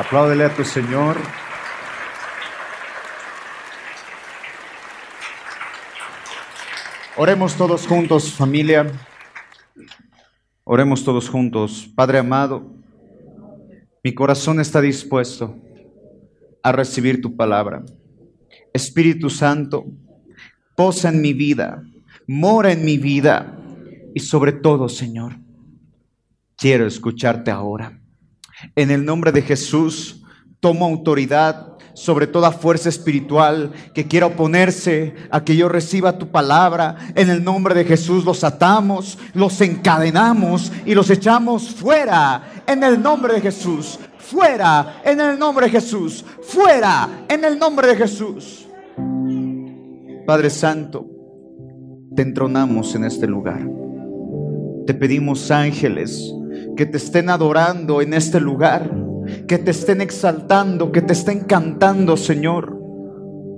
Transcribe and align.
Apláudele 0.00 0.44
a 0.44 0.54
tu 0.56 0.64
Señor. 0.64 1.18
Oremos 7.18 7.54
todos 7.54 7.86
juntos, 7.86 8.32
familia. 8.32 8.90
Oremos 10.64 11.04
todos 11.04 11.28
juntos. 11.28 11.86
Padre 11.94 12.16
amado, 12.16 12.72
mi 14.02 14.14
corazón 14.14 14.58
está 14.58 14.80
dispuesto 14.80 15.54
a 16.62 16.72
recibir 16.72 17.20
tu 17.20 17.36
palabra. 17.36 17.84
Espíritu 18.72 19.28
Santo, 19.28 19.84
posa 20.76 21.10
en 21.10 21.20
mi 21.20 21.34
vida, 21.34 21.82
mora 22.26 22.72
en 22.72 22.86
mi 22.86 22.96
vida 22.96 23.54
y 24.14 24.20
sobre 24.20 24.52
todo, 24.52 24.88
Señor, 24.88 25.36
quiero 26.56 26.86
escucharte 26.86 27.50
ahora. 27.50 27.99
En 28.76 28.90
el 28.90 29.04
nombre 29.04 29.32
de 29.32 29.42
Jesús, 29.42 30.22
tomo 30.60 30.86
autoridad 30.86 31.70
sobre 31.94 32.26
toda 32.26 32.52
fuerza 32.52 32.88
espiritual 32.88 33.72
que 33.94 34.06
quiera 34.06 34.26
oponerse 34.26 35.14
a 35.30 35.44
que 35.44 35.56
yo 35.56 35.68
reciba 35.68 36.18
tu 36.18 36.28
palabra. 36.30 36.96
En 37.14 37.30
el 37.30 37.42
nombre 37.44 37.74
de 37.74 37.84
Jesús 37.84 38.24
los 38.24 38.44
atamos, 38.44 39.18
los 39.34 39.60
encadenamos 39.60 40.72
y 40.86 40.94
los 40.94 41.10
echamos 41.10 41.70
fuera. 41.70 42.62
En 42.66 42.82
el 42.82 43.02
nombre 43.02 43.34
de 43.34 43.40
Jesús, 43.40 43.98
fuera. 44.18 45.00
En 45.04 45.20
el 45.20 45.38
nombre 45.38 45.66
de 45.66 45.72
Jesús, 45.72 46.24
fuera. 46.42 47.26
En 47.28 47.44
el 47.44 47.58
nombre 47.58 47.88
de 47.88 47.96
Jesús. 47.96 48.66
Padre 50.26 50.50
Santo, 50.50 51.06
te 52.14 52.22
entronamos 52.22 52.94
en 52.94 53.04
este 53.04 53.26
lugar. 53.26 53.66
Te 54.86 54.94
pedimos 54.94 55.50
ángeles 55.50 56.32
que 56.76 56.86
te 56.86 56.96
estén 56.96 57.30
adorando 57.30 58.00
en 58.00 58.14
este 58.14 58.40
lugar, 58.40 58.90
que 59.46 59.58
te 59.58 59.70
estén 59.70 60.00
exaltando, 60.00 60.92
que 60.92 61.02
te 61.02 61.12
estén 61.12 61.40
cantando, 61.40 62.16
Señor, 62.16 62.78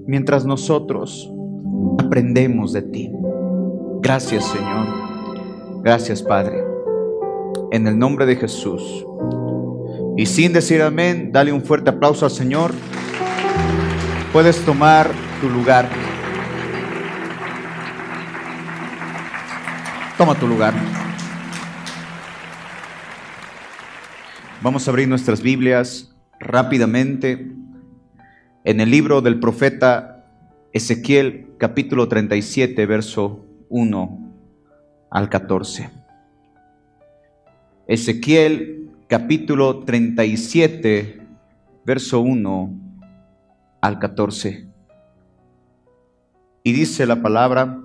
mientras 0.06 0.44
nosotros 0.44 1.32
aprendemos 1.98 2.72
de 2.72 2.82
ti. 2.82 3.12
Gracias, 4.00 4.44
Señor. 4.44 4.86
Gracias, 5.82 6.22
Padre. 6.22 6.62
En 7.70 7.86
el 7.86 7.98
nombre 7.98 8.26
de 8.26 8.36
Jesús. 8.36 9.06
Y 10.16 10.26
sin 10.26 10.52
decir 10.52 10.82
amén, 10.82 11.30
dale 11.32 11.52
un 11.52 11.62
fuerte 11.62 11.90
aplauso 11.90 12.24
al 12.24 12.30
Señor. 12.30 12.72
Puedes 14.32 14.58
tomar 14.64 15.10
tu 15.40 15.48
lugar. 15.48 15.88
Toma 20.18 20.34
tu 20.34 20.46
lugar. 20.46 20.74
Vamos 24.62 24.86
a 24.86 24.92
abrir 24.92 25.08
nuestras 25.08 25.42
Biblias 25.42 26.14
rápidamente 26.38 27.50
en 28.62 28.80
el 28.80 28.92
libro 28.92 29.20
del 29.20 29.40
profeta 29.40 30.24
Ezequiel 30.72 31.48
capítulo 31.58 32.06
37, 32.06 32.86
verso 32.86 33.44
1 33.70 34.34
al 35.10 35.28
14. 35.28 35.90
Ezequiel 37.88 38.88
capítulo 39.08 39.80
37, 39.80 41.20
verso 41.84 42.20
1 42.20 42.70
al 43.80 43.98
14. 43.98 44.68
Y 46.62 46.72
dice 46.72 47.04
la 47.04 47.20
palabra, 47.20 47.80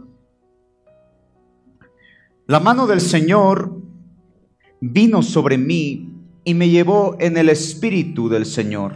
la 2.46 2.60
mano 2.60 2.86
del 2.86 3.02
Señor 3.02 3.82
vino 4.80 5.24
sobre 5.24 5.58
mí 5.58 6.14
y 6.48 6.54
me 6.54 6.70
llevó 6.70 7.18
en 7.20 7.36
el 7.36 7.50
espíritu 7.50 8.30
del 8.30 8.46
Señor. 8.46 8.96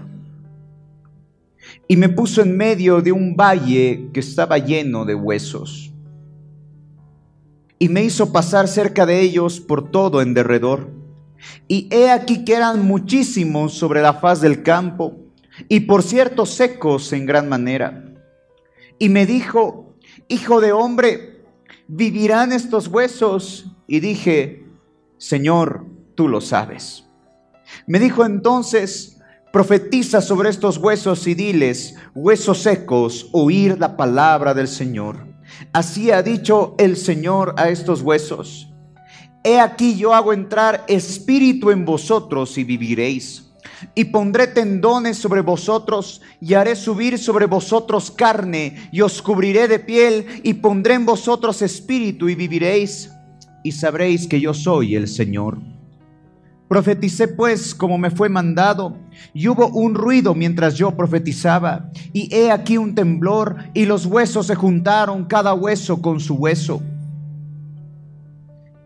Y 1.85 1.97
me 1.97 2.07
puso 2.07 2.41
en 2.41 2.55
medio 2.55 3.01
de 3.01 3.11
un 3.11 3.35
valle 3.35 4.07
que 4.13 4.21
estaba 4.21 4.57
lleno 4.57 5.03
de 5.03 5.15
huesos. 5.15 5.91
Y 7.77 7.89
me 7.89 8.05
hizo 8.05 8.31
pasar 8.31 8.69
cerca 8.69 9.05
de 9.05 9.19
ellos 9.19 9.59
por 9.59 9.91
todo 9.91 10.21
en 10.21 10.33
derredor. 10.33 10.91
Y 11.67 11.89
he 11.91 12.09
aquí 12.09 12.45
que 12.45 12.53
eran 12.53 12.85
muchísimos 12.85 13.73
sobre 13.73 14.01
la 14.01 14.13
faz 14.13 14.39
del 14.39 14.63
campo, 14.63 15.17
y 15.67 15.81
por 15.81 16.03
cierto 16.03 16.45
secos 16.45 17.11
en 17.11 17.25
gran 17.25 17.49
manera. 17.49 18.13
Y 18.97 19.09
me 19.09 19.25
dijo, 19.25 19.93
Hijo 20.29 20.61
de 20.61 20.71
hombre, 20.71 21.43
¿vivirán 21.89 22.53
estos 22.53 22.87
huesos? 22.87 23.65
Y 23.87 23.99
dije, 23.99 24.63
Señor, 25.17 25.85
tú 26.15 26.29
lo 26.29 26.39
sabes. 26.39 27.10
Me 27.87 27.99
dijo 27.99 28.25
entonces, 28.25 29.19
profetiza 29.51 30.21
sobre 30.21 30.49
estos 30.49 30.77
huesos 30.77 31.27
y 31.27 31.33
diles, 31.33 31.95
huesos 32.15 32.59
secos, 32.59 33.29
oír 33.31 33.77
la 33.79 33.97
palabra 33.97 34.53
del 34.53 34.67
Señor. 34.67 35.27
Así 35.73 36.11
ha 36.11 36.23
dicho 36.23 36.75
el 36.77 36.97
Señor 36.97 37.55
a 37.57 37.69
estos 37.69 38.01
huesos. 38.01 38.71
He 39.43 39.59
aquí 39.59 39.95
yo 39.95 40.13
hago 40.13 40.33
entrar 40.33 40.85
espíritu 40.87 41.71
en 41.71 41.83
vosotros 41.83 42.57
y 42.57 42.63
viviréis. 42.63 43.47
Y 43.95 44.05
pondré 44.05 44.47
tendones 44.47 45.17
sobre 45.17 45.41
vosotros 45.41 46.21
y 46.39 46.53
haré 46.53 46.75
subir 46.75 47.17
sobre 47.17 47.47
vosotros 47.47 48.11
carne 48.11 48.89
y 48.91 49.01
os 49.01 49.21
cubriré 49.21 49.67
de 49.67 49.79
piel 49.79 50.27
y 50.43 50.53
pondré 50.55 50.93
en 50.93 51.05
vosotros 51.05 51.63
espíritu 51.63 52.29
y 52.29 52.35
viviréis. 52.35 53.11
Y 53.63 53.71
sabréis 53.71 54.27
que 54.27 54.39
yo 54.39 54.53
soy 54.53 54.95
el 54.95 55.07
Señor. 55.07 55.57
Profeticé 56.71 57.27
pues 57.27 57.75
como 57.75 57.97
me 57.97 58.11
fue 58.11 58.29
mandado, 58.29 58.97
y 59.33 59.49
hubo 59.49 59.67
un 59.67 59.93
ruido 59.93 60.33
mientras 60.33 60.75
yo 60.75 60.95
profetizaba, 60.95 61.91
y 62.13 62.33
he 62.33 62.49
aquí 62.49 62.77
un 62.77 62.95
temblor, 62.95 63.57
y 63.73 63.85
los 63.85 64.05
huesos 64.05 64.47
se 64.47 64.55
juntaron, 64.55 65.25
cada 65.25 65.53
hueso 65.53 66.01
con 66.01 66.21
su 66.21 66.35
hueso. 66.35 66.81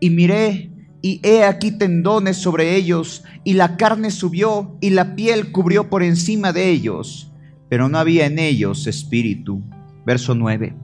Y 0.00 0.10
miré, 0.10 0.72
y 1.00 1.20
he 1.22 1.44
aquí 1.44 1.70
tendones 1.70 2.38
sobre 2.38 2.74
ellos, 2.74 3.22
y 3.44 3.52
la 3.52 3.76
carne 3.76 4.10
subió, 4.10 4.76
y 4.80 4.90
la 4.90 5.14
piel 5.14 5.52
cubrió 5.52 5.88
por 5.88 6.02
encima 6.02 6.52
de 6.52 6.68
ellos, 6.68 7.30
pero 7.68 7.88
no 7.88 7.98
había 7.98 8.26
en 8.26 8.40
ellos 8.40 8.88
espíritu. 8.88 9.62
Verso 10.04 10.34
9. 10.34 10.74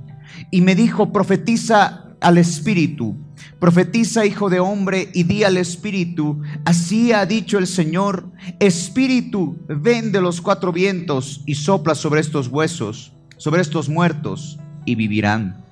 Y 0.52 0.60
me 0.60 0.76
dijo, 0.76 1.10
profetiza 1.12 2.01
al 2.22 2.38
espíritu 2.38 3.16
Profetiza, 3.62 4.26
hijo 4.26 4.50
de 4.50 4.58
hombre, 4.58 5.08
y 5.14 5.22
di 5.22 5.44
al 5.44 5.56
Espíritu, 5.56 6.42
así 6.64 7.12
ha 7.12 7.24
dicho 7.26 7.58
el 7.58 7.68
Señor, 7.68 8.28
Espíritu, 8.58 9.56
ven 9.68 10.10
de 10.10 10.20
los 10.20 10.40
cuatro 10.40 10.72
vientos 10.72 11.42
y 11.46 11.54
sopla 11.54 11.94
sobre 11.94 12.20
estos 12.20 12.48
huesos, 12.48 13.12
sobre 13.36 13.62
estos 13.62 13.88
muertos, 13.88 14.58
y 14.84 14.96
vivirán. 14.96 15.64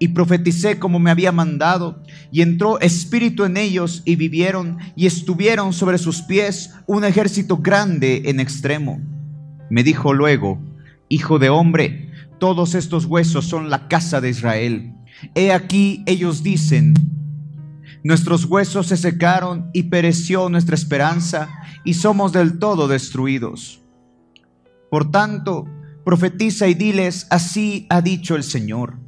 Y 0.00 0.08
profeticé 0.08 0.80
como 0.80 0.98
me 0.98 1.12
había 1.12 1.30
mandado, 1.30 2.02
y 2.32 2.42
entró 2.42 2.80
espíritu 2.80 3.44
en 3.44 3.58
ellos, 3.58 4.02
y 4.04 4.16
vivieron, 4.16 4.78
y 4.96 5.06
estuvieron 5.06 5.72
sobre 5.72 5.98
sus 5.98 6.22
pies 6.22 6.74
un 6.86 7.04
ejército 7.04 7.58
grande 7.58 8.22
en 8.24 8.40
extremo. 8.40 9.00
Me 9.70 9.84
dijo 9.84 10.12
luego, 10.14 10.58
Hijo 11.08 11.38
de 11.38 11.48
hombre, 11.48 12.10
todos 12.40 12.74
estos 12.74 13.04
huesos 13.04 13.44
son 13.44 13.70
la 13.70 13.86
casa 13.86 14.20
de 14.20 14.30
Israel. 14.30 14.94
He 15.34 15.52
aquí 15.52 16.02
ellos 16.06 16.42
dicen, 16.42 16.94
nuestros 18.04 18.46
huesos 18.46 18.88
se 18.88 18.96
secaron 18.96 19.70
y 19.72 19.84
pereció 19.84 20.48
nuestra 20.48 20.74
esperanza 20.74 21.48
y 21.84 21.94
somos 21.94 22.32
del 22.32 22.58
todo 22.58 22.88
destruidos. 22.88 23.80
Por 24.90 25.10
tanto, 25.10 25.66
profetiza 26.04 26.66
y 26.66 26.74
diles, 26.74 27.26
así 27.30 27.86
ha 27.90 28.02
dicho 28.02 28.34
el 28.34 28.42
Señor. 28.42 28.98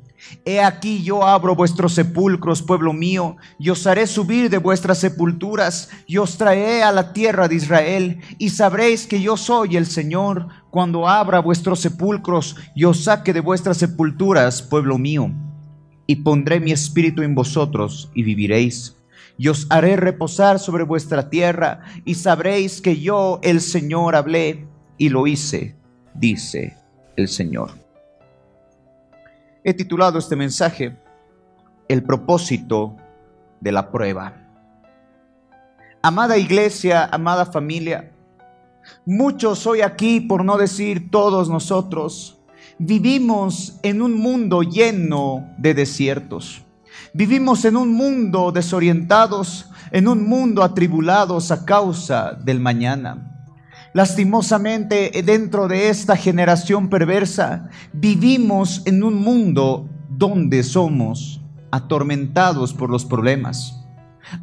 He 0.46 0.62
aquí 0.62 1.02
yo 1.02 1.26
abro 1.26 1.54
vuestros 1.54 1.92
sepulcros, 1.92 2.62
pueblo 2.62 2.94
mío, 2.94 3.36
y 3.58 3.68
os 3.68 3.86
haré 3.86 4.06
subir 4.06 4.48
de 4.48 4.56
vuestras 4.56 4.98
sepulturas, 4.98 5.90
y 6.06 6.16
os 6.16 6.38
traeré 6.38 6.82
a 6.82 6.92
la 6.92 7.12
tierra 7.12 7.46
de 7.46 7.56
Israel, 7.56 8.20
y 8.38 8.48
sabréis 8.50 9.06
que 9.06 9.20
yo 9.20 9.36
soy 9.36 9.76
el 9.76 9.86
Señor, 9.86 10.48
cuando 10.70 11.06
abra 11.08 11.40
vuestros 11.40 11.80
sepulcros 11.80 12.56
y 12.74 12.84
os 12.84 13.04
saque 13.04 13.34
de 13.34 13.40
vuestras 13.40 13.76
sepulturas, 13.76 14.62
pueblo 14.62 14.96
mío 14.96 15.30
y 16.06 16.16
pondré 16.16 16.60
mi 16.60 16.72
espíritu 16.72 17.22
en 17.22 17.34
vosotros 17.34 18.10
y 18.14 18.22
viviréis. 18.22 18.96
Y 19.36 19.48
os 19.48 19.66
haré 19.70 19.96
reposar 19.96 20.58
sobre 20.58 20.84
vuestra 20.84 21.28
tierra 21.28 21.80
y 22.04 22.14
sabréis 22.14 22.80
que 22.80 23.00
yo, 23.00 23.40
el 23.42 23.60
Señor, 23.60 24.14
hablé 24.14 24.66
y 24.96 25.08
lo 25.08 25.26
hice, 25.26 25.76
dice 26.14 26.76
el 27.16 27.28
Señor. 27.28 27.70
He 29.64 29.74
titulado 29.74 30.18
este 30.18 30.36
mensaje 30.36 30.96
El 31.88 32.02
propósito 32.02 32.96
de 33.60 33.72
la 33.72 33.90
prueba. 33.90 34.34
Amada 36.02 36.36
iglesia, 36.36 37.08
amada 37.10 37.46
familia, 37.46 38.12
muchos 39.06 39.66
hoy 39.66 39.80
aquí, 39.80 40.20
por 40.20 40.44
no 40.44 40.58
decir 40.58 41.10
todos 41.10 41.48
nosotros, 41.48 42.38
Vivimos 42.78 43.78
en 43.82 44.02
un 44.02 44.14
mundo 44.14 44.62
lleno 44.62 45.54
de 45.58 45.74
desiertos. 45.74 46.64
Vivimos 47.12 47.64
en 47.64 47.76
un 47.76 47.94
mundo 47.94 48.50
desorientados, 48.50 49.70
en 49.92 50.08
un 50.08 50.28
mundo 50.28 50.64
atribulados 50.64 51.52
a 51.52 51.64
causa 51.64 52.32
del 52.32 52.58
mañana. 52.58 53.30
Lastimosamente, 53.92 55.12
dentro 55.24 55.68
de 55.68 55.88
esta 55.88 56.16
generación 56.16 56.88
perversa, 56.88 57.68
vivimos 57.92 58.82
en 58.86 59.04
un 59.04 59.14
mundo 59.14 59.88
donde 60.08 60.64
somos 60.64 61.40
atormentados 61.70 62.74
por 62.74 62.90
los 62.90 63.04
problemas, 63.04 63.84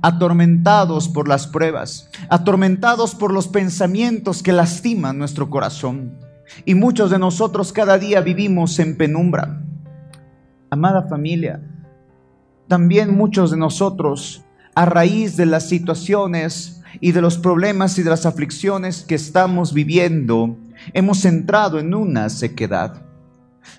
atormentados 0.01 1.09
por 1.09 1.27
las 1.27 1.47
pruebas, 1.47 2.09
atormentados 2.29 3.13
por 3.13 3.33
los 3.33 3.49
pensamientos 3.49 4.41
que 4.41 4.53
lastiman 4.53 5.17
nuestro 5.17 5.49
corazón. 5.49 6.20
Y 6.65 6.75
muchos 6.75 7.11
de 7.11 7.19
nosotros 7.19 7.73
cada 7.73 7.97
día 7.97 8.21
vivimos 8.21 8.77
en 8.79 8.97
penumbra. 8.97 9.61
Amada 10.69 11.03
familia, 11.03 11.61
también 12.67 13.15
muchos 13.15 13.51
de 13.51 13.57
nosotros, 13.57 14.43
a 14.75 14.85
raíz 14.85 15.35
de 15.35 15.45
las 15.45 15.67
situaciones 15.67 16.81
y 17.01 17.11
de 17.11 17.21
los 17.21 17.37
problemas 17.37 17.97
y 17.97 18.03
de 18.03 18.09
las 18.09 18.25
aflicciones 18.25 19.03
que 19.03 19.15
estamos 19.15 19.73
viviendo, 19.73 20.55
hemos 20.93 21.25
entrado 21.25 21.79
en 21.79 21.93
una 21.93 22.29
sequedad. 22.29 23.01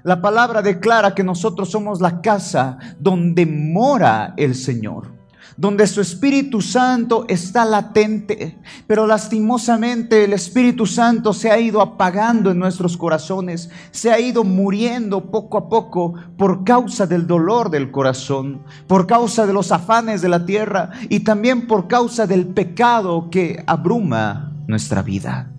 La 0.02 0.20
palabra 0.20 0.62
declara 0.62 1.14
que 1.14 1.24
nosotros 1.24 1.70
somos 1.70 2.00
la 2.00 2.20
casa 2.20 2.78
donde 2.98 3.46
mora 3.46 4.34
el 4.36 4.54
Señor 4.54 5.21
donde 5.56 5.86
su 5.86 6.00
Espíritu 6.00 6.60
Santo 6.60 7.24
está 7.28 7.64
latente, 7.64 8.58
pero 8.86 9.06
lastimosamente 9.06 10.24
el 10.24 10.32
Espíritu 10.32 10.86
Santo 10.86 11.32
se 11.32 11.50
ha 11.50 11.58
ido 11.58 11.80
apagando 11.80 12.50
en 12.50 12.58
nuestros 12.58 12.96
corazones, 12.96 13.70
se 13.90 14.10
ha 14.10 14.20
ido 14.20 14.44
muriendo 14.44 15.30
poco 15.30 15.58
a 15.58 15.68
poco 15.68 16.14
por 16.36 16.64
causa 16.64 17.06
del 17.06 17.26
dolor 17.26 17.70
del 17.70 17.90
corazón, 17.90 18.62
por 18.86 19.06
causa 19.06 19.46
de 19.46 19.52
los 19.52 19.72
afanes 19.72 20.22
de 20.22 20.28
la 20.28 20.46
tierra 20.46 20.90
y 21.08 21.20
también 21.20 21.66
por 21.66 21.88
causa 21.88 22.26
del 22.26 22.46
pecado 22.46 23.28
que 23.30 23.62
abruma 23.66 24.52
nuestra 24.66 25.02
vida. 25.02 25.50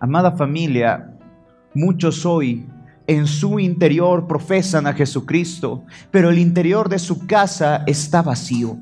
Amada 0.00 0.32
familia, 0.32 1.16
muchos 1.74 2.26
hoy 2.26 2.66
en 3.12 3.26
su 3.26 3.60
interior 3.60 4.26
profesan 4.26 4.86
a 4.86 4.94
Jesucristo, 4.94 5.84
pero 6.10 6.30
el 6.30 6.38
interior 6.38 6.88
de 6.88 6.98
su 6.98 7.26
casa 7.26 7.84
está 7.86 8.22
vacío. 8.22 8.78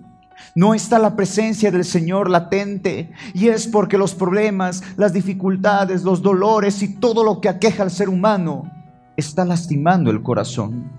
No 0.55 0.75
está 0.75 0.99
la 0.99 1.17
presencia 1.17 1.71
del 1.71 1.85
Señor 1.85 2.31
latente 2.31 3.13
y 3.35 3.49
es 3.49 3.67
porque 3.67 3.99
los 3.99 4.15
problemas, 4.15 4.83
las 4.97 5.13
dificultades, 5.13 6.03
los 6.03 6.23
dolores 6.23 6.83
y 6.83 6.97
todo 6.97 7.25
lo 7.25 7.41
que 7.41 7.49
aqueja 7.49 7.83
al 7.83 7.91
ser 7.91 8.09
humano 8.09 8.71
está 9.17 9.45
lastimando 9.45 10.11
el 10.11 10.23
corazón. 10.23 10.91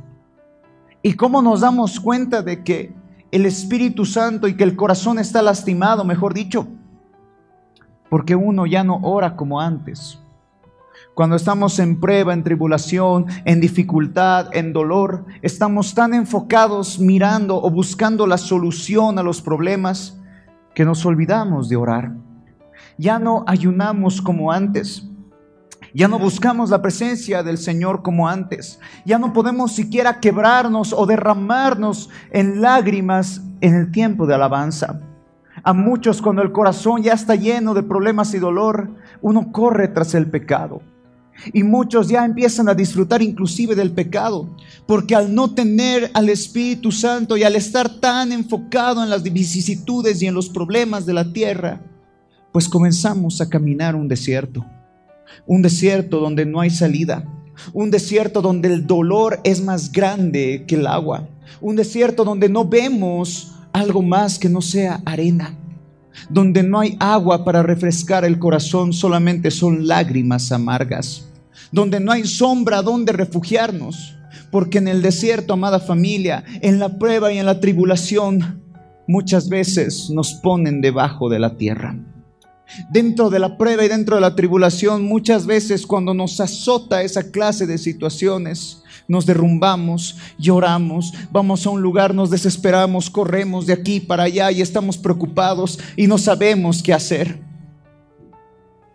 ¿Y 1.01 1.13
cómo 1.13 1.41
nos 1.41 1.61
damos 1.61 1.99
cuenta 1.99 2.41
de 2.41 2.63
que 2.63 2.93
el 3.31 3.45
Espíritu 3.45 4.05
Santo 4.05 4.47
y 4.47 4.55
que 4.55 4.63
el 4.63 4.75
corazón 4.75 5.19
está 5.19 5.41
lastimado, 5.41 6.03
mejor 6.03 6.33
dicho? 6.33 6.67
Porque 8.09 8.35
uno 8.35 8.65
ya 8.65 8.83
no 8.83 8.99
ora 9.01 9.35
como 9.35 9.59
antes 9.59 10.20
cuando 11.21 11.35
estamos 11.35 11.77
en 11.77 11.99
prueba, 11.99 12.33
en 12.33 12.41
tribulación, 12.41 13.27
en 13.45 13.61
dificultad, 13.61 14.47
en 14.53 14.73
dolor, 14.73 15.23
estamos 15.43 15.93
tan 15.93 16.15
enfocados 16.15 16.97
mirando 16.97 17.61
o 17.61 17.69
buscando 17.69 18.25
la 18.25 18.39
solución 18.39 19.19
a 19.19 19.21
los 19.21 19.39
problemas 19.39 20.19
que 20.73 20.83
nos 20.83 21.05
olvidamos 21.05 21.69
de 21.69 21.75
orar. 21.75 22.13
Ya 22.97 23.19
no 23.19 23.43
ayunamos 23.45 24.19
como 24.19 24.51
antes. 24.51 25.07
Ya 25.93 26.07
no 26.07 26.17
buscamos 26.17 26.71
la 26.71 26.81
presencia 26.81 27.43
del 27.43 27.59
Señor 27.59 28.01
como 28.01 28.27
antes. 28.27 28.79
Ya 29.05 29.19
no 29.19 29.31
podemos 29.31 29.73
siquiera 29.73 30.19
quebrarnos 30.19 30.91
o 30.91 31.05
derramarnos 31.05 32.09
en 32.31 32.61
lágrimas 32.61 33.43
en 33.59 33.75
el 33.75 33.91
tiempo 33.91 34.25
de 34.25 34.33
alabanza. 34.33 35.01
A 35.61 35.73
muchos 35.73 36.19
cuando 36.19 36.41
el 36.41 36.51
corazón 36.51 37.03
ya 37.03 37.13
está 37.13 37.35
lleno 37.35 37.75
de 37.75 37.83
problemas 37.83 38.33
y 38.33 38.39
dolor, 38.39 38.89
uno 39.21 39.51
corre 39.51 39.87
tras 39.87 40.15
el 40.15 40.25
pecado. 40.25 40.81
Y 41.53 41.63
muchos 41.63 42.07
ya 42.07 42.23
empiezan 42.23 42.69
a 42.69 42.75
disfrutar 42.75 43.21
inclusive 43.21 43.75
del 43.75 43.91
pecado, 43.91 44.49
porque 44.85 45.15
al 45.15 45.33
no 45.33 45.51
tener 45.53 46.11
al 46.13 46.29
Espíritu 46.29 46.91
Santo 46.91 47.35
y 47.37 47.43
al 47.43 47.55
estar 47.55 47.89
tan 47.99 48.31
enfocado 48.31 49.03
en 49.03 49.09
las 49.09 49.23
vicisitudes 49.23 50.21
y 50.21 50.27
en 50.27 50.33
los 50.33 50.49
problemas 50.49 51.05
de 51.05 51.13
la 51.13 51.31
tierra, 51.31 51.81
pues 52.51 52.67
comenzamos 52.69 53.41
a 53.41 53.49
caminar 53.49 53.95
un 53.95 54.07
desierto, 54.07 54.65
un 55.47 55.61
desierto 55.61 56.19
donde 56.19 56.45
no 56.45 56.59
hay 56.59 56.69
salida, 56.69 57.25
un 57.73 57.91
desierto 57.91 58.41
donde 58.41 58.67
el 58.67 58.85
dolor 58.85 59.39
es 59.43 59.63
más 59.63 59.91
grande 59.91 60.65
que 60.67 60.75
el 60.75 60.85
agua, 60.85 61.27
un 61.59 61.75
desierto 61.75 62.23
donde 62.23 62.49
no 62.49 62.65
vemos 62.65 63.53
algo 63.73 64.01
más 64.01 64.37
que 64.37 64.49
no 64.49 64.61
sea 64.61 65.01
arena. 65.05 65.57
Donde 66.29 66.61
no 66.61 66.81
hay 66.81 66.97
agua 66.99 67.45
para 67.45 67.63
refrescar 67.63 68.25
el 68.25 68.37
corazón, 68.37 68.91
solamente 68.91 69.49
son 69.49 69.87
lágrimas 69.87 70.51
amargas 70.51 71.30
donde 71.71 71.99
no 71.99 72.11
hay 72.11 72.25
sombra 72.25 72.81
donde 72.81 73.13
refugiarnos. 73.13 74.15
Porque 74.51 74.79
en 74.79 74.87
el 74.87 75.01
desierto, 75.01 75.53
amada 75.53 75.79
familia, 75.79 76.43
en 76.61 76.79
la 76.79 76.97
prueba 76.97 77.31
y 77.31 77.37
en 77.37 77.45
la 77.45 77.59
tribulación, 77.59 78.61
muchas 79.07 79.49
veces 79.49 80.09
nos 80.09 80.33
ponen 80.33 80.81
debajo 80.81 81.29
de 81.29 81.39
la 81.39 81.57
tierra. 81.57 81.97
Dentro 82.89 83.29
de 83.29 83.39
la 83.39 83.57
prueba 83.57 83.83
y 83.83 83.89
dentro 83.89 84.15
de 84.15 84.21
la 84.21 84.35
tribulación, 84.35 85.03
muchas 85.03 85.45
veces 85.45 85.85
cuando 85.85 86.13
nos 86.13 86.39
azota 86.39 87.03
esa 87.03 87.31
clase 87.31 87.67
de 87.67 87.77
situaciones, 87.77 88.83
nos 89.07 89.25
derrumbamos, 89.25 90.17
lloramos, 90.37 91.13
vamos 91.31 91.65
a 91.65 91.69
un 91.69 91.81
lugar, 91.81 92.15
nos 92.15 92.29
desesperamos, 92.29 93.09
corremos 93.09 93.65
de 93.65 93.73
aquí 93.73 93.99
para 93.99 94.23
allá 94.23 94.51
y 94.51 94.61
estamos 94.61 94.97
preocupados 94.97 95.79
y 95.97 96.07
no 96.07 96.17
sabemos 96.17 96.81
qué 96.81 96.93
hacer. 96.93 97.41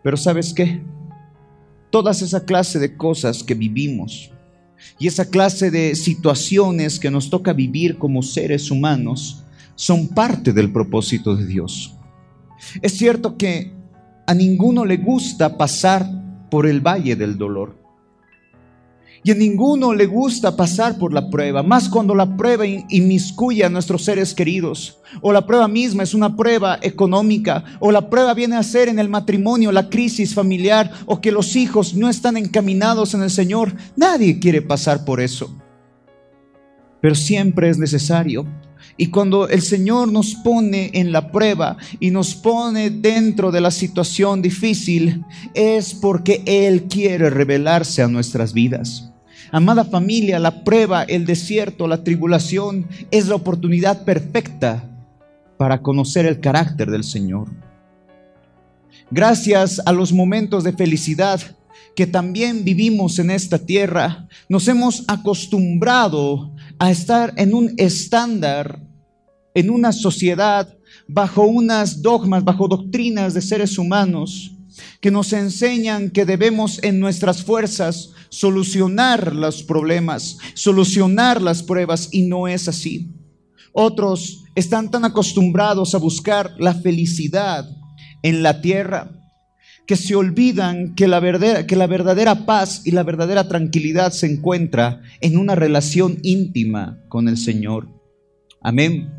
Pero 0.03 0.17
¿sabes 0.17 0.55
qué? 0.55 0.83
Todas 1.97 2.21
esa 2.21 2.45
clase 2.45 2.79
de 2.79 2.95
cosas 2.95 3.43
que 3.43 3.55
vivimos 3.55 4.31
y 4.99 5.07
esa 5.07 5.31
clase 5.31 5.71
de 5.71 5.95
situaciones 5.95 7.01
que 7.01 7.11
nos 7.11 7.31
toca 7.31 7.55
vivir 7.55 7.97
como 7.97 8.21
seres 8.21 8.71
humanos 8.71 9.45
son 9.77 10.09
parte 10.09 10.53
del 10.53 10.71
propósito 10.71 11.35
de 11.35 11.47
Dios. 11.47 11.97
Es 12.83 12.99
cierto 12.99 13.39
que 13.39 13.73
a 14.27 14.35
ninguno 14.35 14.85
le 14.85 14.99
gusta 14.99 15.57
pasar 15.57 16.07
por 16.51 16.67
el 16.67 16.87
valle 16.87 17.17
del 17.17 17.39
dolor. 17.39 17.83
Y 19.27 19.33
a 19.33 19.35
ninguno 19.35 19.93
le 19.93 20.07
gusta 20.07 20.55
pasar 20.55 20.99
por 20.99 21.13
la 21.13 21.29
prueba, 21.29 21.65
más 21.65 21.89
cuando 21.89 22.15
la 22.15 22.37
prueba 22.37 22.65
inmiscuye 22.65 23.65
a 23.65 23.69
nuestros 23.69 24.05
seres 24.05 24.33
queridos, 24.33 25.01
o 25.21 25.33
la 25.33 25.45
prueba 25.45 25.67
misma 25.67 26.05
es 26.05 26.15
una 26.15 26.37
prueba 26.37 26.79
económica, 26.81 27.65
o 27.81 27.91
la 27.91 28.09
prueba 28.09 28.35
viene 28.35 28.55
a 28.55 28.63
ser 28.63 28.89
en 28.89 29.01
el 29.01 29.09
matrimonio, 29.09 29.73
la 29.73 29.89
crisis 29.89 30.33
familiar, 30.33 30.93
o 31.07 31.21
que 31.21 31.33
los 31.33 31.57
hijos 31.57 31.93
no 31.95 32.09
están 32.09 32.37
encaminados 32.37 33.15
en 33.15 33.23
el 33.25 33.31
Señor. 33.31 33.75
Nadie 33.97 34.39
quiere 34.39 34.63
pasar 34.63 35.05
por 35.05 35.21
eso. 35.21 35.53
Pero 37.01 37.17
siempre 37.17 37.69
es 37.69 37.79
necesario. 37.79 38.47
Y 38.97 39.09
cuando 39.09 39.49
el 39.49 39.63
Señor 39.63 40.13
nos 40.13 40.37
pone 40.37 40.93
en 40.95 41.11
la 41.11 41.33
prueba 41.33 41.77
y 41.99 42.13
nos 42.13 42.37
pone 42.37 42.91
dentro 42.91 43.51
de 43.51 43.61
la 43.61 43.73
situación 43.73 44.41
difícil, 44.41 45.25
es 45.53 45.95
porque 45.95 46.45
Él 46.47 46.85
quiere 46.85 47.29
revelarse 47.29 48.03
a 48.03 48.07
nuestras 48.07 48.53
vidas. 48.53 49.11
Amada 49.53 49.85
familia, 49.85 50.39
la 50.39 50.65
prueba, 50.65 51.05
el 51.05 51.25
desierto, 51.25 51.87
la 51.87 52.03
tribulación 52.03 52.89
es 53.11 53.29
la 53.29 53.37
oportunidad 53.37 54.05
perfecta 54.05 54.91
para 55.57 55.83
conocer 55.83 56.27
el 56.27 56.41
carácter 56.41 56.91
del 56.91 57.05
Señor. 57.05 57.49
Gracias 59.11 59.81
a 59.87 59.93
los 59.93 60.13
momentos 60.13 60.65
de 60.65 60.73
felicidad 60.73 61.41
que 61.95 62.07
también 62.07 62.65
vivimos 62.65 63.19
en 63.19 63.31
esta 63.31 63.59
tierra, 63.59 64.29
nos 64.49 64.69
hemos 64.69 65.05
acostumbrado 65.09 66.53
a 66.79 66.91
estar 66.91 67.33
en 67.37 67.55
un 67.55 67.73
estándar, 67.79 68.81
en 69.55 69.71
una 69.71 69.93
sociedad, 69.93 70.77
bajo 71.09 71.45
unas 71.45 72.03
dogmas, 72.03 72.45
bajo 72.45 72.69
doctrinas 72.69 73.33
de 73.33 73.41
seres 73.41 73.79
humanos 73.79 74.56
que 75.01 75.11
nos 75.11 75.33
enseñan 75.33 76.11
que 76.11 76.25
debemos 76.25 76.83
en 76.83 77.01
nuestras 77.01 77.43
fuerzas 77.43 78.11
solucionar 78.29 79.35
los 79.35 79.63
problemas, 79.63 80.39
solucionar 80.55 81.41
las 81.41 81.63
pruebas 81.63 82.09
y 82.13 82.23
no 82.23 82.49
es 82.49 82.69
así. 82.69 83.13
Otros 83.73 84.45
están 84.55 84.91
tan 84.91 85.05
acostumbrados 85.05 85.95
a 85.95 85.99
buscar 85.99 86.55
la 86.59 86.75
felicidad 86.75 87.69
en 88.23 88.43
la 88.43 88.61
tierra 88.61 89.11
que 89.87 89.97
se 89.97 90.17
olvidan 90.17 90.95
que 90.95 91.07
la, 91.07 91.21
verdadera, 91.21 91.67
que 91.67 91.77
la 91.77 91.87
verdadera 91.87 92.45
paz 92.45 92.83
y 92.85 92.91
la 92.91 93.05
verdadera 93.05 93.49
tranquilidad 93.49 94.13
se 94.13 94.27
encuentra 94.27 95.01
en 95.21 95.39
una 95.39 95.55
relación 95.55 96.19
íntima 96.23 96.99
con 97.09 97.29
el 97.29 97.39
Señor. 97.39 97.89
Amén. 98.61 99.13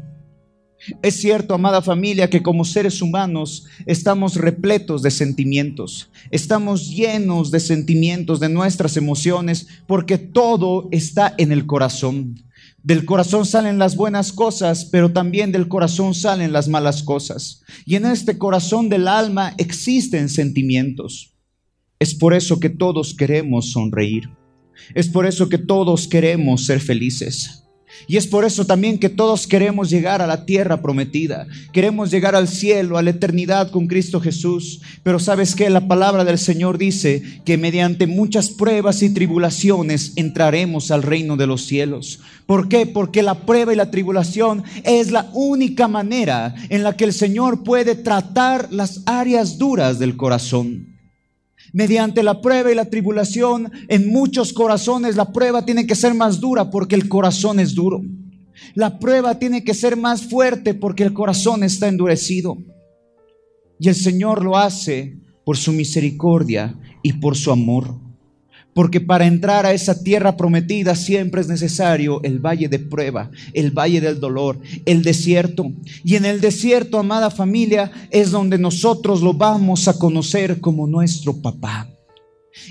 Es 1.01 1.19
cierto, 1.19 1.53
amada 1.53 1.81
familia, 1.81 2.29
que 2.29 2.43
como 2.43 2.63
seres 2.63 3.01
humanos 3.01 3.65
estamos 3.85 4.35
repletos 4.35 5.01
de 5.01 5.11
sentimientos, 5.11 6.09
estamos 6.31 6.89
llenos 6.89 7.51
de 7.51 7.59
sentimientos, 7.59 8.39
de 8.39 8.49
nuestras 8.49 8.95
emociones, 8.95 9.67
porque 9.87 10.17
todo 10.17 10.87
está 10.91 11.33
en 11.37 11.51
el 11.51 11.65
corazón. 11.65 12.43
Del 12.83 13.05
corazón 13.05 13.45
salen 13.45 13.79
las 13.79 13.95
buenas 13.95 14.31
cosas, 14.31 14.85
pero 14.85 15.11
también 15.11 15.51
del 15.51 15.67
corazón 15.67 16.13
salen 16.13 16.53
las 16.53 16.69
malas 16.69 17.03
cosas. 17.03 17.63
Y 17.85 17.95
en 17.95 18.05
este 18.05 18.37
corazón 18.37 18.87
del 18.87 19.07
alma 19.07 19.53
existen 19.57 20.29
sentimientos. 20.29 21.33
Es 21.99 22.13
por 22.13 22.33
eso 22.33 22.59
que 22.59 22.69
todos 22.69 23.13
queremos 23.13 23.71
sonreír. 23.71 24.29
Es 24.93 25.09
por 25.09 25.25
eso 25.25 25.49
que 25.49 25.57
todos 25.57 26.07
queremos 26.07 26.65
ser 26.65 26.79
felices. 26.79 27.66
Y 28.07 28.17
es 28.17 28.27
por 28.27 28.45
eso 28.45 28.65
también 28.65 28.99
que 28.99 29.09
todos 29.09 29.47
queremos 29.47 29.89
llegar 29.89 30.21
a 30.21 30.27
la 30.27 30.45
tierra 30.45 30.81
prometida. 30.81 31.47
Queremos 31.71 32.11
llegar 32.11 32.35
al 32.35 32.47
cielo, 32.47 32.97
a 32.97 33.01
la 33.01 33.09
eternidad 33.09 33.71
con 33.71 33.87
Cristo 33.87 34.19
Jesús. 34.19 34.81
Pero 35.03 35.19
sabes 35.19 35.55
que 35.55 35.69
la 35.69 35.87
palabra 35.87 36.23
del 36.23 36.37
Señor 36.37 36.77
dice 36.77 37.21
que 37.45 37.57
mediante 37.57 38.07
muchas 38.07 38.49
pruebas 38.49 39.01
y 39.03 39.13
tribulaciones 39.13 40.13
entraremos 40.15 40.91
al 40.91 41.03
reino 41.03 41.37
de 41.37 41.47
los 41.47 41.65
cielos. 41.65 42.19
¿Por 42.45 42.69
qué? 42.69 42.85
Porque 42.85 43.23
la 43.23 43.45
prueba 43.45 43.73
y 43.73 43.75
la 43.75 43.91
tribulación 43.91 44.63
es 44.83 45.11
la 45.11 45.29
única 45.33 45.87
manera 45.87 46.55
en 46.69 46.83
la 46.83 46.95
que 46.95 47.05
el 47.05 47.13
Señor 47.13 47.63
puede 47.63 47.95
tratar 47.95 48.71
las 48.71 49.01
áreas 49.05 49.57
duras 49.57 49.99
del 49.99 50.15
corazón. 50.15 50.96
Mediante 51.73 52.23
la 52.23 52.41
prueba 52.41 52.71
y 52.71 52.75
la 52.75 52.89
tribulación, 52.89 53.71
en 53.87 54.09
muchos 54.09 54.53
corazones 54.53 55.15
la 55.15 55.31
prueba 55.31 55.65
tiene 55.65 55.85
que 55.85 55.95
ser 55.95 56.13
más 56.13 56.39
dura 56.39 56.69
porque 56.69 56.95
el 56.95 57.09
corazón 57.09 57.59
es 57.59 57.75
duro. 57.75 58.01
La 58.73 58.99
prueba 58.99 59.37
tiene 59.37 59.63
que 59.63 59.73
ser 59.73 59.97
más 59.97 60.23
fuerte 60.23 60.73
porque 60.73 61.03
el 61.03 61.13
corazón 61.13 61.63
está 61.63 61.87
endurecido. 61.87 62.57
Y 63.79 63.89
el 63.89 63.95
Señor 63.95 64.43
lo 64.43 64.57
hace 64.57 65.19
por 65.45 65.57
su 65.57 65.71
misericordia 65.71 66.79
y 67.03 67.13
por 67.13 67.37
su 67.37 67.51
amor 67.51 68.06
porque 68.77 69.01
para 69.01 69.25
entrar 69.25 69.65
a 69.65 69.73
esa 69.73 70.03
tierra 70.03 70.37
prometida 70.37 70.93
siempre 70.93 71.41
es 71.41 71.47
necesario 71.47 72.21
el 72.21 72.37
valle 72.37 72.69
de 72.69 72.77
prueba, 72.77 73.31
el 73.53 73.71
valle 73.71 73.99
del 74.01 74.19
dolor, 74.19 74.59
el 74.85 75.01
desierto. 75.01 75.71
Y 76.03 76.13
en 76.13 76.25
el 76.25 76.41
desierto, 76.41 76.99
amada 76.99 77.31
familia, 77.31 77.91
es 78.11 78.29
donde 78.29 78.59
nosotros 78.59 79.23
lo 79.23 79.33
vamos 79.33 79.87
a 79.87 79.97
conocer 79.97 80.59
como 80.61 80.85
nuestro 80.85 81.41
papá. 81.41 81.96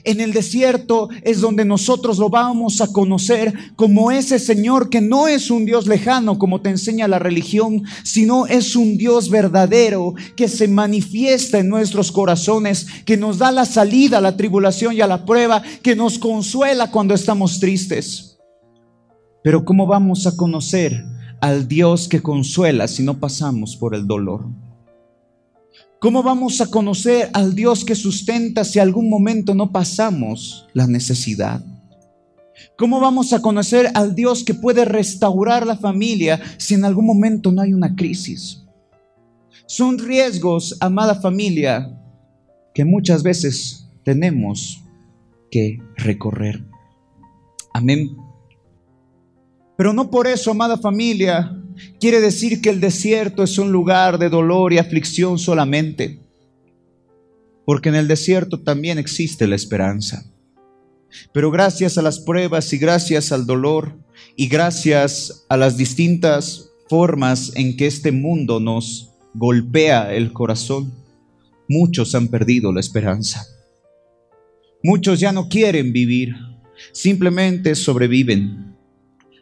En 0.05 0.21
el 0.21 0.33
desierto 0.33 1.09
es 1.23 1.40
donde 1.40 1.64
nosotros 1.64 2.19
lo 2.19 2.28
vamos 2.28 2.81
a 2.81 2.93
conocer 2.93 3.52
como 3.76 4.11
ese 4.11 4.38
Señor 4.38 4.90
que 4.90 5.00
no 5.00 5.28
es 5.28 5.50
un 5.50 5.64
Dios 5.64 5.87
lejano 5.87 6.38
como 6.38 6.61
te 6.61 6.71
enseña 6.71 7.09
la 7.09 7.19
religión, 7.19 7.85
sino 8.02 8.47
es 8.47 8.76
un 8.76 8.97
Dios 8.97 9.31
verdadero 9.31 10.14
que 10.37 10.49
se 10.49 10.69
manifiesta 10.69 11.59
en 11.59 11.69
nuestros 11.69 12.12
corazones, 12.12 12.87
que 13.05 13.16
nos 13.16 13.38
da 13.38 13.52
la 13.52 13.64
salida 13.64 14.19
a 14.19 14.23
la 14.23 14.37
tribulación 14.37 14.95
y 14.95 15.00
a 15.00 15.07
la 15.07 15.25
prueba, 15.25 15.62
que 15.83 15.97
nos 15.97 16.19
consuela 16.19 16.90
cuando 16.90 17.14
estamos 17.14 17.61
tristes. 17.61 18.38
Pero 19.43 19.64
¿cómo 19.64 19.87
vamos 19.87 20.26
a 20.26 20.37
conocer 20.37 21.05
al 21.40 21.69
Dios 21.69 22.09
que 22.09 22.23
consuela 22.23 22.88
si 22.88 23.02
no 23.02 23.21
pasamos 23.21 23.76
por 23.76 23.95
el 23.95 24.07
dolor? 24.07 24.47
¿Cómo 25.99 26.23
vamos 26.23 26.61
a 26.61 26.67
conocer 26.67 27.31
al 27.33 27.55
Dios 27.55 27.85
que 27.85 27.95
sustenta 27.95 28.65
si 28.65 28.79
algún 28.79 29.09
momento 29.09 29.55
no 29.55 29.73
pasamos 29.73 30.67
la 30.75 30.87
necesidad? 30.87 31.65
¿Cómo 32.76 33.00
vamos 33.00 33.33
a 33.33 33.41
conocer 33.41 33.91
al 33.95 34.15
Dios 34.15 34.45
que 34.45 34.53
puede 34.53 34.85
restaurar 34.85 35.67
la 35.67 35.76
familia 35.76 36.41
si 36.59 36.75
en 36.75 36.85
algún 36.85 37.07
momento 37.07 37.50
no 37.50 37.62
hay 37.62 37.73
una 37.73 37.97
crisis? 37.97 38.62
Son 39.67 39.99
riesgos, 39.99 40.76
amada 40.81 41.15
familia, 41.15 41.99
que 42.75 42.85
muchas 42.85 43.23
veces 43.23 43.88
tenemos 44.05 44.83
que 45.50 45.79
recorrer. 45.97 46.62
Amén. 47.73 48.17
Pero 49.76 49.93
no 49.93 50.11
por 50.11 50.26
eso, 50.26 50.50
amada 50.50 50.76
familia, 50.76 51.50
quiere 52.00 52.21
decir 52.21 52.61
que 52.61 52.71
el 52.71 52.80
desierto 52.80 53.42
es 53.42 53.59
un 53.59 53.73
lugar 53.73 54.18
de 54.18 54.28
dolor 54.28 54.73
y 54.73 54.78
aflicción 54.78 55.38
solamente, 55.38 56.21
porque 57.64 57.88
en 57.88 57.97
el 57.97 58.09
desierto 58.09 58.61
también 58.61 58.99
existe 58.99 59.47
la 59.47 59.56
esperanza. 59.56 60.25
Pero 61.33 61.50
gracias 61.50 61.99
a 61.99 62.02
las 62.02 62.21
pruebas 62.21 62.73
y 62.73 62.78
gracias 62.78 63.33
al 63.33 63.47
dolor 63.47 63.97
y 64.37 64.49
gracias 64.49 65.45
a 65.49 65.56
las 65.56 65.76
distintas 65.76 66.71
formas 66.88 67.52
en 67.54 67.76
que 67.76 67.87
este 67.87 68.12
mundo 68.12 68.61
nos 68.61 69.11
golpea 69.35 70.14
el 70.14 70.33
corazón, 70.33 70.92
muchos 71.68 72.14
han 72.14 72.28
perdido 72.28 72.73
la 72.73 72.80
esperanza. 72.80 73.47
Muchos 74.83 75.21
ya 75.21 75.33
no 75.33 75.49
quieren 75.49 75.92
vivir, 75.92 76.35
simplemente 76.92 77.75
sobreviven. 77.75 78.66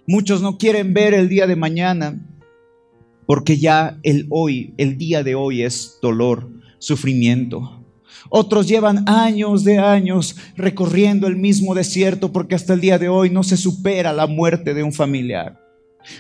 Muchos 0.07 0.43
no 0.43 0.59
quieren 0.59 0.93
ver 0.93 1.15
el 1.15 1.29
día 1.29 1.47
de 1.47 1.57
mañana 1.57 2.21
porque 3.27 3.57
ya 3.57 3.99
el 4.03 4.27
hoy, 4.29 4.75
el 4.77 4.99
día 4.99 5.23
de 5.23 5.35
hoy 5.35 5.63
es 5.63 5.99
dolor, 6.03 6.51
sufrimiento. 6.79 7.81
Otros 8.29 8.69
llevan 8.69 9.09
años 9.09 9.65
de 9.65 9.79
años 9.79 10.37
recorriendo 10.57 11.27
el 11.27 11.37
mismo 11.37 11.75
desierto 11.75 12.33
porque 12.33 12.55
hasta 12.55 12.75
el 12.75 12.81
día 12.81 12.99
de 12.99 13.09
hoy 13.09 13.31
no 13.31 13.43
se 13.43 13.57
supera 13.57 14.13
la 14.13 14.27
muerte 14.27 14.75
de 14.75 14.83
un 14.83 14.93
familiar. 14.93 15.61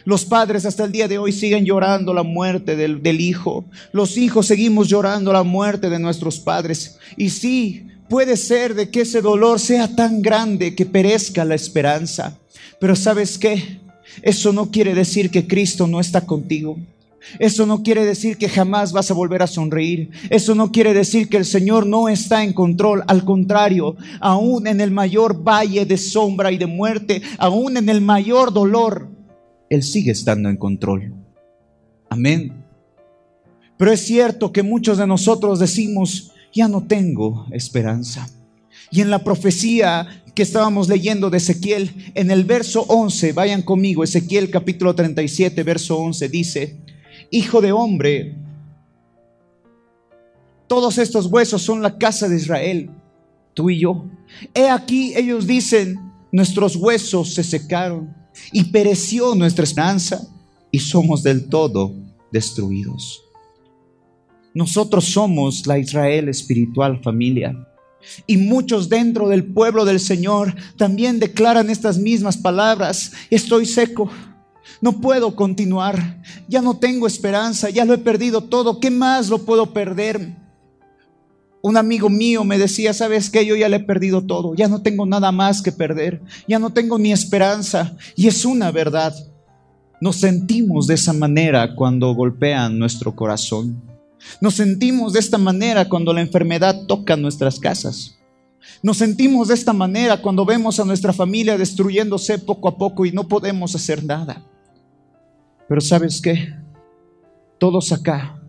Los 0.06 0.24
padres 0.24 0.64
hasta 0.64 0.84
el 0.84 0.92
día 0.92 1.08
de 1.08 1.18
hoy 1.18 1.32
siguen 1.32 1.66
llorando 1.66 2.14
la 2.14 2.22
muerte 2.22 2.76
del, 2.76 3.02
del, 3.02 3.20
hijo. 3.20 3.66
Los 3.92 4.16
hijos 4.16 4.46
seguimos 4.46 4.88
llorando 4.88 5.30
la 5.30 5.42
muerte 5.42 5.90
de 5.90 5.98
nuestros 5.98 6.40
padres. 6.40 6.98
Y 7.18 7.28
sí, 7.28 7.86
puede 8.08 8.36
ser 8.36 8.74
de 8.74 8.90
que 8.90 9.02
ese 9.02 9.20
dolor 9.20 9.60
sea 9.60 9.94
tan 9.94 10.22
grande 10.22 10.74
que 10.74 10.86
perezca 10.86 11.44
la 11.44 11.54
esperanza. 11.54 12.38
Pero 12.80 12.96
sabes 12.96 13.38
qué? 13.38 13.80
Eso 14.22 14.52
no 14.52 14.70
quiere 14.70 14.94
decir 14.94 15.30
que 15.30 15.46
Cristo 15.46 15.86
no 15.86 16.00
está 16.00 16.22
contigo. 16.22 16.76
Eso 17.38 17.64
no 17.66 17.82
quiere 17.82 18.04
decir 18.04 18.36
que 18.36 18.48
jamás 18.48 18.92
vas 18.92 19.10
a 19.10 19.14
volver 19.14 19.42
a 19.42 19.46
sonreír. 19.46 20.10
Eso 20.30 20.54
no 20.54 20.70
quiere 20.70 20.92
decir 20.92 21.28
que 21.28 21.38
el 21.38 21.44
Señor 21.44 21.86
no 21.86 22.08
está 22.08 22.44
en 22.44 22.52
control. 22.52 23.02
Al 23.06 23.24
contrario, 23.24 23.96
aún 24.20 24.66
en 24.66 24.80
el 24.80 24.90
mayor 24.90 25.42
valle 25.42 25.86
de 25.86 25.96
sombra 25.96 26.52
y 26.52 26.58
de 26.58 26.66
muerte, 26.66 27.22
aún 27.38 27.76
en 27.76 27.88
el 27.88 28.00
mayor 28.00 28.52
dolor, 28.52 29.08
Él 29.70 29.82
sigue 29.82 30.12
estando 30.12 30.48
en 30.48 30.56
control. 30.56 31.14
Amén. 32.10 32.52
Pero 33.76 33.90
es 33.90 34.00
cierto 34.00 34.52
que 34.52 34.62
muchos 34.62 34.98
de 34.98 35.06
nosotros 35.06 35.58
decimos, 35.58 36.30
ya 36.54 36.68
no 36.68 36.84
tengo 36.84 37.46
esperanza. 37.50 38.30
Y 38.90 39.00
en 39.00 39.10
la 39.10 39.24
profecía 39.24 40.22
que 40.34 40.42
estábamos 40.42 40.88
leyendo 40.88 41.30
de 41.30 41.38
Ezequiel, 41.38 42.12
en 42.14 42.30
el 42.30 42.44
verso 42.44 42.82
11, 42.88 43.32
vayan 43.32 43.62
conmigo, 43.62 44.04
Ezequiel 44.04 44.50
capítulo 44.50 44.94
37, 44.94 45.62
verso 45.62 45.98
11, 45.98 46.28
dice, 46.28 46.76
Hijo 47.30 47.60
de 47.60 47.72
hombre, 47.72 48.36
todos 50.68 50.98
estos 50.98 51.26
huesos 51.26 51.62
son 51.62 51.82
la 51.82 51.98
casa 51.98 52.28
de 52.28 52.36
Israel, 52.36 52.90
tú 53.52 53.70
y 53.70 53.80
yo. 53.80 54.04
He 54.54 54.68
aquí, 54.68 55.14
ellos 55.16 55.46
dicen, 55.46 55.98
nuestros 56.32 56.76
huesos 56.76 57.34
se 57.34 57.44
secaron 57.44 58.14
y 58.52 58.64
pereció 58.64 59.34
nuestra 59.34 59.64
esperanza 59.64 60.26
y 60.70 60.80
somos 60.80 61.22
del 61.22 61.48
todo 61.48 61.92
destruidos. 62.32 63.23
Nosotros 64.54 65.06
somos 65.06 65.66
la 65.66 65.78
Israel 65.78 66.28
espiritual 66.28 67.02
familia. 67.02 67.56
Y 68.26 68.36
muchos 68.36 68.88
dentro 68.88 69.28
del 69.28 69.44
pueblo 69.44 69.84
del 69.84 69.98
Señor 69.98 70.54
también 70.76 71.18
declaran 71.18 71.70
estas 71.70 71.98
mismas 71.98 72.36
palabras. 72.36 73.12
Estoy 73.30 73.66
seco. 73.66 74.08
No 74.80 75.00
puedo 75.00 75.34
continuar. 75.34 76.22
Ya 76.48 76.62
no 76.62 76.76
tengo 76.76 77.06
esperanza. 77.06 77.70
Ya 77.70 77.84
lo 77.84 77.94
he 77.94 77.98
perdido 77.98 78.44
todo. 78.44 78.78
¿Qué 78.78 78.90
más 78.90 79.28
lo 79.28 79.44
puedo 79.44 79.72
perder? 79.72 80.36
Un 81.60 81.76
amigo 81.76 82.08
mío 82.10 82.44
me 82.44 82.58
decía, 82.58 82.92
¿sabes 82.92 83.30
qué? 83.30 83.44
Yo 83.46 83.56
ya 83.56 83.68
le 83.68 83.76
he 83.76 83.80
perdido 83.80 84.22
todo. 84.22 84.54
Ya 84.54 84.68
no 84.68 84.82
tengo 84.82 85.06
nada 85.06 85.32
más 85.32 85.62
que 85.62 85.72
perder. 85.72 86.22
Ya 86.46 86.58
no 86.58 86.70
tengo 86.70 86.98
ni 86.98 87.10
esperanza. 87.10 87.96
Y 88.14 88.28
es 88.28 88.44
una 88.44 88.70
verdad. 88.70 89.14
Nos 90.00 90.16
sentimos 90.16 90.86
de 90.86 90.94
esa 90.94 91.12
manera 91.12 91.74
cuando 91.74 92.14
golpean 92.14 92.78
nuestro 92.78 93.16
corazón. 93.16 93.93
Nos 94.40 94.54
sentimos 94.54 95.12
de 95.12 95.20
esta 95.20 95.38
manera 95.38 95.88
cuando 95.88 96.12
la 96.12 96.20
enfermedad 96.20 96.86
toca 96.86 97.16
nuestras 97.16 97.58
casas. 97.58 98.16
Nos 98.82 98.98
sentimos 98.98 99.48
de 99.48 99.54
esta 99.54 99.72
manera 99.72 100.20
cuando 100.20 100.44
vemos 100.44 100.80
a 100.80 100.84
nuestra 100.84 101.12
familia 101.12 101.58
destruyéndose 101.58 102.38
poco 102.38 102.68
a 102.68 102.76
poco 102.76 103.04
y 103.06 103.12
no 103.12 103.28
podemos 103.28 103.74
hacer 103.74 104.04
nada. 104.04 104.42
Pero 105.68 105.80
sabes 105.80 106.20
qué? 106.20 106.54
Todos 107.58 107.92
acá, 107.92 108.40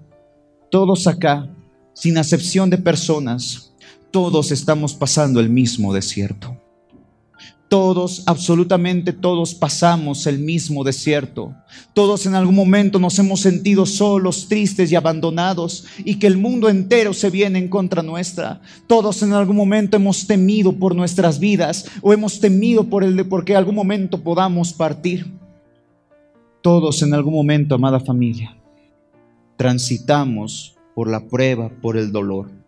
todos 0.70 1.08
acá, 1.08 1.50
sin 1.94 2.18
acepción 2.18 2.70
de 2.70 2.78
personas, 2.78 3.74
todos 4.12 4.52
estamos 4.52 4.94
pasando 4.94 5.40
el 5.40 5.50
mismo 5.50 5.94
desierto. 5.94 6.55
Todos, 7.68 8.22
absolutamente 8.28 9.12
todos 9.12 9.56
pasamos 9.56 10.28
el 10.28 10.38
mismo 10.38 10.84
desierto. 10.84 11.56
Todos 11.94 12.28
en 12.28 12.36
algún 12.36 12.54
momento 12.54 13.00
nos 13.00 13.18
hemos 13.18 13.42
sentido 13.42 13.88
solos, 13.88 14.48
tristes 14.48 14.92
y 14.92 14.96
abandonados 14.96 15.86
y 16.06 16.20
que 16.20 16.28
el 16.28 16.38
mundo 16.38 16.70
entero 16.70 17.12
se 17.14 17.32
viene 17.32 17.58
en 17.58 17.68
contra 17.68 18.04
nuestra. 18.04 18.62
Todos 18.86 19.24
en 19.24 19.34
algún 19.34 19.56
momento 19.56 19.98
hemos 19.98 20.28
temido 20.28 20.74
por 20.74 20.96
nuestras 20.96 21.40
vidas 21.40 21.86
o 22.02 22.14
hemos 22.14 22.40
temido 22.40 22.84
por 22.84 23.04
el 23.04 23.16
de 23.16 23.26
porque 23.26 23.56
algún 23.56 23.76
momento 23.76 24.22
podamos 24.22 24.72
partir. 24.72 25.34
Todos 26.62 27.02
en 27.02 27.14
algún 27.16 27.34
momento, 27.34 27.76
amada 27.76 28.00
familia, 28.00 28.56
transitamos 29.58 30.76
por 30.94 31.10
la 31.10 31.28
prueba, 31.28 31.70
por 31.82 31.98
el 31.98 32.12
dolor. 32.12 32.65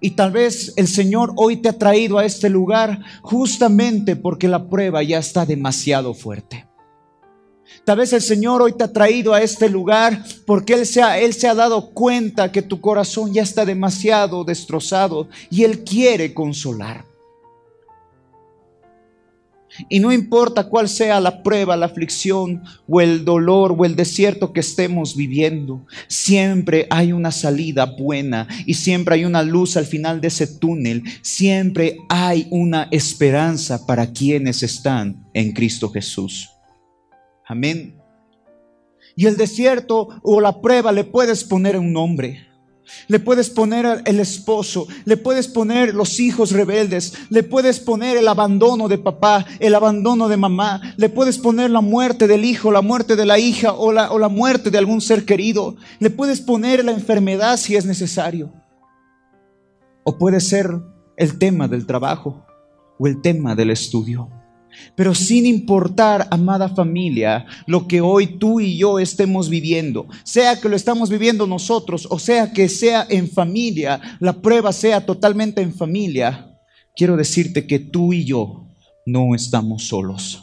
Y 0.00 0.12
tal 0.12 0.32
vez 0.32 0.72
el 0.76 0.88
Señor 0.88 1.32
hoy 1.36 1.56
te 1.56 1.68
ha 1.68 1.78
traído 1.78 2.18
a 2.18 2.24
este 2.24 2.48
lugar 2.48 3.00
justamente 3.22 4.16
porque 4.16 4.48
la 4.48 4.68
prueba 4.68 5.02
ya 5.02 5.18
está 5.18 5.46
demasiado 5.46 6.14
fuerte. 6.14 6.66
Tal 7.84 7.98
vez 7.98 8.12
el 8.12 8.22
Señor 8.22 8.62
hoy 8.62 8.72
te 8.72 8.84
ha 8.84 8.92
traído 8.92 9.34
a 9.34 9.42
este 9.42 9.68
lugar 9.68 10.24
porque 10.46 10.74
Él 10.74 10.86
se, 10.86 11.02
ha, 11.02 11.18
Él 11.18 11.32
se 11.32 11.48
ha 11.48 11.54
dado 11.54 11.90
cuenta 11.90 12.52
que 12.52 12.62
tu 12.62 12.80
corazón 12.80 13.32
ya 13.32 13.42
está 13.42 13.64
demasiado 13.64 14.44
destrozado 14.44 15.28
y 15.50 15.64
Él 15.64 15.82
quiere 15.82 16.32
consolar. 16.32 17.11
Y 19.88 20.00
no 20.00 20.12
importa 20.12 20.64
cuál 20.64 20.88
sea 20.88 21.20
la 21.20 21.42
prueba, 21.42 21.76
la 21.76 21.86
aflicción 21.86 22.62
o 22.88 23.00
el 23.00 23.24
dolor 23.24 23.74
o 23.76 23.84
el 23.84 23.96
desierto 23.96 24.52
que 24.52 24.60
estemos 24.60 25.16
viviendo, 25.16 25.86
siempre 26.08 26.86
hay 26.90 27.12
una 27.12 27.30
salida 27.30 27.86
buena 27.86 28.46
y 28.66 28.74
siempre 28.74 29.14
hay 29.14 29.24
una 29.24 29.42
luz 29.42 29.76
al 29.76 29.86
final 29.86 30.20
de 30.20 30.28
ese 30.28 30.46
túnel. 30.46 31.02
Siempre 31.22 31.98
hay 32.08 32.46
una 32.50 32.88
esperanza 32.90 33.86
para 33.86 34.12
quienes 34.12 34.62
están 34.62 35.26
en 35.34 35.52
Cristo 35.52 35.90
Jesús. 35.90 36.50
Amén. 37.46 37.98
Y 39.16 39.26
el 39.26 39.36
desierto 39.36 40.08
o 40.22 40.40
la 40.40 40.60
prueba 40.60 40.92
le 40.92 41.04
puedes 41.04 41.44
poner 41.44 41.78
un 41.78 41.92
nombre. 41.92 42.51
Le 43.08 43.18
puedes 43.20 43.50
poner 43.50 44.02
el 44.04 44.20
esposo, 44.20 44.86
le 45.04 45.16
puedes 45.16 45.48
poner 45.48 45.94
los 45.94 46.20
hijos 46.20 46.52
rebeldes, 46.52 47.14
le 47.30 47.42
puedes 47.42 47.80
poner 47.80 48.16
el 48.16 48.28
abandono 48.28 48.88
de 48.88 48.98
papá, 48.98 49.46
el 49.60 49.74
abandono 49.74 50.28
de 50.28 50.36
mamá, 50.36 50.80
le 50.96 51.08
puedes 51.08 51.38
poner 51.38 51.70
la 51.70 51.80
muerte 51.80 52.26
del 52.26 52.44
hijo, 52.44 52.70
la 52.70 52.82
muerte 52.82 53.16
de 53.16 53.26
la 53.26 53.38
hija 53.38 53.72
o 53.72 53.92
la, 53.92 54.10
o 54.10 54.18
la 54.18 54.28
muerte 54.28 54.70
de 54.70 54.78
algún 54.78 55.00
ser 55.00 55.24
querido, 55.24 55.76
le 56.00 56.10
puedes 56.10 56.40
poner 56.40 56.84
la 56.84 56.92
enfermedad 56.92 57.56
si 57.56 57.76
es 57.76 57.86
necesario. 57.86 58.52
O 60.04 60.18
puede 60.18 60.40
ser 60.40 60.80
el 61.16 61.38
tema 61.38 61.68
del 61.68 61.86
trabajo 61.86 62.44
o 62.98 63.06
el 63.06 63.20
tema 63.20 63.54
del 63.54 63.70
estudio. 63.70 64.41
Pero 64.94 65.14
sin 65.14 65.46
importar, 65.46 66.28
amada 66.30 66.68
familia, 66.68 67.46
lo 67.66 67.86
que 67.86 68.00
hoy 68.00 68.38
tú 68.38 68.60
y 68.60 68.76
yo 68.76 68.98
estemos 68.98 69.48
viviendo, 69.48 70.06
sea 70.24 70.60
que 70.60 70.68
lo 70.68 70.76
estamos 70.76 71.10
viviendo 71.10 71.46
nosotros 71.46 72.06
o 72.10 72.18
sea 72.18 72.52
que 72.52 72.68
sea 72.68 73.06
en 73.08 73.28
familia, 73.28 74.00
la 74.20 74.40
prueba 74.40 74.72
sea 74.72 75.04
totalmente 75.04 75.62
en 75.62 75.74
familia, 75.74 76.58
quiero 76.96 77.16
decirte 77.16 77.66
que 77.66 77.78
tú 77.78 78.12
y 78.12 78.24
yo 78.24 78.68
no 79.06 79.34
estamos 79.34 79.88
solos. 79.88 80.42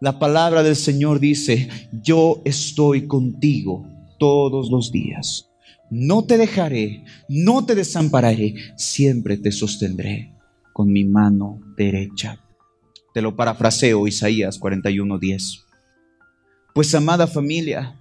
La 0.00 0.18
palabra 0.18 0.62
del 0.62 0.76
Señor 0.76 1.20
dice, 1.20 1.68
yo 2.02 2.40
estoy 2.44 3.06
contigo 3.06 3.86
todos 4.18 4.70
los 4.70 4.90
días. 4.90 5.50
No 5.90 6.24
te 6.24 6.38
dejaré, 6.38 7.04
no 7.28 7.66
te 7.66 7.74
desampararé, 7.74 8.54
siempre 8.76 9.36
te 9.36 9.52
sostendré 9.52 10.32
con 10.72 10.90
mi 10.90 11.04
mano 11.04 11.60
derecha. 11.76 12.40
Te 13.12 13.22
lo 13.22 13.34
parafraseo 13.36 14.06
Isaías 14.06 14.58
41:10. 14.58 15.64
Pues 16.74 16.94
amada 16.94 17.26
familia, 17.26 17.96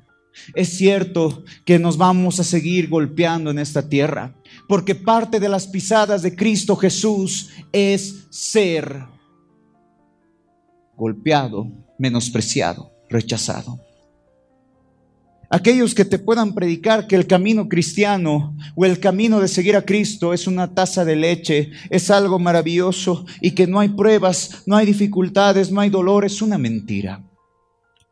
es 0.53 0.77
cierto 0.77 1.43
que 1.65 1.79
nos 1.79 1.97
vamos 1.97 2.39
a 2.39 2.43
seguir 2.43 2.89
golpeando 2.89 3.51
en 3.51 3.59
esta 3.59 3.89
tierra, 3.89 4.35
porque 4.67 4.95
parte 4.95 5.39
de 5.39 5.49
las 5.49 5.67
pisadas 5.67 6.21
de 6.21 6.35
Cristo 6.35 6.75
Jesús 6.75 7.49
es 7.71 8.27
ser 8.29 9.05
golpeado, 10.95 11.71
menospreciado, 11.97 12.91
rechazado. 13.09 13.79
Aquellos 15.51 15.95
que 15.95 16.05
te 16.05 16.19
puedan 16.19 16.53
predicar 16.53 17.07
que 17.07 17.15
el 17.15 17.25
camino 17.25 17.67
cristiano 17.67 18.55
o 18.75 18.85
el 18.85 18.99
camino 18.99 19.39
de 19.39 19.47
seguir 19.47 19.75
a 19.75 19.81
Cristo 19.81 20.31
es 20.31 20.45
una 20.45 20.75
taza 20.75 21.05
de 21.05 21.15
leche, 21.15 21.71
es 21.89 22.11
algo 22.11 22.37
maravilloso 22.37 23.25
y 23.41 23.51
que 23.51 23.65
no 23.65 23.79
hay 23.79 23.89
pruebas, 23.89 24.61
no 24.67 24.75
hay 24.75 24.85
dificultades, 24.85 25.71
no 25.71 25.81
hay 25.81 25.89
dolor, 25.89 26.23
es 26.23 26.43
una 26.43 26.59
mentira. 26.59 27.25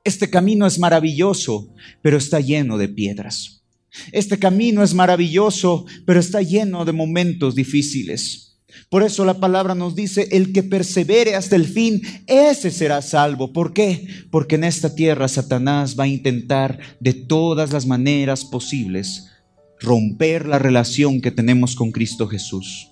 Este 0.03 0.31
camino 0.31 0.65
es 0.65 0.79
maravilloso, 0.79 1.75
pero 2.01 2.17
está 2.17 2.39
lleno 2.39 2.77
de 2.77 2.89
piedras. 2.89 3.63
Este 4.11 4.39
camino 4.39 4.81
es 4.81 4.95
maravilloso, 4.95 5.85
pero 6.05 6.19
está 6.19 6.41
lleno 6.41 6.85
de 6.85 6.93
momentos 6.93 7.53
difíciles. 7.53 8.46
Por 8.89 9.03
eso 9.03 9.25
la 9.25 9.39
palabra 9.39 9.75
nos 9.75 9.95
dice, 9.95 10.27
el 10.31 10.53
que 10.53 10.63
persevere 10.63 11.35
hasta 11.35 11.55
el 11.55 11.67
fin, 11.67 12.01
ese 12.25 12.71
será 12.71 13.01
salvo. 13.01 13.53
¿Por 13.53 13.73
qué? 13.73 14.07
Porque 14.31 14.55
en 14.55 14.63
esta 14.63 14.95
tierra 14.95 15.27
Satanás 15.27 15.97
va 15.99 16.05
a 16.05 16.07
intentar 16.07 16.79
de 16.99 17.13
todas 17.13 17.71
las 17.71 17.85
maneras 17.85 18.45
posibles 18.45 19.27
romper 19.79 20.47
la 20.47 20.59
relación 20.59 21.21
que 21.21 21.31
tenemos 21.31 21.75
con 21.75 21.91
Cristo 21.91 22.27
Jesús. 22.27 22.89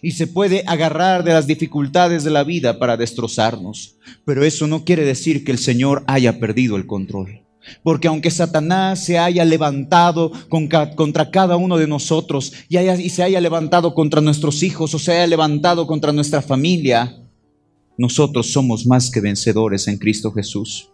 Y 0.00 0.12
se 0.12 0.26
puede 0.26 0.64
agarrar 0.66 1.24
de 1.24 1.32
las 1.32 1.46
dificultades 1.46 2.24
de 2.24 2.30
la 2.30 2.44
vida 2.44 2.78
para 2.78 2.96
destrozarnos. 2.96 3.96
Pero 4.24 4.44
eso 4.44 4.66
no 4.66 4.84
quiere 4.84 5.04
decir 5.04 5.44
que 5.44 5.52
el 5.52 5.58
Señor 5.58 6.04
haya 6.06 6.38
perdido 6.38 6.76
el 6.76 6.86
control. 6.86 7.41
Porque 7.82 8.08
aunque 8.08 8.30
Satanás 8.30 9.04
se 9.04 9.18
haya 9.18 9.44
levantado 9.44 10.32
contra 10.48 11.30
cada 11.30 11.56
uno 11.56 11.76
de 11.76 11.86
nosotros 11.86 12.52
y, 12.68 13.08
se 13.10 13.22
haya 13.22 13.40
levantado 13.40 13.94
contra 13.94 14.20
nuestros 14.20 14.62
hijos 14.62 14.94
o 14.94 14.98
se 14.98 15.12
haya 15.12 15.26
levantado 15.26 15.86
contra 15.86 16.12
nuestra 16.12 16.42
familia, 16.42 17.18
nosotros 17.96 18.52
somos 18.52 18.86
más 18.86 19.10
que 19.10 19.20
vencedores 19.20 19.86
en 19.88 19.98
Cristo 19.98 20.32
Jesús. 20.32 20.88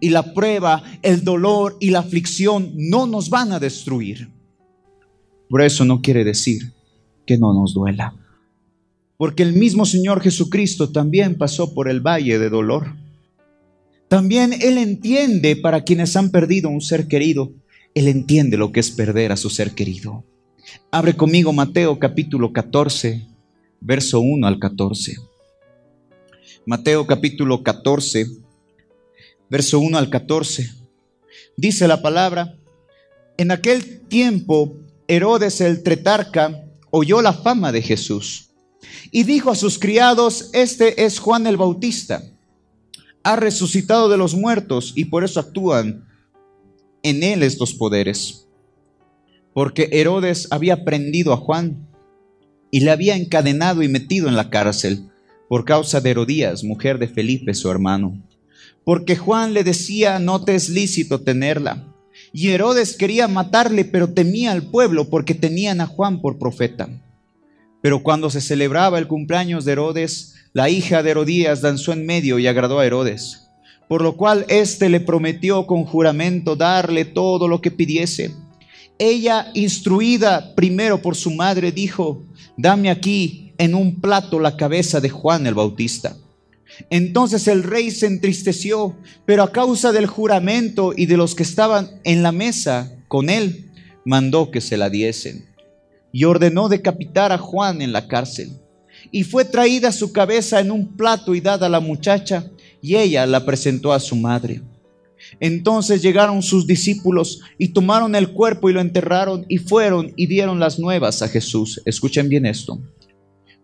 Y 0.00 0.08
la 0.08 0.32
prueba, 0.32 0.82
el 1.02 1.22
dolor 1.22 1.76
y 1.80 1.90
la 1.90 1.98
aflicción 1.98 2.72
no 2.74 3.06
nos 3.06 3.28
van 3.28 3.52
a 3.52 3.60
destruir. 3.60 4.30
Por 5.48 5.62
eso 5.62 5.84
no 5.84 6.00
quiere 6.00 6.24
decir 6.24 6.72
que 7.26 7.38
no 7.38 7.52
nos 7.52 7.74
duela. 7.74 8.14
Porque 9.16 9.42
el 9.42 9.52
mismo 9.52 9.86
Señor 9.86 10.20
Jesucristo 10.20 10.90
también 10.90 11.36
pasó 11.36 11.74
por 11.74 11.88
el 11.88 12.00
valle 12.00 12.38
de 12.38 12.50
dolor. 12.50 12.96
También 14.08 14.52
Él 14.52 14.78
entiende 14.78 15.56
para 15.56 15.82
quienes 15.82 16.16
han 16.16 16.30
perdido 16.30 16.68
un 16.68 16.80
ser 16.80 17.08
querido. 17.08 17.52
Él 17.94 18.06
entiende 18.08 18.56
lo 18.56 18.70
que 18.70 18.80
es 18.80 18.90
perder 18.90 19.32
a 19.32 19.36
su 19.36 19.50
ser 19.50 19.72
querido. 19.72 20.24
Abre 20.90 21.16
conmigo 21.16 21.52
Mateo 21.52 21.98
capítulo 21.98 22.52
14, 22.52 23.26
verso 23.80 24.20
1 24.20 24.46
al 24.46 24.58
14. 24.60 25.16
Mateo 26.66 27.06
capítulo 27.06 27.62
14, 27.64 28.26
verso 29.50 29.80
1 29.80 29.98
al 29.98 30.08
14. 30.08 30.70
Dice 31.56 31.88
la 31.88 32.00
palabra, 32.00 32.56
en 33.36 33.50
aquel 33.50 34.00
tiempo 34.02 34.76
Herodes 35.08 35.60
el 35.60 35.82
tretarca 35.82 36.64
oyó 36.90 37.22
la 37.22 37.32
fama 37.32 37.72
de 37.72 37.82
Jesús 37.82 38.50
y 39.10 39.24
dijo 39.24 39.50
a 39.50 39.56
sus 39.56 39.78
criados, 39.78 40.50
este 40.52 41.04
es 41.04 41.18
Juan 41.18 41.46
el 41.46 41.56
Bautista 41.56 42.22
ha 43.26 43.34
resucitado 43.34 44.08
de 44.08 44.16
los 44.16 44.36
muertos 44.36 44.92
y 44.94 45.06
por 45.06 45.24
eso 45.24 45.40
actúan 45.40 46.06
en 47.02 47.24
él 47.24 47.42
estos 47.42 47.74
poderes. 47.74 48.46
Porque 49.52 49.88
Herodes 49.90 50.46
había 50.52 50.84
prendido 50.84 51.32
a 51.32 51.36
Juan 51.36 51.88
y 52.70 52.80
le 52.80 52.92
había 52.92 53.16
encadenado 53.16 53.82
y 53.82 53.88
metido 53.88 54.28
en 54.28 54.36
la 54.36 54.48
cárcel 54.48 55.10
por 55.48 55.64
causa 55.64 56.00
de 56.00 56.10
Herodías, 56.10 56.62
mujer 56.62 57.00
de 57.00 57.08
Felipe, 57.08 57.52
su 57.54 57.68
hermano. 57.68 58.22
Porque 58.84 59.16
Juan 59.16 59.54
le 59.54 59.64
decía, 59.64 60.20
no 60.20 60.44
te 60.44 60.54
es 60.54 60.68
lícito 60.68 61.20
tenerla. 61.20 61.92
Y 62.32 62.50
Herodes 62.50 62.96
quería 62.96 63.26
matarle, 63.26 63.84
pero 63.84 64.12
temía 64.12 64.52
al 64.52 64.70
pueblo 64.70 65.10
porque 65.10 65.34
tenían 65.34 65.80
a 65.80 65.86
Juan 65.86 66.20
por 66.20 66.38
profeta. 66.38 66.88
Pero 67.82 68.04
cuando 68.04 68.30
se 68.30 68.40
celebraba 68.40 69.00
el 69.00 69.08
cumpleaños 69.08 69.64
de 69.64 69.72
Herodes, 69.72 70.35
la 70.56 70.70
hija 70.70 71.02
de 71.02 71.10
Herodías 71.10 71.60
danzó 71.60 71.92
en 71.92 72.06
medio 72.06 72.38
y 72.38 72.46
agradó 72.46 72.78
a 72.78 72.86
Herodes, 72.86 73.50
por 73.88 74.00
lo 74.00 74.16
cual 74.16 74.46
éste 74.48 74.88
le 74.88 75.00
prometió 75.00 75.66
con 75.66 75.84
juramento 75.84 76.56
darle 76.56 77.04
todo 77.04 77.46
lo 77.46 77.60
que 77.60 77.70
pidiese. 77.70 78.34
Ella, 78.98 79.50
instruida 79.52 80.54
primero 80.54 81.02
por 81.02 81.14
su 81.14 81.30
madre, 81.30 81.72
dijo, 81.72 82.22
dame 82.56 82.88
aquí 82.88 83.52
en 83.58 83.74
un 83.74 84.00
plato 84.00 84.40
la 84.40 84.56
cabeza 84.56 84.98
de 84.98 85.10
Juan 85.10 85.46
el 85.46 85.52
Bautista. 85.52 86.16
Entonces 86.88 87.48
el 87.48 87.62
rey 87.62 87.90
se 87.90 88.06
entristeció, 88.06 88.96
pero 89.26 89.42
a 89.42 89.52
causa 89.52 89.92
del 89.92 90.06
juramento 90.06 90.94
y 90.96 91.04
de 91.04 91.18
los 91.18 91.34
que 91.34 91.42
estaban 91.42 92.00
en 92.02 92.22
la 92.22 92.32
mesa 92.32 92.96
con 93.08 93.28
él, 93.28 93.70
mandó 94.06 94.50
que 94.50 94.62
se 94.62 94.78
la 94.78 94.88
diesen 94.88 95.44
y 96.12 96.24
ordenó 96.24 96.70
decapitar 96.70 97.30
a 97.30 97.36
Juan 97.36 97.82
en 97.82 97.92
la 97.92 98.08
cárcel. 98.08 98.58
Y 99.16 99.24
fue 99.24 99.46
traída 99.46 99.92
su 99.92 100.12
cabeza 100.12 100.60
en 100.60 100.70
un 100.70 100.94
plato 100.94 101.34
y 101.34 101.40
dada 101.40 101.68
a 101.68 101.70
la 101.70 101.80
muchacha, 101.80 102.50
y 102.82 102.96
ella 102.96 103.24
la 103.24 103.46
presentó 103.46 103.94
a 103.94 103.98
su 103.98 104.14
madre. 104.14 104.60
Entonces 105.40 106.02
llegaron 106.02 106.42
sus 106.42 106.66
discípulos 106.66 107.40
y 107.56 107.68
tomaron 107.68 108.14
el 108.14 108.32
cuerpo 108.32 108.68
y 108.68 108.74
lo 108.74 108.82
enterraron 108.82 109.46
y 109.48 109.56
fueron 109.56 110.12
y 110.16 110.26
dieron 110.26 110.60
las 110.60 110.78
nuevas 110.78 111.22
a 111.22 111.28
Jesús. 111.28 111.80
Escuchen 111.86 112.28
bien 112.28 112.44
esto. 112.44 112.78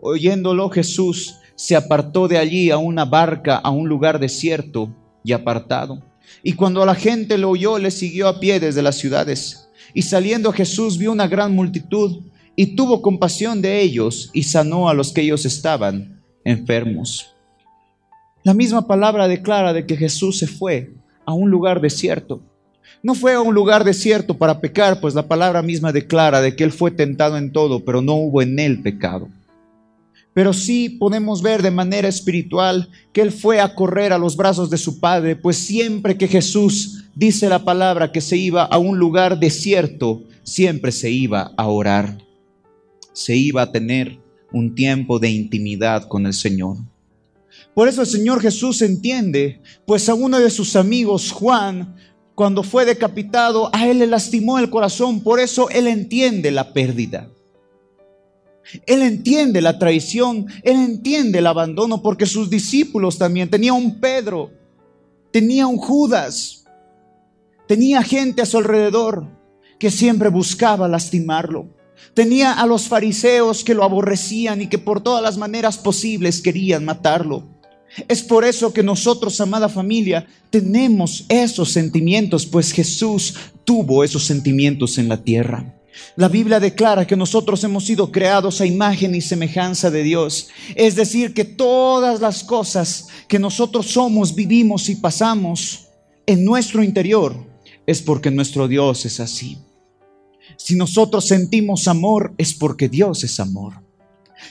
Oyéndolo 0.01 0.71
Jesús 0.71 1.35
se 1.55 1.77
apartó 1.77 2.29
de 2.29 2.38
allí 2.38 2.71
a 2.71 2.79
una 2.79 3.05
barca, 3.05 3.57
a 3.57 3.69
un 3.69 3.91
lugar 3.91 4.19
desierto 4.19 4.97
y 5.23 5.33
apartado, 5.33 6.03
Y 6.43 6.55
cuando 6.55 6.87
la 6.87 6.95
gente 6.95 7.37
lo 7.37 7.51
oyó, 7.51 7.77
le 7.77 7.91
siguió 7.91 8.27
a 8.27 8.41
pie 8.41 8.59
desde 8.59 8.81
las 8.81 8.97
ciudades. 8.97 9.69
Y 9.93 10.01
saliendo 10.01 10.51
Jesús 10.51 10.97
vio 10.97 11.12
una 11.12 11.29
gran 11.29 11.55
multitud 11.55 12.32
y 12.57 12.77
tuvo 12.77 13.03
compasión 13.03 13.62
de 13.62 13.81
ellos 13.81 14.31
y 14.33 14.45
sanó 14.45 14.88
a 14.88 14.95
los 14.95 15.12
que 15.12 15.23
ellos 15.23 15.45
estaban 15.45 16.21
enfermos. 16.45 17.35
La 18.45 18.55
misma 18.55 18.87
palabra 18.87 19.29
declara 19.29 19.73
de 19.73 19.87
que 19.87 19.97
Jesús 19.97 20.38
se 20.38 20.47
fue 20.47 20.91
a 21.25 21.33
un 21.33 21.51
lugar 21.51 21.81
desierto. 21.81 22.43
No 23.03 23.15
fue 23.15 23.35
a 23.35 23.41
un 23.41 23.55
lugar 23.55 23.85
desierto 23.85 24.37
para 24.37 24.61
pecar, 24.61 25.01
pues 25.01 25.15
la 25.15 25.27
palabra 25.27 25.62
misma 25.62 25.93
declara 25.93 26.41
de 26.41 26.55
que 26.55 26.65
Él 26.65 26.73
fue 26.73 26.91
tentado 26.91 27.37
en 27.37 27.53
todo, 27.53 27.85
pero 27.85 28.03
no 28.03 28.15
hubo 28.15 28.43
en 28.43 28.59
Él 28.59 28.83
pecado. 28.83 29.29
Pero 30.35 30.53
sí 30.53 30.88
podemos 30.88 31.43
ver 31.43 31.62
de 31.62 31.71
manera 31.71 32.09
espiritual 32.09 32.88
que 33.12 33.21
Él 33.21 33.33
fue 33.33 33.61
a 33.61 33.75
correr 33.75 34.12
a 34.12 34.19
los 34.19 34.37
brazos 34.37 34.71
de 34.71 34.79
su 34.79 34.99
Padre, 34.99 35.37
pues 35.37 35.57
siempre 35.59 36.17
que 36.17 36.29
Jesús 36.29 37.05
dice 37.15 37.49
la 37.49 37.65
palabra 37.65 38.12
que 38.12 38.21
se 38.21 38.37
iba 38.37 38.65
a 38.65 38.79
un 38.79 38.99
lugar 38.99 39.38
desierto, 39.38 40.23
siempre 40.43 40.91
se 40.91 41.11
iba 41.11 41.53
a 41.57 41.67
orar. 41.69 42.19
Se 43.12 43.37
iba 43.37 43.62
a 43.62 43.72
tener 43.72 44.18
un 44.53 44.75
tiempo 44.75 45.18
de 45.18 45.31
intimidad 45.31 46.09
con 46.09 46.27
el 46.27 46.35
Señor. 46.35 46.77
Por 47.75 47.88
eso 47.88 48.03
el 48.03 48.07
Señor 48.07 48.40
Jesús 48.40 48.83
entiende, 48.83 49.61
pues 49.87 50.09
a 50.09 50.14
uno 50.14 50.38
de 50.38 50.51
sus 50.51 50.77
amigos, 50.77 51.31
Juan, 51.31 51.96
cuando 52.35 52.62
fue 52.62 52.85
decapitado, 52.85 53.70
a 53.75 53.87
él 53.88 53.98
le 53.98 54.07
lastimó 54.07 54.59
el 54.59 54.70
corazón, 54.70 55.20
por 55.20 55.40
eso 55.40 55.68
él 55.70 55.87
entiende 55.87 56.51
la 56.51 56.72
pérdida. 56.72 57.31
Él 58.87 59.03
entiende 59.03 59.61
la 59.61 59.79
traición, 59.79 60.46
él 60.62 60.77
entiende 60.77 61.40
el 61.40 61.46
abandono, 61.46 62.03
porque 62.03 62.27
sus 62.27 62.48
discípulos 62.48 63.18
también, 63.18 63.51
tenía 63.51 63.72
un 63.72 64.01
Pedro, 64.01 64.51
tenía 65.31 65.66
un 65.66 65.77
Judas, 65.77 66.64
tenía 67.66 68.03
gente 68.03 68.42
a 68.42 68.46
su 68.46 68.59
alrededor 68.59 69.27
que 69.79 69.90
siempre 69.90 70.29
buscaba 70.29 70.88
lastimarlo. 70.88 71.68
Tenía 72.15 72.53
a 72.53 72.67
los 72.67 72.88
fariseos 72.88 73.65
que 73.65 73.75
lo 73.75 73.85
aborrecían 73.85 74.61
y 74.61 74.67
que 74.67 74.79
por 74.79 75.03
todas 75.03 75.23
las 75.23 75.38
maneras 75.38 75.79
posibles 75.79 76.41
querían 76.41 76.85
matarlo. 76.85 77.49
Es 78.09 78.23
por 78.23 78.45
eso 78.45 78.73
que 78.73 78.83
nosotros, 78.83 79.41
amada 79.41 79.69
familia, 79.69 80.27
tenemos 80.51 81.25
esos 81.29 81.71
sentimientos, 81.71 82.47
pues 82.47 82.73
Jesús 82.73 83.35
tuvo 83.65 84.03
esos 84.03 84.25
sentimientos 84.25 84.99
en 84.99 85.09
la 85.09 85.23
tierra. 85.23 85.75
La 86.17 86.29
Biblia 86.29 86.59
declara 86.59 87.07
que 87.07 87.17
nosotros 87.17 87.62
hemos 87.65 87.85
sido 87.85 88.11
creados 88.11 88.61
a 88.61 88.67
imagen 88.67 89.15
y 89.15 89.21
semejanza 89.21 89.91
de 89.91 90.03
Dios. 90.03 90.49
Es 90.75 90.97
decir, 90.97 91.35
que 91.35 91.45
todas 91.45 92.21
las 92.21 92.45
cosas 92.45 93.09
que 93.29 93.38
nosotros 93.38 93.87
somos, 93.87 94.35
vivimos 94.35 94.88
y 94.88 94.97
pasamos 94.97 95.88
en 96.27 96.45
nuestro 96.45 96.83
interior 96.83 97.35
es 97.87 98.01
porque 98.01 98.31
nuestro 98.31 98.69
Dios 98.69 99.05
es 99.05 99.21
así. 99.21 99.59
Si 100.64 100.77
nosotros 100.77 101.25
sentimos 101.25 101.88
amor 101.88 102.35
es 102.38 102.55
porque 102.55 102.88
Dios 102.88 103.25
es 103.25 103.40
amor. 103.40 103.83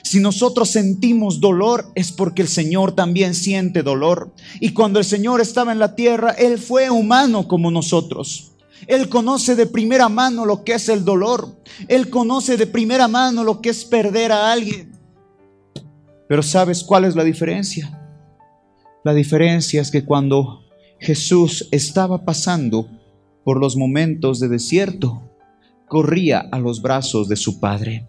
Si 0.02 0.20
nosotros 0.20 0.68
sentimos 0.68 1.40
dolor 1.40 1.90
es 1.94 2.12
porque 2.12 2.42
el 2.42 2.48
Señor 2.48 2.92
también 2.92 3.34
siente 3.34 3.82
dolor. 3.82 4.30
Y 4.60 4.74
cuando 4.74 4.98
el 4.98 5.06
Señor 5.06 5.40
estaba 5.40 5.72
en 5.72 5.78
la 5.78 5.94
tierra, 5.94 6.32
Él 6.32 6.58
fue 6.58 6.90
humano 6.90 7.48
como 7.48 7.70
nosotros. 7.70 8.52
Él 8.86 9.08
conoce 9.08 9.56
de 9.56 9.64
primera 9.64 10.10
mano 10.10 10.44
lo 10.44 10.64
que 10.64 10.74
es 10.74 10.90
el 10.90 11.02
dolor. 11.02 11.56
Él 11.88 12.10
conoce 12.10 12.58
de 12.58 12.66
primera 12.66 13.08
mano 13.08 13.42
lo 13.42 13.62
que 13.62 13.70
es 13.70 13.86
perder 13.86 14.32
a 14.32 14.52
alguien. 14.52 14.92
Pero 16.28 16.42
¿sabes 16.42 16.84
cuál 16.84 17.06
es 17.06 17.16
la 17.16 17.24
diferencia? 17.24 17.98
La 19.02 19.14
diferencia 19.14 19.80
es 19.80 19.90
que 19.90 20.04
cuando 20.04 20.60
Jesús 21.00 21.68
estaba 21.70 22.26
pasando 22.26 22.86
por 23.44 23.58
los 23.58 23.78
momentos 23.78 24.40
de 24.40 24.48
desierto, 24.48 25.31
corría 25.92 26.38
a 26.50 26.58
los 26.58 26.80
brazos 26.80 27.28
de 27.28 27.36
su 27.36 27.60
Padre. 27.60 28.06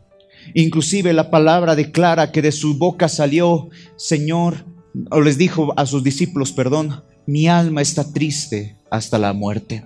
Inclusive 0.53 1.11
la 1.11 1.29
palabra 1.29 1.75
declara 1.75 2.31
que 2.31 2.41
de 2.41 2.53
su 2.53 2.77
boca 2.77 3.09
salió, 3.09 3.67
Señor, 3.97 4.63
o 5.11 5.19
les 5.19 5.37
dijo 5.37 5.73
a 5.77 5.85
sus 5.85 6.01
discípulos, 6.01 6.53
perdón, 6.53 7.03
mi 7.25 7.49
alma 7.49 7.81
está 7.81 8.13
triste 8.13 8.77
hasta 8.89 9.17
la 9.17 9.33
muerte. 9.33 9.83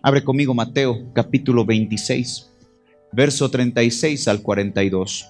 Abre 0.00 0.22
conmigo 0.22 0.54
Mateo 0.54 1.12
capítulo 1.12 1.64
26, 1.64 2.52
verso 3.10 3.50
36 3.50 4.28
al 4.28 4.40
42. 4.40 5.26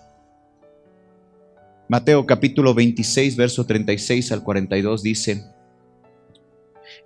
Mateo 1.88 2.26
capítulo 2.26 2.74
26, 2.74 3.34
verso 3.34 3.64
36 3.64 4.30
al 4.30 4.42
42 4.42 5.02
dice, 5.02 5.42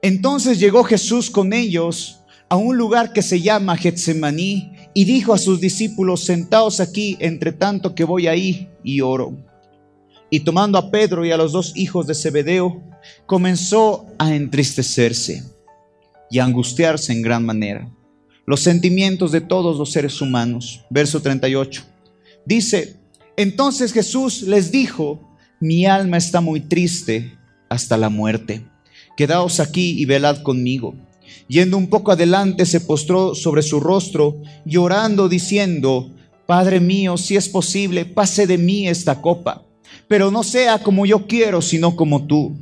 Entonces 0.02 0.58
llegó 0.58 0.82
Jesús 0.82 1.30
con 1.30 1.52
ellos 1.52 2.24
a 2.48 2.56
un 2.56 2.76
lugar 2.76 3.12
que 3.12 3.22
se 3.22 3.40
llama 3.40 3.76
Getsemaní 3.76 4.72
y 4.98 5.04
dijo 5.04 5.32
a 5.32 5.38
sus 5.38 5.60
discípulos, 5.60 6.24
sentaos 6.24 6.80
aquí 6.80 7.16
entre 7.20 7.52
tanto 7.52 7.94
que 7.94 8.02
voy 8.02 8.26
ahí 8.26 8.68
y 8.82 9.00
oro. 9.00 9.32
Y 10.28 10.40
tomando 10.40 10.76
a 10.76 10.90
Pedro 10.90 11.24
y 11.24 11.30
a 11.30 11.36
los 11.36 11.52
dos 11.52 11.72
hijos 11.76 12.08
de 12.08 12.16
Zebedeo, 12.16 12.82
comenzó 13.24 14.06
a 14.18 14.34
entristecerse 14.34 15.44
y 16.32 16.40
angustiarse 16.40 17.12
en 17.12 17.22
gran 17.22 17.46
manera. 17.46 17.88
Los 18.44 18.58
sentimientos 18.58 19.30
de 19.30 19.40
todos 19.40 19.78
los 19.78 19.92
seres 19.92 20.20
humanos. 20.20 20.84
Verso 20.90 21.22
38. 21.22 21.84
Dice, 22.44 22.96
entonces 23.36 23.92
Jesús 23.92 24.42
les 24.42 24.72
dijo, 24.72 25.30
mi 25.60 25.86
alma 25.86 26.16
está 26.16 26.40
muy 26.40 26.58
triste 26.58 27.38
hasta 27.68 27.96
la 27.96 28.08
muerte. 28.08 28.66
Quedaos 29.16 29.60
aquí 29.60 29.94
y 29.96 30.06
velad 30.06 30.42
conmigo. 30.42 30.96
Yendo 31.48 31.76
un 31.76 31.88
poco 31.88 32.12
adelante, 32.12 32.66
se 32.66 32.80
postró 32.80 33.34
sobre 33.34 33.62
su 33.62 33.80
rostro, 33.80 34.40
llorando, 34.64 35.28
diciendo, 35.28 36.10
Padre 36.46 36.80
mío, 36.80 37.16
si 37.16 37.36
es 37.36 37.48
posible, 37.48 38.04
pase 38.04 38.46
de 38.46 38.56
mí 38.56 38.88
esta 38.88 39.20
copa, 39.20 39.64
pero 40.08 40.30
no 40.30 40.42
sea 40.42 40.78
como 40.78 41.04
yo 41.04 41.26
quiero, 41.26 41.60
sino 41.60 41.94
como 41.94 42.26
tú. 42.26 42.56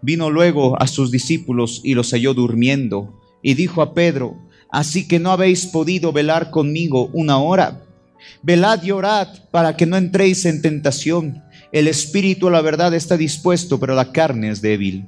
Vino 0.00 0.30
luego 0.30 0.80
a 0.80 0.86
sus 0.86 1.10
discípulos 1.10 1.80
y 1.84 1.94
los 1.94 2.10
halló 2.12 2.34
durmiendo, 2.34 3.20
y 3.42 3.54
dijo 3.54 3.82
a 3.82 3.92
Pedro, 3.94 4.36
así 4.70 5.06
que 5.06 5.18
no 5.18 5.30
habéis 5.30 5.66
podido 5.66 6.12
velar 6.12 6.50
conmigo 6.50 7.10
una 7.12 7.38
hora. 7.38 7.84
Velad 8.42 8.82
y 8.82 8.90
orad 8.90 9.28
para 9.50 9.76
que 9.76 9.86
no 9.86 9.96
entréis 9.96 10.44
en 10.44 10.62
tentación. 10.62 11.42
El 11.70 11.88
espíritu 11.88 12.50
la 12.50 12.60
verdad 12.60 12.94
está 12.94 13.16
dispuesto, 13.16 13.78
pero 13.78 13.94
la 13.94 14.12
carne 14.12 14.50
es 14.50 14.62
débil. 14.62 15.06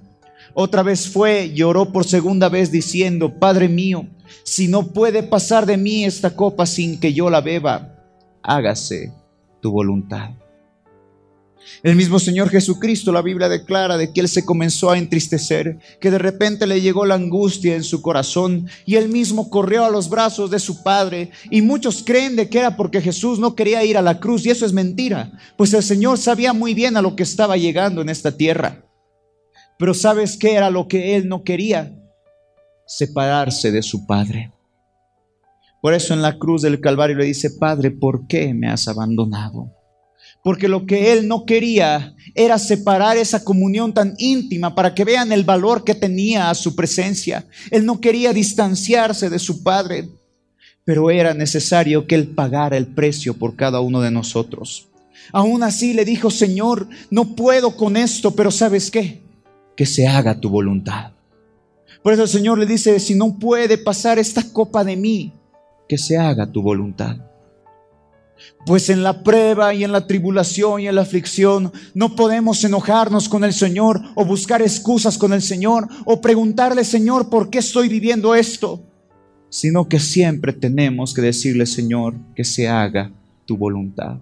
Otra 0.55 0.83
vez 0.83 1.09
fue, 1.09 1.53
lloró 1.53 1.93
por 1.93 2.07
segunda 2.07 2.49
vez 2.49 2.71
diciendo, 2.71 3.39
Padre 3.39 3.69
mío, 3.69 4.07
si 4.45 4.69
no 4.69 4.87
puede 4.87 5.23
pasar 5.25 5.67
de 5.67 5.77
mí 5.77 6.05
esta 6.05 6.37
copa 6.37 6.65
sin 6.65 7.01
que 7.01 7.13
yo 7.13 7.29
la 7.29 7.41
beba, 7.41 7.97
hágase 8.43 9.13
tu 9.61 9.73
voluntad. 9.73 10.31
El 11.83 11.97
mismo 11.97 12.19
Señor 12.19 12.51
Jesucristo, 12.51 13.11
la 13.11 13.23
Biblia 13.23 13.49
declara 13.49 13.97
de 13.97 14.13
que 14.13 14.21
Él 14.21 14.29
se 14.29 14.45
comenzó 14.45 14.91
a 14.91 14.99
entristecer, 14.99 15.79
que 16.01 16.11
de 16.11 16.19
repente 16.19 16.67
le 16.67 16.81
llegó 16.81 17.07
la 17.07 17.15
angustia 17.15 17.75
en 17.75 17.85
su 17.85 18.03
corazón 18.03 18.69
y 18.87 18.97
Él 18.97 19.09
mismo 19.09 19.51
corrió 19.51 19.85
a 19.85 19.91
los 19.91 20.09
brazos 20.09 20.51
de 20.51 20.59
su 20.59 20.83
Padre. 20.83 21.31
Y 21.51 21.63
muchos 21.63 22.03
creen 22.05 22.37
de 22.37 22.49
que 22.49 22.59
era 22.59 22.77
porque 22.77 23.01
Jesús 23.01 23.39
no 23.39 23.55
quería 23.55 23.85
ir 23.85 23.97
a 23.97 24.03
la 24.03 24.21
cruz 24.21 24.45
y 24.47 24.51
eso 24.51 24.67
es 24.67 24.73
mentira, 24.73 25.33
pues 25.57 25.73
el 25.73 25.83
Señor 25.83 26.19
sabía 26.19 26.53
muy 26.53 26.75
bien 26.75 26.97
a 26.97 27.03
lo 27.03 27.17
que 27.17 27.23
estaba 27.23 27.57
llegando 27.57 28.03
en 28.03 28.09
esta 28.09 28.37
tierra. 28.37 28.85
Pero 29.79 29.95
¿sabes 29.95 30.37
qué 30.37 30.55
era 30.55 30.71
lo 30.71 30.89
que 30.89 31.17
Él 31.17 31.29
no 31.29 31.43
quería? 31.43 31.93
Separarse 32.87 33.73
de 33.73 33.83
su 33.83 34.07
Padre. 34.07 34.53
Por 35.81 35.95
eso 35.95 36.15
en 36.15 36.23
la 36.23 36.39
cruz 36.39 36.63
del 36.63 36.81
Calvario 36.81 37.17
le 37.17 37.27
dice, 37.27 37.51
Padre, 37.51 37.91
¿por 37.91 38.27
qué 38.27 38.55
me 38.55 38.69
has 38.69 38.89
abandonado? 38.89 39.71
porque 40.45 40.69
lo 40.69 40.85
que 40.85 41.11
él 41.11 41.27
no 41.27 41.47
quería 41.47 42.15
era 42.35 42.59
separar 42.59 43.17
esa 43.17 43.43
comunión 43.43 43.95
tan 43.95 44.15
íntima 44.19 44.75
para 44.75 44.95
que 44.95 45.03
vean 45.03 45.33
el 45.33 45.43
valor 45.43 45.85
que 45.85 45.95
tenía 45.95 46.51
a 46.51 46.55
su 46.55 46.77
presencia. 46.77 47.47
Él 47.71 47.87
no 47.87 47.99
quería 47.99 48.35
distanciarse 48.35 49.31
de 49.31 49.39
su 49.39 49.63
Padre, 49.63 50.07
pero 50.85 51.11
era 51.11 51.33
necesario 51.33 52.07
que 52.07 52.15
él 52.15 52.29
pagara 52.29 52.77
el 52.77 52.89
precio 52.89 53.33
por 53.33 53.57
cada 53.57 53.81
uno 53.81 54.03
de 54.03 54.11
nosotros. 54.11 54.89
Aún 55.33 55.63
así 55.63 55.95
le 55.95 56.05
dijo, 56.05 56.31
Señor, 56.31 56.89
no 57.11 57.35
puedo 57.35 57.75
con 57.75 57.97
esto, 57.97 58.33
pero 58.33 58.51
¿sabes 58.51 58.91
qué? 58.91 59.24
Que 59.77 59.87
se 59.87 60.07
haga 60.07 60.41
tu 60.41 60.49
voluntad. 60.49 61.13
Por 62.03 62.13
eso 62.13 62.23
el 62.23 62.29
Señor 62.29 62.59
le 62.59 62.67
dice, 62.67 63.01
si 63.01 63.15
no 63.15 63.39
puede 63.39 63.79
pasar 63.79 64.19
esta 64.19 64.43
copa 64.53 64.85
de 64.85 64.97
mí, 64.97 65.33
que 65.89 65.99
se 65.99 66.17
haga 66.17 66.47
tu 66.47 66.63
voluntad. 66.63 67.17
Pues 68.67 68.89
en 68.89 69.03
la 69.03 69.23
prueba 69.23 69.75
y 69.75 69.85
en 69.85 69.93
la 69.93 70.07
tribulación 70.07 70.81
y 70.81 70.89
en 70.89 70.95
la 70.95 71.03
aflicción 71.03 71.73
no 71.95 72.17
podemos 72.17 72.65
enojarnos 72.65 73.29
con 73.29 73.45
el 73.45 73.53
Señor 73.53 74.01
o 74.15 74.25
buscar 74.25 74.63
excusas 74.63 75.19
con 75.19 75.33
el 75.33 75.43
Señor 75.43 75.89
o 76.05 76.21
preguntarle, 76.21 76.85
Señor, 76.85 77.29
¿por 77.29 77.51
qué 77.51 77.59
estoy 77.59 77.89
viviendo 77.89 78.35
esto? 78.35 78.83
Sino 79.51 79.89
que 79.89 80.01
siempre 80.01 80.53
tenemos 80.53 81.15
que 81.15 81.23
decirle, 81.23 81.67
Señor, 81.67 82.15
que 82.35 82.45
se 82.45 82.69
haga 82.69 83.13
tu 83.47 83.57
voluntad. 83.57 84.19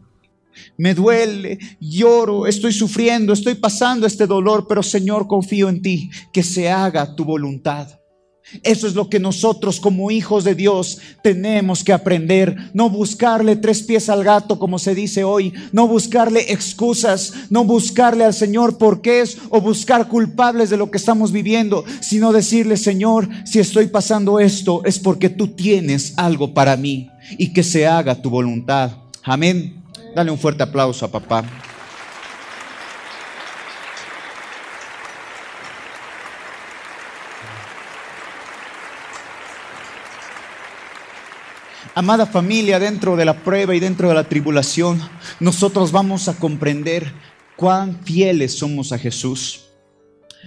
Me 0.76 0.94
duele, 0.94 1.58
lloro, 1.80 2.46
estoy 2.46 2.72
sufriendo, 2.72 3.32
estoy 3.32 3.54
pasando 3.54 4.06
este 4.06 4.26
dolor, 4.26 4.66
pero 4.68 4.82
Señor, 4.82 5.26
confío 5.26 5.68
en 5.68 5.82
ti, 5.82 6.10
que 6.32 6.42
se 6.42 6.70
haga 6.70 7.14
tu 7.14 7.24
voluntad. 7.24 7.88
Eso 8.62 8.86
es 8.86 8.94
lo 8.94 9.08
que 9.08 9.18
nosotros 9.18 9.80
como 9.80 10.10
hijos 10.10 10.44
de 10.44 10.54
Dios 10.54 10.98
tenemos 11.22 11.82
que 11.84 11.92
aprender. 11.92 12.70
No 12.74 12.90
buscarle 12.90 13.56
tres 13.56 13.82
pies 13.82 14.08
al 14.08 14.24
gato 14.24 14.58
como 14.58 14.78
se 14.78 14.94
dice 14.94 15.24
hoy. 15.24 15.54
No 15.72 15.88
buscarle 15.88 16.52
excusas. 16.52 17.32
No 17.50 17.64
buscarle 17.64 18.24
al 18.24 18.34
Señor 18.34 18.78
por 18.78 19.00
qué 19.00 19.22
es 19.22 19.38
o 19.48 19.60
buscar 19.60 20.08
culpables 20.08 20.70
de 20.70 20.76
lo 20.76 20.90
que 20.90 20.98
estamos 20.98 21.32
viviendo. 21.32 21.84
Sino 22.00 22.32
decirle, 22.32 22.76
Señor, 22.76 23.28
si 23.44 23.58
estoy 23.58 23.86
pasando 23.86 24.38
esto 24.38 24.84
es 24.84 24.98
porque 24.98 25.30
tú 25.30 25.48
tienes 25.48 26.14
algo 26.16 26.52
para 26.52 26.76
mí 26.76 27.08
y 27.38 27.52
que 27.52 27.62
se 27.62 27.86
haga 27.86 28.20
tu 28.20 28.28
voluntad. 28.28 28.92
Amén. 29.22 29.81
Dale 30.14 30.30
un 30.30 30.38
fuerte 30.38 30.62
aplauso 30.62 31.06
a 31.06 31.10
papá. 31.10 31.44
Amada 41.94 42.26
familia, 42.26 42.78
dentro 42.78 43.16
de 43.16 43.24
la 43.24 43.34
prueba 43.34 43.74
y 43.74 43.80
dentro 43.80 44.08
de 44.08 44.14
la 44.14 44.24
tribulación, 44.24 45.00
nosotros 45.40 45.92
vamos 45.92 46.28
a 46.28 46.38
comprender 46.38 47.12
cuán 47.56 48.00
fieles 48.04 48.56
somos 48.58 48.92
a 48.92 48.98
Jesús. 48.98 49.66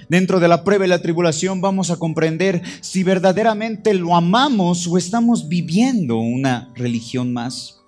Dentro 0.10 0.40
de 0.40 0.48
la 0.48 0.64
prueba 0.64 0.86
y 0.86 0.90
la 0.90 1.02
tribulación 1.02 1.62
vamos 1.62 1.90
a 1.90 1.98
comprender 1.98 2.62
si 2.82 3.04
verdaderamente 3.04 3.94
lo 3.94 4.16
amamos 4.16 4.88
o 4.88 4.98
estamos 4.98 5.48
viviendo 5.48 6.18
una 6.18 6.72
religión 6.76 7.34
más. 7.34 7.85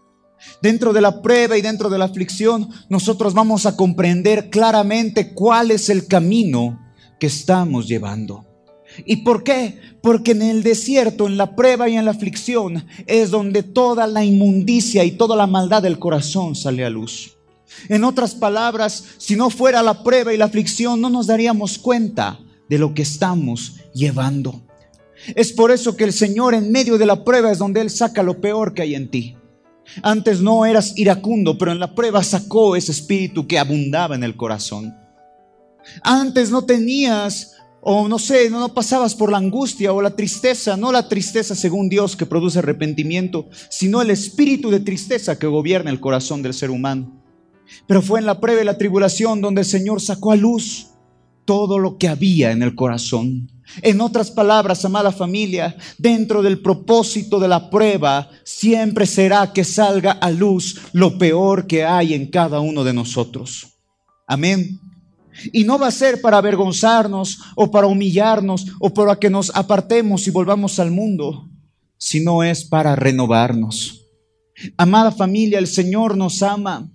Dentro 0.62 0.93
de 0.93 1.02
la 1.02 1.21
prueba 1.21 1.58
y 1.58 1.62
dentro 1.62 1.89
de 1.89 1.97
la 1.97 2.06
aflicción, 2.06 2.69
nosotros 2.89 3.34
vamos 3.34 3.65
a 3.65 3.76
comprender 3.76 4.50
claramente 4.50 5.34
cuál 5.34 5.71
es 5.71 5.89
el 5.89 6.08
camino 6.08 6.80
que 7.19 7.28
estamos 7.28 7.88
llevando. 7.88 8.45
¿Y 9.06 9.17
por 9.17 9.43
qué? 9.43 9.80
Porque 10.02 10.32
en 10.32 10.41
el 10.41 10.63
desierto, 10.63 11.28
en 11.28 11.38
la 11.38 11.56
prueba 11.56 11.89
y 11.89 11.95
en 11.95 12.06
la 12.06 12.12
aflicción 12.12 12.86
es 13.06 13.30
donde 13.30 13.63
toda 13.63 14.08
la 14.08 14.23
inmundicia 14.23 15.04
y 15.04 15.12
toda 15.12 15.36
la 15.36 15.47
maldad 15.47 15.84
del 15.84 16.00
corazón 16.00 16.56
sale 16.56 16.86
a 16.86 16.89
luz. 16.89 17.38
En 17.89 18.04
otras 18.04 18.34
palabras, 18.34 19.04
si 19.17 19.36
no 19.36 19.50
fuera 19.50 19.84
la 19.84 20.04
prueba 20.04 20.34
y 20.34 20.38
la 20.38 20.45
aflicción, 20.45 21.02
no 21.02 21.10
nos 21.10 21.28
daríamos 21.28 21.78
cuenta 21.78 22.39
de 22.69 22.78
lo 22.78 22.93
que 22.93 23.02
estamos 23.02 23.76
llevando. 23.93 24.62
Es 25.36 25.52
por 25.52 25.71
eso 25.71 25.95
que 25.95 26.04
el 26.04 26.13
Señor 26.13 26.54
en 26.54 26.71
medio 26.71 26.97
de 26.97 27.06
la 27.06 27.23
prueba 27.23 27.52
es 27.52 27.58
donde 27.58 27.82
Él 27.82 27.89
saca 27.89 28.23
lo 28.23 28.39
peor 28.39 28.73
que 28.73 28.84
hay 28.84 28.95
en 28.95 29.10
ti. 29.10 29.36
Antes 30.02 30.41
no 30.41 30.65
eras 30.65 30.97
iracundo, 30.97 31.58
pero 31.58 31.71
en 31.71 31.80
la 31.80 31.93
prueba 31.93 32.23
sacó 32.23 32.76
ese 32.76 32.91
espíritu 32.91 33.47
que 33.47 33.60
abundaba 33.60 34.15
en 34.15 34.23
el 34.23 34.36
corazón. 34.36 34.95
Antes 36.04 36.52
no 36.52 36.63
tenías 36.63 37.54
o 37.82 38.08
no 38.10 38.19
sé, 38.19 38.50
no, 38.50 38.73
pasabas 38.73 39.15
por 39.15 39.32
la 39.32 39.38
angustia 39.38 39.93
o 39.93 40.02
la 40.02 40.15
tristeza, 40.15 40.76
no 40.76 40.91
la 40.91 41.08
tristeza 41.08 41.56
según 41.56 41.88
Dios 41.88 42.17
que 42.17 42.26
produce 42.26 42.60
arrepentimiento, 42.60 43.47
sino 43.69 44.02
el 44.02 44.10
espíritu 44.10 44.69
de 44.69 44.82
tristeza 44.82 45.39
que 45.39 45.47
gobierna 45.47 45.89
el 45.89 46.02
corazón 46.02 46.41
del 46.41 46.54
ser 46.54 46.69
humano. 46.69 47.23
Pero 47.88 48.02
fue 48.02 48.19
en 48.19 48.26
la 48.26 48.39
prueba 48.41 48.62
y 48.62 48.65
la 48.65 48.78
tribulación 48.78 49.41
donde 49.41 49.62
el 49.62 49.67
Señor 49.67 50.02
sacó 50.02 50.32
a 50.32 50.36
luz 50.36 50.88
todo 51.45 51.80
lo 51.80 51.97
que 51.97 52.10
había 52.10 52.52
en 52.52 52.62
el 52.62 52.76
corazón. 52.76 53.50
En 53.82 54.01
otras 54.01 54.32
palabras, 54.32 54.84
amada 54.86 55.12
familia, 55.12 55.75
dentro 55.97 56.41
del 56.41 56.60
propósito 56.60 57.39
de 57.39 57.47
la 57.47 57.69
prueba 57.69 58.30
siempre 58.43 59.06
será 59.06 59.51
que 59.53 59.63
salga 59.63 60.13
a 60.13 60.32
luz 60.32 60.80
lo 60.93 61.17
peor 61.17 61.67
que 61.67 61.84
hay 61.84 62.13
en 62.13 62.27
cada 62.27 62.60
uno 62.60 62.84
de 62.84 62.93
nosotros. 62.93 63.67
Amén. 64.25 64.80
Y 65.53 65.63
no 65.63 65.77
va 65.77 65.88
a 65.88 65.91
ser 65.91 66.21
para 66.21 66.38
avergonzarnos 66.38 67.39
o 67.56 67.69
para 67.69 67.88
humillarnos 67.88 68.65
o 68.80 68.93
para 68.93 69.17
que 69.17 69.30
nos 69.30 69.56
apartemos 69.56 70.27
y 70.27 70.32
volvamos 70.32 70.80
al 70.80 70.91
mundo, 70.91 71.47
sino 71.97 72.43
es 72.43 72.65
para 72.65 72.95
renovarnos. 72.95 74.01
Amada 74.75 75.12
familia, 75.12 75.60
el 75.60 75.67
Señor 75.67 76.17
nos 76.17 76.41
ama. 76.41 76.89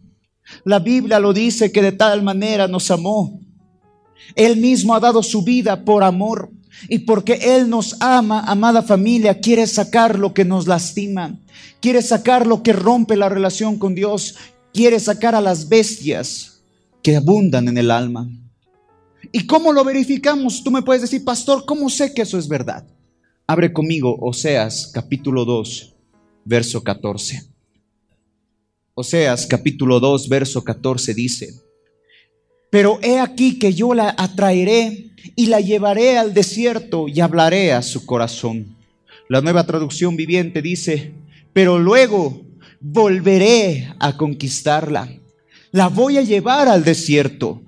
La 0.64 0.80
Biblia 0.80 1.20
lo 1.20 1.32
dice 1.32 1.70
que 1.70 1.82
de 1.82 1.92
tal 1.92 2.22
manera 2.22 2.66
nos 2.66 2.90
amó. 2.90 3.40
Él 4.34 4.56
mismo 4.56 4.94
ha 4.94 5.00
dado 5.00 5.22
su 5.22 5.42
vida 5.42 5.84
por 5.84 6.02
amor. 6.02 6.50
Y 6.88 7.00
porque 7.00 7.34
Él 7.56 7.68
nos 7.68 7.96
ama, 8.00 8.40
amada 8.40 8.82
familia, 8.82 9.40
quiere 9.40 9.66
sacar 9.66 10.18
lo 10.18 10.34
que 10.34 10.44
nos 10.44 10.66
lastima. 10.66 11.38
Quiere 11.80 12.02
sacar 12.02 12.46
lo 12.46 12.62
que 12.62 12.72
rompe 12.72 13.16
la 13.16 13.28
relación 13.28 13.78
con 13.78 13.94
Dios. 13.94 14.36
Quiere 14.72 15.00
sacar 15.00 15.34
a 15.34 15.40
las 15.40 15.68
bestias 15.68 16.62
que 17.02 17.16
abundan 17.16 17.68
en 17.68 17.78
el 17.78 17.90
alma. 17.90 18.28
¿Y 19.30 19.46
cómo 19.46 19.72
lo 19.72 19.84
verificamos? 19.84 20.62
Tú 20.62 20.70
me 20.70 20.82
puedes 20.82 21.02
decir, 21.02 21.24
pastor, 21.24 21.64
¿cómo 21.64 21.88
sé 21.88 22.12
que 22.14 22.22
eso 22.22 22.38
es 22.38 22.48
verdad? 22.48 22.86
Abre 23.46 23.72
conmigo 23.72 24.16
Oseas 24.20 24.90
capítulo 24.92 25.44
2, 25.44 25.94
verso 26.44 26.82
14. 26.82 27.42
Oseas 28.94 29.46
capítulo 29.46 30.00
2, 30.00 30.28
verso 30.28 30.62
14 30.62 31.14
dice, 31.14 31.54
pero 32.72 32.98
he 33.02 33.20
aquí 33.20 33.60
que 33.60 33.72
yo 33.72 33.94
la 33.94 34.12
atraeré 34.18 35.12
y 35.36 35.46
la 35.46 35.60
llevaré 35.60 36.18
al 36.18 36.34
desierto 36.34 37.06
y 37.06 37.20
hablaré 37.20 37.72
a 37.72 37.82
su 37.82 38.04
corazón. 38.04 38.76
La 39.28 39.40
nueva 39.40 39.64
traducción 39.64 40.16
viviente 40.16 40.60
dice, 40.60 41.12
pero 41.52 41.78
luego 41.78 42.42
volveré 42.80 43.94
a 44.00 44.16
conquistarla 44.16 45.22
la 45.72 45.88
voy 45.88 46.18
a 46.18 46.22
llevar 46.22 46.68
al 46.68 46.84
desierto 46.84 47.62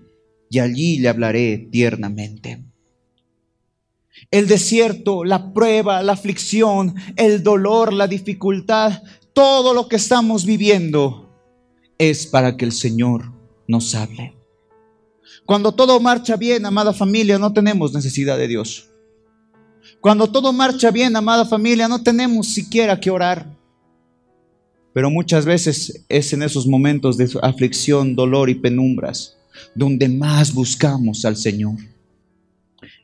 y 0.50 0.58
allí 0.58 0.98
le 0.98 1.08
hablaré 1.08 1.56
tiernamente. 1.72 2.62
El 4.30 4.46
desierto, 4.46 5.24
la 5.24 5.52
prueba, 5.52 6.02
la 6.02 6.12
aflicción, 6.12 6.94
el 7.16 7.42
dolor, 7.42 7.92
la 7.92 8.06
dificultad, 8.06 9.02
todo 9.32 9.72
lo 9.72 9.88
que 9.88 9.96
estamos 9.96 10.44
viviendo 10.44 11.34
es 11.96 12.26
para 12.26 12.56
que 12.56 12.66
el 12.66 12.72
Señor 12.72 13.32
nos 13.66 13.94
hable. 13.94 14.34
Cuando 15.46 15.72
todo 15.72 16.00
marcha 16.00 16.36
bien, 16.36 16.64
amada 16.64 16.92
familia, 16.92 17.38
no 17.38 17.52
tenemos 17.52 17.92
necesidad 17.92 18.38
de 18.38 18.48
Dios. 18.48 18.88
Cuando 20.00 20.30
todo 20.30 20.52
marcha 20.52 20.90
bien, 20.90 21.14
amada 21.16 21.44
familia, 21.44 21.88
no 21.88 22.02
tenemos 22.02 22.48
siquiera 22.48 22.98
que 22.98 23.10
orar. 23.10 23.46
Pero 24.92 25.10
muchas 25.10 25.44
veces 25.44 26.04
es 26.08 26.32
en 26.32 26.42
esos 26.42 26.66
momentos 26.66 27.16
de 27.16 27.28
aflicción, 27.42 28.14
dolor 28.14 28.48
y 28.48 28.54
penumbras 28.54 29.36
donde 29.74 30.08
más 30.08 30.52
buscamos 30.52 31.24
al 31.24 31.36
Señor. 31.36 31.76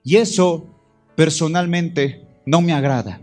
Y 0.05 0.16
eso 0.16 0.66
personalmente 1.16 2.26
no 2.46 2.61
me 2.61 2.72
agrada, 2.72 3.20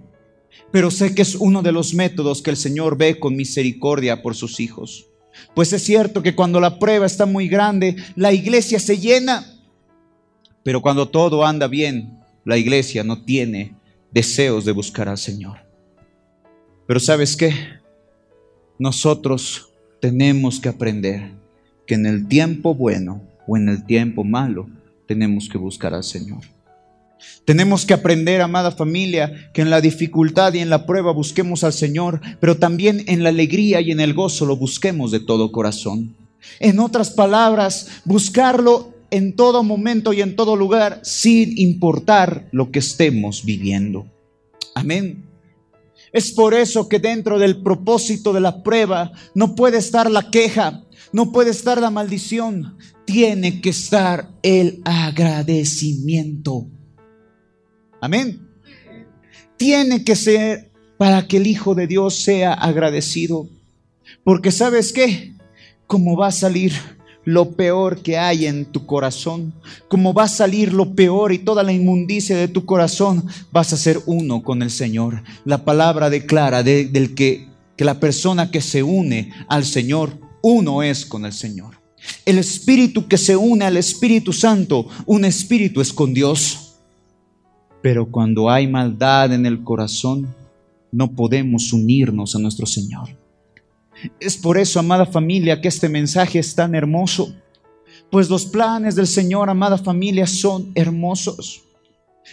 pero 0.72 0.92
sé 0.92 1.16
que 1.16 1.22
es 1.22 1.36
uno 1.36 1.62
de 1.62 1.72
los 1.72 1.94
métodos 1.94 2.42
que 2.42 2.52
el 2.52 2.58
Señor 2.58 2.98
ve 2.98 3.20
con 3.20 3.36
misericordia 3.36 4.22
por 4.22 4.36
sus 4.36 4.60
hijos. 4.60 5.08
Pues 5.54 5.73
es 5.73 5.84
cierto 5.84 6.21
que 6.21 6.36
cuando 6.36 6.60
la 6.60 6.80
prueba 6.80 7.06
está 7.06 7.26
muy 7.26 7.47
grande, 7.47 7.95
la 8.15 8.34
iglesia 8.34 8.80
se 8.80 8.97
llena, 8.97 9.45
pero 10.63 10.82
cuando 10.82 11.08
todo 11.08 11.45
anda 11.45 11.67
bien, 11.67 12.19
la 12.45 12.58
iglesia 12.58 13.04
no 13.04 13.23
tiene 13.23 13.76
deseos 14.12 14.65
de 14.65 14.71
buscar 14.71 15.10
al 15.10 15.17
Señor. 15.17 15.58
Pero 16.86 17.00
¿sabes 17.00 17.36
qué? 17.36 17.78
nosotros 18.80 19.69
tenemos 20.00 20.60
que 20.60 20.69
aprender 20.69 21.32
que 21.86 21.95
en 21.95 22.06
el 22.06 22.28
tiempo 22.28 22.76
bueno 22.76 23.21
o 23.47 23.58
en 23.58 23.69
el 23.69 23.86
tiempo 23.86 24.23
malo 24.23 24.67
tenemos 25.08 25.50
que 25.50 25.58
buscar 25.58 25.93
al 25.93 26.04
Señor. 26.04 26.41
Tenemos 27.46 27.86
que 27.86 27.94
aprender, 27.94 28.42
amada 28.42 28.72
familia, 28.72 29.50
que 29.54 29.62
en 29.62 29.70
la 29.70 29.82
dificultad 29.82 30.54
y 30.54 30.60
en 30.60 30.70
la 30.70 30.86
prueba 30.86 31.12
busquemos 31.12 31.64
al 31.64 31.74
Señor, 31.74 32.22
pero 32.40 32.58
también 32.58 33.04
en 33.08 33.24
la 33.24 33.30
alegría 33.30 33.82
y 33.82 33.92
en 33.92 34.00
el 34.00 34.14
gozo 34.14 34.46
lo 34.46 34.58
busquemos 34.58 35.12
de 35.12 35.20
todo 35.20 35.52
corazón. 35.52 36.16
En 36.60 36.80
otras 36.80 37.10
palabras, 37.10 37.88
buscarlo 38.06 38.94
en 39.12 39.36
todo 39.36 39.64
momento 39.64 40.14
y 40.14 40.22
en 40.22 40.36
todo 40.36 40.56
lugar 40.56 41.00
sin 41.04 41.58
importar 41.58 42.48
lo 42.52 42.72
que 42.72 42.80
estemos 42.80 43.46
viviendo. 43.46 44.06
Amén. 44.76 45.26
Es 46.12 46.32
por 46.32 46.54
eso 46.54 46.88
que 46.88 47.00
dentro 47.00 47.40
del 47.40 47.62
propósito 47.62 48.34
de 48.34 48.42
la 48.42 48.64
prueba 48.64 49.12
no 49.34 49.56
puede 49.56 49.78
estar 49.78 50.10
la 50.10 50.30
queja, 50.30 50.84
no 51.12 51.32
puede 51.32 51.52
estar 51.52 51.82
la 51.82 51.90
maldición, 51.90 52.78
tiene 53.06 53.62
que 53.62 53.70
estar 53.70 54.30
el 54.42 54.82
agradecimiento. 54.86 56.68
Amén. 58.02 58.48
Tiene 59.58 60.04
que 60.04 60.16
ser 60.16 60.72
para 60.98 61.28
que 61.28 61.38
el 61.38 61.48
Hijo 61.48 61.76
de 61.76 61.88
Dios 61.88 62.16
sea 62.16 62.54
agradecido. 62.54 63.48
Porque 64.24 64.52
sabes 64.52 64.94
qué, 64.94 65.34
¿cómo 65.88 66.18
va 66.18 66.28
a 66.28 66.32
salir 66.32 66.74
lo 67.28 67.58
peor 67.58 68.02
que 68.02 68.18
hay 68.18 68.46
en 68.46 68.64
tu 68.64 68.86
corazón, 68.86 69.54
como 69.90 70.14
va 70.14 70.24
a 70.24 70.30
salir 70.30 70.72
lo 70.72 70.96
peor 70.96 71.34
y 71.34 71.40
toda 71.40 71.62
la 71.62 71.74
inmundicia 71.74 72.38
de 72.38 72.48
tu 72.48 72.64
corazón, 72.64 73.26
vas 73.52 73.74
a 73.74 73.78
ser 73.78 74.00
uno 74.06 74.44
con 74.44 74.62
el 74.62 74.72
Señor. 74.72 75.24
La 75.44 75.66
palabra 75.66 76.10
declara 76.10 76.64
del 76.64 77.16
que, 77.16 77.50
que 77.76 77.84
la 77.84 78.00
persona 78.00 78.50
que 78.50 78.62
se 78.62 78.82
une 78.82 79.34
al 79.50 79.66
Señor, 79.66 80.18
uno 80.42 80.84
es 80.84 81.06
con 81.06 81.26
el 81.26 81.34
Señor. 81.34 81.82
El 82.26 82.38
espíritu 82.38 83.10
que 83.10 83.18
se 83.18 83.36
une 83.36 83.66
al 83.66 83.76
Espíritu 83.76 84.32
Santo, 84.32 84.88
un 85.06 85.26
espíritu 85.26 85.82
es 85.82 85.92
con 85.92 86.14
Dios. 86.14 86.67
Pero 87.82 88.10
cuando 88.10 88.50
hay 88.50 88.68
maldad 88.68 89.34
en 89.34 89.46
el 89.46 89.63
corazón, 89.63 90.34
no 90.92 91.12
podemos 91.12 91.74
unirnos 91.74 92.36
a 92.36 92.40
nuestro 92.40 92.66
Señor. 92.66 93.10
Es 94.20 94.38
por 94.38 94.58
eso, 94.58 94.80
amada 94.80 95.06
familia, 95.06 95.60
que 95.60 95.68
este 95.68 95.90
mensaje 95.90 96.40
es 96.40 96.54
tan 96.54 96.76
hermoso, 96.76 97.34
pues 98.12 98.30
los 98.30 98.46
planes 98.46 98.96
del 98.96 99.08
Señor, 99.08 99.50
amada 99.50 99.78
familia, 99.78 100.28
son 100.28 100.72
hermosos. 100.76 101.63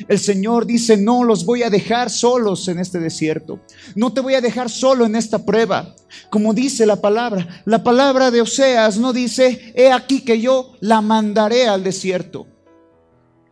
El 0.09 0.19
Señor 0.19 0.67
dice, 0.67 0.97
no 0.97 1.23
los 1.23 1.45
voy 1.45 1.63
a 1.63 1.71
dejar 1.71 2.11
solos 2.11 2.67
en 2.67 2.81
este 2.81 2.99
desierto. 2.99 3.61
No 3.95 4.13
te 4.13 4.21
voy 4.21 4.35
a 4.35 4.41
dejar 4.41 4.69
solo 4.69 5.07
en 5.07 5.15
esta 5.15 5.45
prueba. 5.45 5.95
Como 6.31 6.53
dice 6.53 6.85
la 6.85 7.01
palabra, 7.01 7.63
la 7.65 7.85
palabra 7.85 8.33
de 8.33 8.41
Oseas 8.41 8.99
no 8.99 9.13
dice, 9.13 9.73
he 9.77 9.93
aquí 9.93 10.23
que 10.23 10.41
yo 10.41 10.73
la 10.81 11.01
mandaré 11.01 11.69
al 11.69 11.85
desierto. 11.85 12.47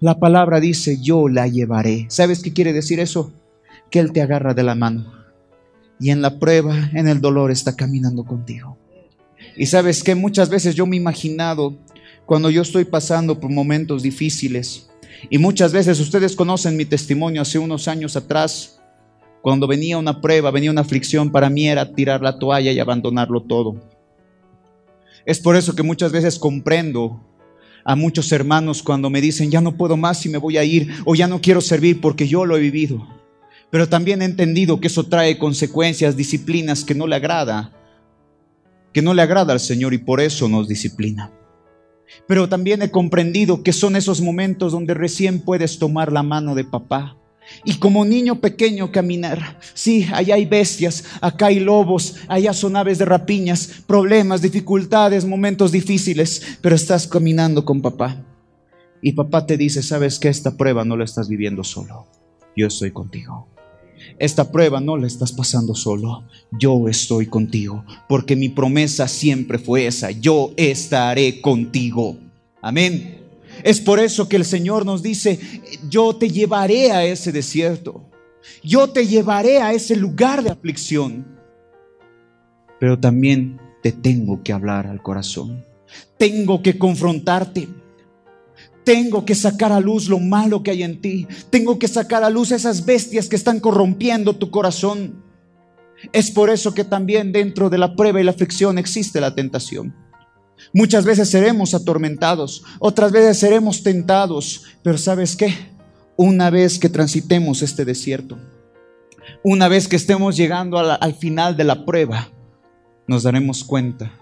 La 0.03 0.19
palabra 0.19 0.59
dice, 0.59 0.99
yo 1.01 1.29
la 1.29 1.47
llevaré. 1.47 2.07
¿Sabes 2.09 2.43
qué 2.43 2.53
quiere 2.53 2.73
decir 2.73 2.99
eso? 2.99 3.33
Que 3.89 4.01
Él 4.01 4.11
te 4.11 4.21
agarra 4.21 4.53
de 4.53 4.65
la 4.65 4.75
mano. 4.75 5.13
Y 6.01 6.11
en 6.11 6.21
la 6.21 6.41
prueba, 6.41 6.91
en 6.93 7.07
el 7.07 7.21
dolor, 7.21 7.53
está 7.53 7.77
caminando 7.77 8.25
contigo. 8.25 8.77
Y 9.57 9.67
sabes 9.67 10.03
que 10.03 10.17
muchas 10.17 10.51
veces 10.51 10.75
yo 10.75 10.87
me 10.87 10.97
he 10.97 10.99
imaginado 10.99 11.77
cuando 12.27 12.51
yo 12.51 12.63
estoy 12.63 12.85
pasando 12.85 13.39
por 13.39 13.53
momentos 13.53 14.03
difíciles 14.03 14.91
y 15.31 15.39
muchas 15.39 15.73
veces 15.73 16.01
ustedes 16.01 16.35
conocen 16.35 16.77
mi 16.77 16.85
testimonio 16.85 17.41
hace 17.41 17.61
unos 17.61 17.87
años 17.87 18.17
atrás, 18.17 18.81
cuando 19.41 19.69
venía 19.69 19.99
una 19.99 20.21
prueba, 20.21 20.51
venía 20.51 20.73
una 20.73 20.81
aflicción, 20.81 21.31
para 21.31 21.49
mí 21.49 21.69
era 21.69 21.93
tirar 21.93 22.23
la 22.23 22.41
toalla 22.41 22.73
y 22.73 22.81
abandonarlo 22.81 23.41
todo. 23.45 23.77
Es 25.25 25.39
por 25.39 25.55
eso 25.55 25.77
que 25.77 25.85
muchas 25.85 26.11
veces 26.11 26.41
comprendo 26.41 27.21
a 27.85 27.97
muchos 27.97 28.31
hermanos 28.33 28.83
cuando 28.83 29.11
me 29.11 29.21
dicen, 29.21 29.51
ya 29.51 29.61
no 29.61 29.77
puedo 29.77 29.97
más 29.97 30.25
y 30.27 30.29
me 30.29 30.39
voy 30.39 30.57
a 30.57 30.65
ir, 30.65 30.91
o 31.05 31.15
ya 31.15 31.27
no 31.27 31.41
quiero 31.41 31.61
servir 31.61 32.01
porque 32.01 32.29
yo 32.29 32.45
lo 32.45 32.57
he 32.57 32.61
vivido. 32.61 33.07
Pero 33.71 33.89
también 33.89 34.23
he 34.23 34.27
entendido 34.27 34.81
que 34.81 34.89
eso 34.89 35.05
trae 35.05 35.39
consecuencias, 35.39 36.17
disciplinas 36.17 36.85
que 36.85 36.95
no 36.95 37.07
le 37.07 37.17
agrada, 37.17 37.73
que 38.93 39.03
no 39.03 39.15
le 39.15 39.23
agrada 39.23 39.53
al 39.53 39.61
Señor 39.61 39.95
y 39.95 39.99
por 39.99 40.21
eso 40.21 40.49
nos 40.49 40.69
disciplina. 40.69 41.31
Pero 42.29 42.49
también 42.49 42.83
he 42.83 42.91
comprendido 42.91 43.63
que 43.63 43.73
son 43.73 43.97
esos 43.97 44.21
momentos 44.21 44.73
donde 44.73 44.95
recién 44.95 45.41
puedes 45.41 45.79
tomar 45.79 46.13
la 46.13 46.23
mano 46.23 46.55
de 46.55 46.65
papá. 46.65 47.17
Y 47.65 47.75
como 47.75 48.05
niño 48.05 48.41
pequeño 48.41 48.91
caminar. 48.93 49.59
Sí, 49.75 50.07
allá 50.13 50.37
hay 50.37 50.45
bestias, 50.47 51.05
acá 51.21 51.47
hay 51.47 51.61
lobos, 51.61 52.17
allá 52.29 52.53
son 52.53 52.77
aves 52.77 52.99
de 52.99 53.05
rapiñas, 53.05 53.83
problemas, 53.87 54.43
dificultades, 54.43 55.25
momentos 55.25 55.73
difíciles, 55.73 56.59
pero 56.61 56.75
estás 56.75 57.07
caminando 57.07 57.65
con 57.65 57.83
papá. 57.83 58.25
Y 59.01 59.13
papá 59.13 59.47
te 59.47 59.57
dice, 59.57 59.83
sabes 59.83 60.19
que 60.19 60.29
esta 60.29 60.57
prueba 60.57 60.85
no 60.85 60.97
la 60.97 61.05
estás 61.05 61.29
viviendo 61.29 61.65
solo, 61.65 62.07
yo 62.57 62.69
estoy 62.69 62.93
contigo. 62.93 63.49
Esta 64.19 64.51
prueba 64.51 64.81
no 64.81 64.97
la 64.97 65.07
estás 65.07 65.33
pasando 65.33 65.75
solo. 65.75 66.25
Yo 66.51 66.89
estoy 66.89 67.27
contigo. 67.27 67.85
Porque 68.09 68.37
mi 68.37 68.49
promesa 68.49 69.09
siempre 69.09 69.59
fue 69.59 69.87
esa. 69.87 70.11
Yo 70.11 70.53
estaré 70.57 71.41
contigo. 71.41 72.17
Amén. 72.61 73.22
Es 73.63 73.81
por 73.81 74.01
eso 74.01 74.29
que 74.29 74.37
el 74.37 74.45
Señor 74.45 74.85
nos 74.85 75.03
dice, 75.03 75.39
yo 75.89 76.17
te 76.17 76.31
llevaré 76.31 76.93
a 76.93 77.05
ese 77.05 77.33
desierto. 77.33 78.09
Yo 78.63 78.89
te 78.89 79.07
llevaré 79.07 79.61
a 79.61 79.73
ese 79.73 79.97
lugar 79.97 80.43
de 80.43 80.51
aflicción. 80.51 81.27
Pero 82.81 82.99
también 82.99 83.61
te 83.83 83.93
tengo 83.93 84.43
que 84.43 84.53
hablar 84.53 84.87
al 84.87 85.03
corazón. 85.03 85.65
Tengo 86.19 86.63
que 86.63 86.79
confrontarte. 86.79 87.69
Tengo 88.85 89.25
que 89.25 89.35
sacar 89.35 89.71
a 89.71 89.81
luz 89.81 90.09
lo 90.09 90.19
malo 90.19 90.63
que 90.63 90.73
hay 90.73 90.83
en 90.83 91.01
ti. 91.01 91.29
Tengo 91.51 91.79
que 91.79 91.87
sacar 91.87 92.25
a 92.25 92.31
luz 92.31 92.51
esas 92.51 92.85
bestias 92.85 93.29
que 93.29 93.37
están 93.37 93.61
corrompiendo 93.61 94.35
tu 94.35 94.51
corazón. 94.51 95.23
Es 96.13 96.33
por 96.33 96.51
eso 96.51 96.75
que 96.75 96.83
también 96.83 97.31
dentro 97.31 97.71
de 97.71 97.79
la 97.79 97.95
prueba 97.95 98.21
y 98.21 98.25
la 98.25 98.33
aflicción 98.33 98.79
existe 98.79 99.21
la 99.21 99.37
tentación. 99.37 99.95
Muchas 100.73 101.05
veces 101.05 101.29
seremos 101.29 101.75
atormentados, 101.75 102.63
otras 102.79 103.13
veces 103.13 103.39
seremos 103.39 103.83
tentados, 103.83 104.65
pero 104.83 104.97
¿sabes 104.99 105.37
qué? 105.37 105.55
Una 106.17 106.51
vez 106.51 106.79
que 106.79 106.89
transitemos 106.89 107.63
este 107.63 107.85
desierto, 107.85 108.39
una 109.43 109.69
vez 109.69 109.89
que 109.89 109.97
estemos 109.97 110.37
llegando 110.37 110.79
al 110.79 111.15
final 111.15 111.57
de 111.57 111.65
la 111.65 111.85
prueba, 111.85 112.29
nos 113.07 113.25
daremos 113.25 113.65
cuenta 113.65 114.13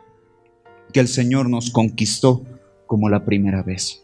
que 0.92 1.00
el 1.00 1.08
Señor 1.08 1.48
nos 1.48 1.70
conquistó 1.70 2.42
como 2.86 3.08
la 3.08 3.24
primera 3.24 3.62
vez 3.62 4.02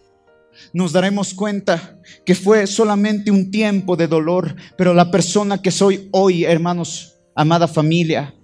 nos 0.72 0.92
daremos 0.92 1.34
cuenta 1.34 1.98
que 2.24 2.34
fue 2.34 2.66
solamente 2.66 3.30
un 3.30 3.50
tiempo 3.50 3.96
de 3.96 4.08
dolor, 4.08 4.56
pero 4.76 4.94
la 4.94 5.10
persona 5.10 5.60
que 5.60 5.70
soy 5.70 6.08
hoy, 6.12 6.44
hermanos, 6.44 7.16
amada 7.34 7.68
familia, 7.68 8.34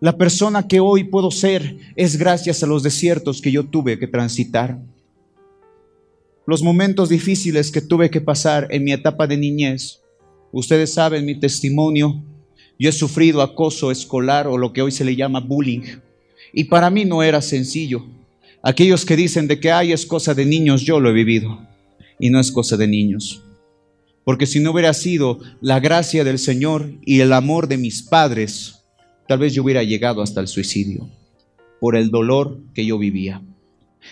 la 0.00 0.16
persona 0.16 0.66
que 0.66 0.80
hoy 0.80 1.04
puedo 1.04 1.30
ser 1.30 1.76
es 1.94 2.16
gracias 2.16 2.62
a 2.62 2.66
los 2.66 2.82
desiertos 2.82 3.42
que 3.42 3.52
yo 3.52 3.64
tuve 3.64 3.98
que 3.98 4.06
transitar. 4.06 4.78
Los 6.46 6.62
momentos 6.62 7.10
difíciles 7.10 7.70
que 7.70 7.82
tuve 7.82 8.10
que 8.10 8.22
pasar 8.22 8.66
en 8.70 8.82
mi 8.82 8.92
etapa 8.92 9.26
de 9.26 9.36
niñez. 9.36 10.00
Ustedes 10.52 10.94
saben 10.94 11.26
mi 11.26 11.38
testimonio. 11.38 12.22
Yo 12.78 12.88
he 12.88 12.92
sufrido 12.92 13.42
acoso 13.42 13.90
escolar 13.90 14.46
o 14.46 14.56
lo 14.56 14.72
que 14.72 14.80
hoy 14.80 14.90
se 14.90 15.04
le 15.04 15.14
llama 15.14 15.40
bullying. 15.40 15.82
Y 16.54 16.64
para 16.64 16.88
mí 16.88 17.04
no 17.04 17.22
era 17.22 17.42
sencillo. 17.42 18.06
Aquellos 18.62 19.04
que 19.04 19.16
dicen 19.16 19.48
de 19.48 19.60
que 19.60 19.70
hay 19.70 19.92
es 19.92 20.06
cosa 20.06 20.34
de 20.34 20.46
niños, 20.46 20.82
yo 20.82 20.98
lo 20.98 21.10
he 21.10 21.12
vivido 21.12 21.66
y 22.18 22.30
no 22.30 22.40
es 22.40 22.50
cosa 22.50 22.78
de 22.78 22.88
niños. 22.88 23.42
Porque 24.24 24.46
si 24.46 24.60
no 24.60 24.72
hubiera 24.72 24.94
sido 24.94 25.40
la 25.60 25.78
gracia 25.78 26.24
del 26.24 26.38
Señor 26.38 26.90
y 27.04 27.20
el 27.20 27.34
amor 27.34 27.68
de 27.68 27.76
mis 27.76 28.02
padres, 28.02 28.79
tal 29.30 29.38
vez 29.38 29.54
yo 29.54 29.62
hubiera 29.62 29.84
llegado 29.84 30.22
hasta 30.22 30.40
el 30.40 30.48
suicidio 30.48 31.08
por 31.78 31.94
el 31.94 32.10
dolor 32.10 32.58
que 32.74 32.84
yo 32.84 32.98
vivía. 32.98 33.40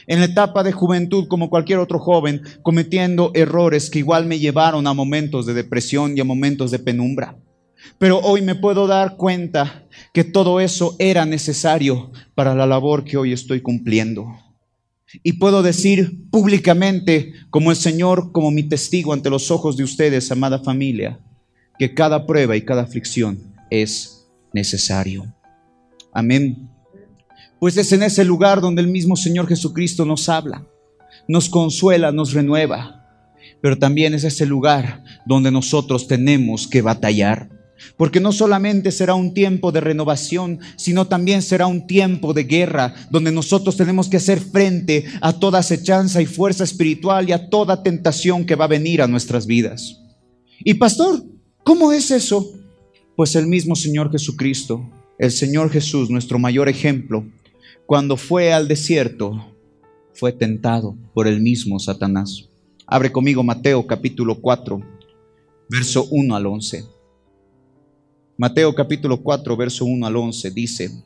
En 0.07 0.21
la 0.21 0.27
etapa 0.27 0.63
de 0.63 0.71
juventud, 0.71 1.27
como 1.27 1.51
cualquier 1.51 1.81
otro 1.81 1.99
joven, 1.99 2.41
cometiendo 2.63 3.33
errores 3.35 3.91
que 3.91 3.99
igual 3.99 4.27
me 4.27 4.39
llevaron 4.39 4.87
a 4.87 4.95
momentos 4.95 5.45
de 5.45 5.55
depresión 5.55 6.17
y 6.17 6.21
a 6.21 6.25
momentos 6.25 6.71
de 6.71 6.79
penumbra. 6.79 7.37
Pero 7.99 8.21
hoy 8.21 8.43
me 8.43 8.55
puedo 8.55 8.87
dar 8.87 9.17
cuenta 9.17 9.89
que 10.15 10.23
todo 10.23 10.61
eso 10.61 10.95
era 11.01 11.27
necesario 11.27 12.13
para 12.37 12.55
la 12.55 12.69
labor 12.69 13.03
que 13.03 13.17
hoy 13.17 13.33
estoy 13.33 13.61
cumpliendo. 13.61 14.25
Y 15.25 15.33
puedo 15.33 15.65
decir 15.65 16.31
públicamente, 16.31 17.33
como 17.51 17.73
el 17.73 17.77
Señor, 17.77 18.31
como 18.31 18.53
mi 18.53 18.63
testigo 18.63 19.13
ante 19.13 19.31
los 19.31 19.51
ojos 19.51 19.77
de 19.77 19.83
ustedes, 19.83 20.31
amada 20.31 20.61
familia, 20.61 21.19
que 21.77 21.93
cada 21.93 22.25
prueba 22.25 22.55
y 22.55 22.63
cada 22.63 22.83
aflicción 22.83 23.41
es 23.69 24.18
necesario. 24.53 25.33
Amén. 26.13 26.69
Pues 27.61 27.77
es 27.77 27.93
en 27.93 28.03
ese 28.03 28.25
lugar 28.25 28.61
donde 28.61 28.83
el 28.83 28.89
mismo 28.89 29.17
Señor 29.17 29.49
Jesucristo 29.49 30.05
nos 30.05 30.29
habla, 30.29 30.65
nos 31.27 31.49
consuela, 31.49 32.13
nos 32.13 32.33
renueva, 32.33 32.99
pero 33.61 33.79
también 33.79 34.15
es 34.15 34.25
ese 34.25 34.47
lugar 34.47 35.03
donde 35.27 35.51
nosotros 35.51 36.07
tenemos 36.07 36.69
que 36.69 36.83
batallar. 36.83 37.51
Porque 37.97 38.19
no 38.19 38.33
solamente 38.33 38.91
será 38.91 39.15
un 39.15 39.35
tiempo 39.35 39.71
de 39.71 39.81
renovación, 39.81 40.59
sino 40.77 41.07
también 41.07 41.43
será 41.43 41.69
un 41.69 41.87
tiempo 41.87 42.35
de 42.35 42.43
guerra, 42.45 42.95
donde 43.09 43.31
nosotros 43.31 43.77
tenemos 43.77 44.09
que 44.09 44.17
hacer 44.17 44.41
frente 44.41 45.05
a 45.21 45.33
toda 45.33 45.61
acechanza 45.61 46.21
y 46.21 46.27
fuerza 46.27 46.65
espiritual 46.65 47.29
y 47.29 47.33
a 47.33 47.49
toda 47.49 47.85
tentación 47.85 48.45
que 48.47 48.57
va 48.57 48.65
a 48.65 48.69
venir 48.69 49.01
a 49.01 49.07
nuestras 49.07 49.47
vidas. 49.47 50.01
Y 50.65 50.75
pastor, 50.75 51.25
¿cómo 51.63 51.93
es 51.93 52.11
eso? 52.11 52.58
Pues 53.19 53.35
el 53.35 53.49
mismo 53.49 53.75
Señor 53.75 54.13
Jesucristo, 54.13 54.89
el 55.19 55.33
Señor 55.33 55.71
Jesús, 55.71 56.09
nuestro 56.09 56.39
mayor 56.39 56.69
ejemplo, 56.69 57.27
cuando 57.85 58.17
fue 58.17 58.53
al 58.53 58.69
desierto, 58.69 59.45
fue 60.15 60.31
tentado 60.31 60.95
por 61.15 61.27
el 61.27 61.41
mismo 61.41 61.81
Satanás. 61.81 62.49
Abre 62.87 63.11
conmigo 63.11 63.43
Mateo 63.43 63.85
capítulo 63.85 64.41
4, 64.41 64.81
verso 65.69 66.07
1 66.13 66.37
al 66.37 66.47
11. 66.47 66.85
Mateo 68.37 68.73
capítulo 68.73 69.21
4, 69.21 69.57
verso 69.57 69.85
1 69.85 70.07
al 70.07 70.15
11 70.15 70.51
dice, 70.53 71.03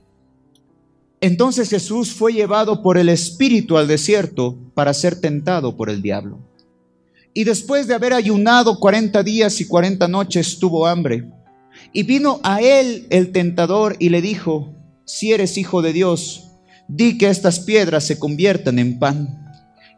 entonces 1.19 1.71
Jesús 1.71 2.13
fue 2.13 2.35
llevado 2.35 2.83
por 2.83 2.99
el 2.99 3.09
Espíritu 3.09 3.79
al 3.79 3.89
desierto 3.89 4.59
para 4.75 4.93
ser 4.93 5.19
tentado 5.19 5.79
por 5.79 5.89
el 5.89 6.03
diablo. 6.03 6.41
Y 7.33 7.45
después 7.45 7.87
de 7.87 7.95
haber 7.95 8.13
ayunado 8.13 8.79
40 8.79 9.23
días 9.23 9.63
y 9.63 9.67
40 9.67 10.09
noches 10.09 10.59
tuvo 10.59 10.87
hambre. 10.87 11.25
Y 11.93 12.05
vino 12.05 12.41
a 12.43 12.61
él 12.61 13.07
el 13.11 13.33
tentador 13.33 13.97
y 13.99 14.09
le 14.09 14.23
dijo, 14.23 14.75
si 15.05 15.33
eres 15.33 15.59
hijo 15.59 15.83
de 15.83 15.93
Dios, 15.93 16.53
di 16.89 17.19
que 17.19 17.29
estas 17.29 17.61
piedras 17.61 18.05
se 18.05 18.19
conviertan 18.19 18.79
en 18.79 18.99
pan. 18.99 19.39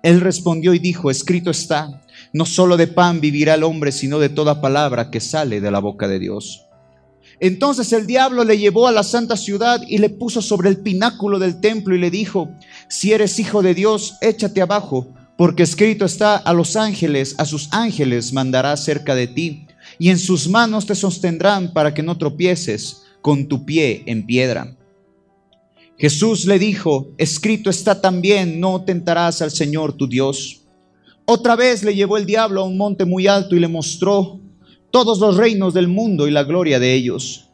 Él 0.03 0.20
respondió 0.20 0.74
y 0.74 0.78
dijo, 0.78 1.11
escrito 1.11 1.51
está, 1.51 2.03
no 2.32 2.47
solo 2.47 2.76
de 2.76 2.88
pan 2.88 3.20
vivirá 3.20 3.55
el 3.55 3.62
hombre, 3.62 3.92
sino 3.92 4.18
de 4.18 4.28
toda 4.28 4.61
palabra 4.61 5.11
que 5.11 5.20
sale 5.20 5.61
de 5.61 5.70
la 5.70 5.78
boca 5.78 6.09
de 6.09 6.18
Dios. 6.18 6.66
Entonces 7.40 7.92
el 7.92 8.07
diablo 8.07 8.45
le 8.45 8.59
llevó 8.59 8.86
a 8.86 8.92
la 8.92 9.03
santa 9.03 9.36
ciudad 9.36 9.80
y 9.88 9.99
le 9.99 10.11
puso 10.11 10.42
sobre 10.42 10.68
el 10.68 10.78
pináculo 10.78 11.38
del 11.38 11.61
templo 11.61 11.95
y 11.95 12.01
le 12.01 12.11
dijo, 12.11 12.51
si 12.88 13.12
eres 13.12 13.38
hijo 13.38 13.62
de 13.62 13.74
Dios, 13.74 14.14
échate 14.20 14.62
abajo, 14.62 15.14
porque 15.36 15.62
escrito 15.62 16.05
está 16.05 16.36
a 16.36 16.53
los 16.53 16.76
ángeles, 16.76 17.34
a 17.38 17.45
sus 17.45 17.68
ángeles 17.72 18.32
mandará 18.32 18.76
cerca 18.76 19.14
de 19.14 19.26
ti, 19.26 19.66
y 19.99 20.11
en 20.11 20.18
sus 20.18 20.49
manos 20.49 20.86
te 20.86 20.95
sostendrán 20.95 21.72
para 21.72 21.95
que 21.95 22.03
no 22.03 22.16
tropieces 22.18 23.03
con 23.20 23.47
tu 23.47 23.64
pie 23.64 24.03
en 24.07 24.26
piedra. 24.26 24.76
Jesús 25.97 26.45
le 26.45 26.59
dijo, 26.59 27.12
escrito 27.18 27.70
está 27.70 28.01
también, 28.01 28.59
no 28.59 28.84
tentarás 28.84 29.40
al 29.42 29.51
Señor 29.51 29.92
tu 29.92 30.09
Dios. 30.09 30.62
Otra 31.24 31.57
vez 31.57 31.82
le 31.82 31.95
llevó 31.95 32.16
el 32.16 32.26
diablo 32.26 32.61
a 32.61 32.64
un 32.64 32.76
monte 32.76 33.05
muy 33.05 33.26
alto 33.26 33.55
y 33.55 33.61
le 33.61 33.68
mostró 33.68 34.40
todos 34.90 35.18
los 35.20 35.36
reinos 35.36 35.72
del 35.72 35.88
mundo 35.88 36.28
y 36.28 36.30
la 36.30 36.45
gloria 36.45 36.78
de 36.78 36.92
ellos. 36.95 37.49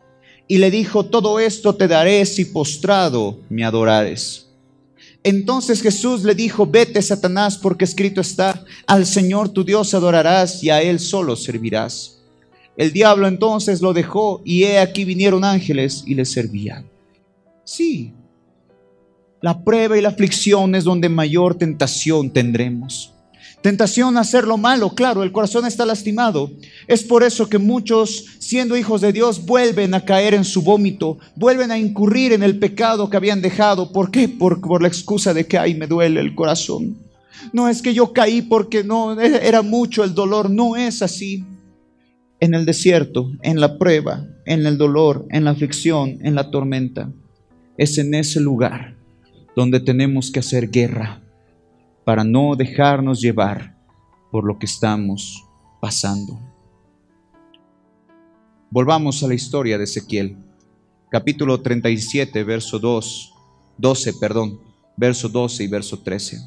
Y 0.49 0.59
le 0.59 0.71
dijo, 0.71 1.05
todo 1.05 1.39
esto 1.39 1.75
te 1.75 1.87
daré 1.87 2.25
si 2.27 2.47
postrado 2.47 3.39
me 3.49 3.65
adorares. 3.65 4.49
Entonces 5.23 5.83
Jesús 5.83 6.25
le 6.25 6.35
dijo, 6.35 6.67
vete 6.67 7.01
Satanás, 7.03 7.59
porque 7.59 7.85
escrito 7.85 8.21
está, 8.21 8.65
al 8.87 9.07
Señor 9.07 9.51
tu 9.51 9.65
Dios 9.65 9.93
adorarás 9.95 10.65
y 10.65 10.71
a 10.71 10.83
Él 10.83 10.99
solo 10.99 11.37
servirás. 11.37 12.20
El 12.77 12.93
diablo 12.93 13.29
entonces 13.29 13.81
lo 13.81 13.93
dejó 13.93 14.43
y 14.45 14.65
he 14.65 14.79
aquí 14.79 15.05
vinieron 15.05 15.45
ángeles 15.45 16.05
y 16.07 16.15
le 16.15 16.25
servían. 16.25 16.87
Sí, 17.65 18.13
la 19.43 19.65
prueba 19.65 19.97
y 19.97 20.03
la 20.03 20.11
aflicción 20.11 20.75
es 20.75 20.85
donde 20.85 21.09
mayor 21.09 21.55
tentación 21.55 22.31
tendremos. 22.31 23.15
Tentación 23.63 24.17
a 24.17 24.21
hacer 24.21 24.47
lo 24.47 24.57
malo, 24.57 24.95
claro, 24.95 25.23
el 25.23 25.33
corazón 25.33 25.67
está 25.67 25.85
lastimado. 25.85 26.51
Es 26.87 27.03
por 27.03 27.23
eso 27.23 27.49
que 27.49 27.59
muchos, 27.59 28.25
siendo 28.39 28.77
hijos 28.77 29.01
de 29.01 29.13
Dios, 29.13 29.45
vuelven 29.45 29.95
a 29.95 30.05
caer 30.05 30.35
en 30.35 30.45
su 30.45 30.63
vómito, 30.63 31.19
vuelven 31.37 31.71
a 31.71 31.79
incurrir 31.79 32.33
en 32.33 32.43
el 32.43 32.59
pecado 32.59 33.09
que 33.11 33.17
habían 33.17 33.43
dejado. 33.43 33.93
¿Por 33.93 34.11
qué? 34.11 34.29
Por, 34.29 34.61
por 34.61 34.81
la 34.81 34.89
excusa 34.89 35.35
de 35.35 35.47
que, 35.47 35.59
ay, 35.59 35.75
me 35.75 35.87
duele 35.87 36.21
el 36.21 36.35
corazón. 36.35 36.97
No 37.53 37.69
es 37.69 37.83
que 37.83 37.93
yo 37.93 38.13
caí 38.13 38.43
porque 38.43 38.85
no, 38.85 39.19
era 39.21 39.63
mucho 39.63 40.05
el 40.05 40.15
dolor, 40.15 40.51
no 40.51 40.77
es 40.77 41.03
así. 41.03 41.45
En 42.41 42.55
el 42.55 42.65
desierto, 42.65 43.31
en 43.43 43.61
la 43.61 43.77
prueba, 43.77 44.27
en 44.47 44.65
el 44.65 44.79
dolor, 44.79 45.27
en 45.29 45.45
la 45.45 45.51
aflicción, 45.51 46.19
en 46.23 46.35
la 46.35 46.51
tormenta, 46.51 47.13
es 47.77 47.99
en 47.99 48.15
ese 48.15 48.41
lugar 48.41 48.97
donde 49.55 49.79
tenemos 49.79 50.31
que 50.31 50.41
hacer 50.41 50.71
guerra 50.71 51.23
para 52.05 52.25
no 52.25 52.57
dejarnos 52.57 53.21
llevar 53.21 53.77
por 54.31 54.45
lo 54.45 54.59
que 54.59 54.65
estamos 54.65 55.45
pasando. 55.83 56.41
Volvamos 58.71 59.23
a 59.23 59.29
la 59.29 59.35
historia 59.35 59.77
de 59.77 59.85
Ezequiel, 59.85 60.39
capítulo 61.11 61.61
37, 61.61 62.43
verso 62.45 62.79
2, 62.79 63.35
12, 63.77 64.15
perdón, 64.15 64.61
verso 64.97 65.29
12 65.29 65.65
y 65.65 65.67
verso 65.67 65.99
13. 65.99 66.39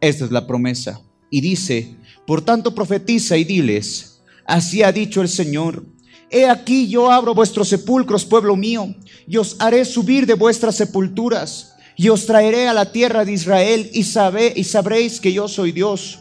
Esta 0.00 0.24
es 0.24 0.30
la 0.30 0.46
promesa. 0.46 1.02
Y 1.30 1.40
dice, 1.40 1.96
por 2.26 2.40
tanto 2.40 2.74
profetiza 2.74 3.36
y 3.36 3.44
diles, 3.44 4.15
así 4.46 4.82
ha 4.82 4.92
dicho 4.92 5.22
el 5.22 5.28
Señor, 5.28 5.84
he 6.30 6.48
aquí 6.48 6.88
yo 6.88 7.10
abro 7.10 7.34
vuestros 7.34 7.68
sepulcros, 7.68 8.24
pueblo 8.24 8.56
mío, 8.56 8.94
y 9.26 9.36
os 9.36 9.56
haré 9.60 9.84
subir 9.84 10.26
de 10.26 10.34
vuestras 10.34 10.76
sepulturas 10.76 11.76
y 11.96 12.10
os 12.10 12.26
traeré 12.26 12.68
a 12.68 12.74
la 12.74 12.92
tierra 12.92 13.24
de 13.24 13.32
Israel 13.32 13.90
y, 13.92 14.02
sabréis 14.04 15.20
que 15.20 15.32
yo 15.32 15.48
soy 15.48 15.72
Dios. 15.72 16.20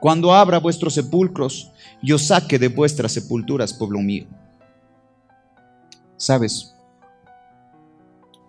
Cuando 0.00 0.32
abra 0.32 0.58
vuestros 0.58 0.94
sepulcros 0.94 1.70
y 2.02 2.12
os 2.12 2.26
saque 2.26 2.58
de 2.58 2.68
vuestras 2.68 3.12
sepulturas, 3.12 3.74
pueblo 3.74 4.00
mío. 4.00 4.24
¿Sabes? 6.16 6.74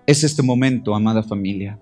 Es 0.06 0.24
este 0.24 0.42
momento, 0.42 0.96
amada 0.96 1.22
familia, 1.22 1.78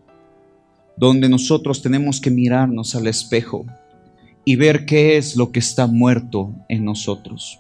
donde 0.97 1.30
nosotros 1.30 1.82
tenemos 1.82 2.20
que 2.20 2.32
mirarnos 2.32 2.95
al 2.95 3.06
espejo 3.06 3.66
y 4.50 4.56
ver 4.56 4.86
qué 4.86 5.18
es 5.18 5.36
lo 5.36 5.52
que 5.52 5.60
está 5.60 5.86
muerto 5.86 6.54
en 6.68 6.84
nosotros. 6.84 7.60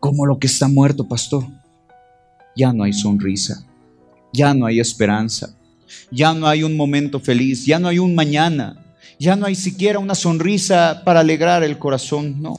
Como 0.00 0.26
lo 0.26 0.38
que 0.38 0.48
está 0.48 0.68
muerto, 0.68 1.06
pastor. 1.06 1.44
Ya 2.56 2.72
no 2.72 2.84
hay 2.84 2.92
sonrisa 2.92 3.66
ya 4.36 4.54
no 4.54 4.66
hay 4.66 4.78
esperanza, 4.78 5.56
ya 6.10 6.34
no 6.34 6.46
hay 6.46 6.62
un 6.62 6.76
momento 6.76 7.18
feliz, 7.18 7.64
ya 7.64 7.78
no 7.78 7.88
hay 7.88 7.98
un 7.98 8.14
mañana, 8.14 8.76
ya 9.18 9.34
no 9.34 9.46
hay 9.46 9.54
siquiera 9.54 9.98
una 9.98 10.14
sonrisa 10.14 11.02
para 11.04 11.20
alegrar 11.20 11.64
el 11.64 11.78
corazón, 11.78 12.40
no. 12.40 12.58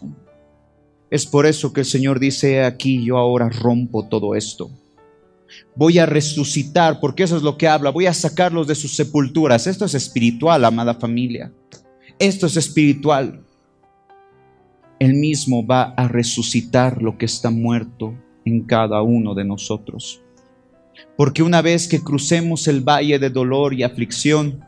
Es 1.09 1.25
por 1.25 1.45
eso 1.45 1.71
que 1.71 1.81
el 1.81 1.85
Señor 1.85 2.19
dice, 2.19 2.63
aquí 2.63 3.05
yo 3.05 3.17
ahora 3.17 3.49
rompo 3.49 4.07
todo 4.07 4.35
esto. 4.35 4.69
Voy 5.75 5.99
a 5.99 6.05
resucitar, 6.05 6.99
porque 6.99 7.23
eso 7.23 7.37
es 7.37 7.43
lo 7.43 7.57
que 7.57 7.67
habla, 7.67 7.91
voy 7.91 8.07
a 8.07 8.13
sacarlos 8.13 8.67
de 8.67 8.75
sus 8.75 8.95
sepulturas. 8.95 9.67
Esto 9.67 9.85
es 9.85 9.93
espiritual, 9.93 10.65
amada 10.65 10.95
familia. 10.95 11.51
Esto 12.19 12.47
es 12.47 12.57
espiritual. 12.57 13.43
Él 14.99 15.13
mismo 15.13 15.65
va 15.65 15.93
a 15.95 16.07
resucitar 16.07 17.01
lo 17.01 17.17
que 17.17 17.25
está 17.25 17.51
muerto 17.51 18.15
en 18.45 18.61
cada 18.61 19.03
uno 19.03 19.35
de 19.35 19.45
nosotros. 19.45 20.21
Porque 21.15 21.43
una 21.43 21.61
vez 21.61 21.87
que 21.87 22.01
crucemos 22.01 22.67
el 22.67 22.81
valle 22.81 23.19
de 23.19 23.29
dolor 23.29 23.75
y 23.75 23.83
aflicción, 23.83 24.63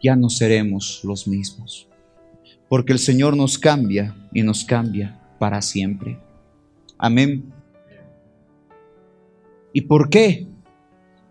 ya 0.00 0.14
no 0.14 0.30
seremos 0.30 1.00
los 1.02 1.26
mismos. 1.26 1.88
Porque 2.68 2.92
el 2.92 3.00
Señor 3.00 3.36
nos 3.36 3.58
cambia 3.58 4.14
y 4.32 4.42
nos 4.42 4.64
cambia 4.64 5.20
para 5.40 5.62
siempre. 5.62 6.18
Amén. 6.96 7.52
¿Y 9.72 9.82
por 9.82 10.08
qué? 10.08 10.46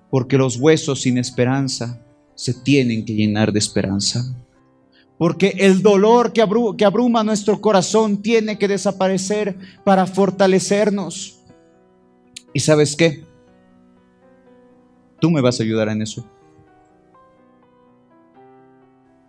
Porque 0.09 0.37
los 0.37 0.57
huesos 0.57 1.01
sin 1.01 1.17
esperanza 1.17 2.01
se 2.35 2.53
tienen 2.53 3.05
que 3.05 3.15
llenar 3.15 3.51
de 3.53 3.59
esperanza. 3.59 4.35
Porque 5.17 5.55
el 5.59 5.81
dolor 5.81 6.33
que, 6.33 6.45
que 6.77 6.85
abruma 6.85 7.23
nuestro 7.23 7.61
corazón 7.61 8.21
tiene 8.21 8.57
que 8.57 8.67
desaparecer 8.67 9.57
para 9.83 10.05
fortalecernos. 10.05 11.39
¿Y 12.53 12.59
sabes 12.59 12.95
qué? 12.95 13.23
Tú 15.19 15.31
me 15.31 15.41
vas 15.41 15.59
a 15.59 15.63
ayudar 15.63 15.89
en 15.89 16.01
eso. 16.01 16.25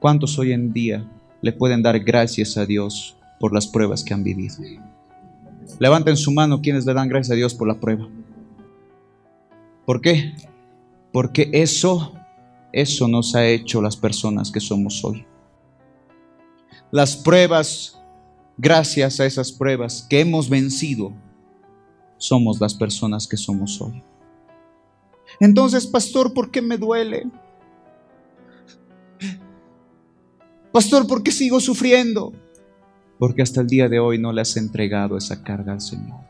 ¿Cuántos 0.00 0.38
hoy 0.38 0.52
en 0.52 0.72
día 0.72 1.08
le 1.40 1.52
pueden 1.52 1.82
dar 1.82 1.98
gracias 2.00 2.56
a 2.56 2.66
Dios 2.66 3.16
por 3.40 3.54
las 3.54 3.66
pruebas 3.66 4.02
que 4.04 4.12
han 4.12 4.24
vivido? 4.24 4.56
Levanten 5.78 6.16
su 6.16 6.32
mano 6.32 6.60
quienes 6.60 6.86
le 6.86 6.94
dan 6.94 7.08
gracias 7.08 7.32
a 7.32 7.36
Dios 7.36 7.54
por 7.54 7.68
la 7.68 7.78
prueba. 7.78 8.08
¿Por 9.84 10.00
qué? 10.00 10.34
Porque 11.12 11.48
eso, 11.52 12.12
eso 12.72 13.08
nos 13.08 13.34
ha 13.34 13.46
hecho 13.46 13.80
las 13.80 13.96
personas 13.96 14.50
que 14.50 14.60
somos 14.60 15.04
hoy. 15.04 15.24
Las 16.90 17.16
pruebas, 17.16 17.98
gracias 18.56 19.20
a 19.20 19.26
esas 19.26 19.50
pruebas 19.52 20.06
que 20.08 20.20
hemos 20.20 20.48
vencido, 20.48 21.12
somos 22.16 22.60
las 22.60 22.74
personas 22.74 23.26
que 23.26 23.36
somos 23.36 23.80
hoy. 23.80 24.02
Entonces, 25.40 25.86
pastor, 25.86 26.32
¿por 26.32 26.50
qué 26.50 26.62
me 26.62 26.78
duele? 26.78 27.26
Pastor, 30.72 31.06
¿por 31.06 31.22
qué 31.22 31.32
sigo 31.32 31.58
sufriendo? 31.60 32.32
Porque 33.18 33.42
hasta 33.42 33.62
el 33.62 33.66
día 33.66 33.88
de 33.88 33.98
hoy 33.98 34.18
no 34.18 34.32
le 34.32 34.42
has 34.42 34.56
entregado 34.56 35.16
esa 35.16 35.42
carga 35.42 35.72
al 35.72 35.80
Señor. 35.80 36.20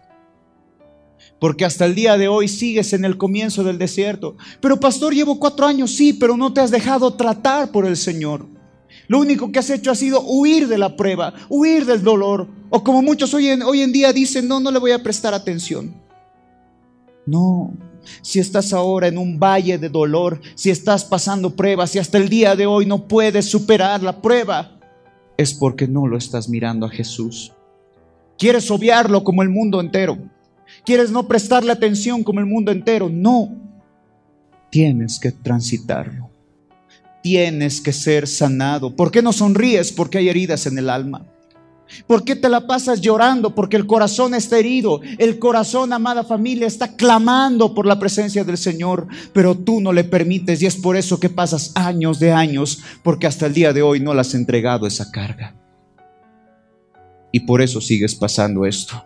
Porque 1.38 1.64
hasta 1.64 1.84
el 1.84 1.94
día 1.94 2.16
de 2.16 2.28
hoy 2.28 2.48
sigues 2.48 2.92
en 2.92 3.04
el 3.04 3.18
comienzo 3.18 3.62
del 3.62 3.78
desierto. 3.78 4.36
Pero 4.60 4.80
pastor, 4.80 5.14
llevo 5.14 5.38
cuatro 5.38 5.66
años, 5.66 5.92
sí, 5.92 6.12
pero 6.12 6.36
no 6.36 6.52
te 6.52 6.60
has 6.60 6.70
dejado 6.70 7.14
tratar 7.14 7.70
por 7.70 7.86
el 7.86 7.96
Señor. 7.96 8.46
Lo 9.08 9.18
único 9.18 9.52
que 9.52 9.58
has 9.58 9.70
hecho 9.70 9.90
ha 9.90 9.94
sido 9.94 10.20
huir 10.22 10.68
de 10.68 10.78
la 10.78 10.96
prueba, 10.96 11.34
huir 11.48 11.86
del 11.86 12.02
dolor. 12.02 12.48
O 12.70 12.82
como 12.82 13.02
muchos 13.02 13.32
hoy 13.34 13.48
en, 13.48 13.62
hoy 13.62 13.82
en 13.82 13.92
día 13.92 14.12
dicen, 14.12 14.48
no, 14.48 14.60
no 14.60 14.70
le 14.70 14.78
voy 14.78 14.92
a 14.92 15.02
prestar 15.02 15.34
atención. 15.34 15.94
No, 17.24 17.72
si 18.22 18.38
estás 18.38 18.72
ahora 18.72 19.08
en 19.08 19.18
un 19.18 19.38
valle 19.38 19.78
de 19.78 19.88
dolor, 19.88 20.40
si 20.54 20.70
estás 20.70 21.04
pasando 21.04 21.56
pruebas, 21.56 21.94
y 21.94 21.98
hasta 21.98 22.18
el 22.18 22.28
día 22.28 22.54
de 22.54 22.66
hoy 22.66 22.86
no 22.86 23.08
puedes 23.08 23.46
superar 23.46 24.02
la 24.02 24.20
prueba, 24.20 24.76
es 25.36 25.52
porque 25.52 25.86
no 25.86 26.06
lo 26.06 26.16
estás 26.16 26.48
mirando 26.48 26.86
a 26.86 26.90
Jesús. 26.90 27.52
Quieres 28.38 28.70
obviarlo 28.70 29.22
como 29.24 29.42
el 29.42 29.48
mundo 29.48 29.80
entero. 29.80 30.18
Quieres 30.84 31.10
no 31.10 31.28
prestarle 31.28 31.72
atención 31.72 32.22
como 32.22 32.40
el 32.40 32.46
mundo 32.46 32.72
entero. 32.72 33.08
No. 33.10 33.54
Tienes 34.70 35.18
que 35.18 35.32
transitarlo. 35.32 36.25
Tienes 37.26 37.80
que 37.80 37.92
ser 37.92 38.28
sanado. 38.28 38.94
¿Por 38.94 39.10
qué 39.10 39.20
no 39.20 39.32
sonríes? 39.32 39.90
Porque 39.90 40.18
hay 40.18 40.28
heridas 40.28 40.64
en 40.66 40.78
el 40.78 40.88
alma. 40.88 41.26
¿Por 42.06 42.24
qué 42.24 42.36
te 42.36 42.48
la 42.48 42.68
pasas 42.68 43.00
llorando? 43.00 43.52
Porque 43.52 43.76
el 43.76 43.88
corazón 43.88 44.32
está 44.32 44.60
herido. 44.60 45.00
El 45.18 45.40
corazón, 45.40 45.92
amada 45.92 46.22
familia, 46.22 46.68
está 46.68 46.94
clamando 46.94 47.74
por 47.74 47.84
la 47.84 47.98
presencia 47.98 48.44
del 48.44 48.56
Señor, 48.56 49.08
pero 49.32 49.56
tú 49.56 49.80
no 49.80 49.92
le 49.92 50.04
permites 50.04 50.62
y 50.62 50.66
es 50.66 50.76
por 50.76 50.96
eso 50.96 51.18
que 51.18 51.28
pasas 51.28 51.72
años 51.74 52.20
de 52.20 52.30
años, 52.30 52.84
porque 53.02 53.26
hasta 53.26 53.46
el 53.46 53.54
día 53.54 53.72
de 53.72 53.82
hoy 53.82 53.98
no 53.98 54.14
le 54.14 54.20
has 54.20 54.32
entregado 54.32 54.86
esa 54.86 55.10
carga. 55.10 55.56
Y 57.32 57.40
por 57.40 57.60
eso 57.60 57.80
sigues 57.80 58.14
pasando 58.14 58.66
esto. 58.66 59.04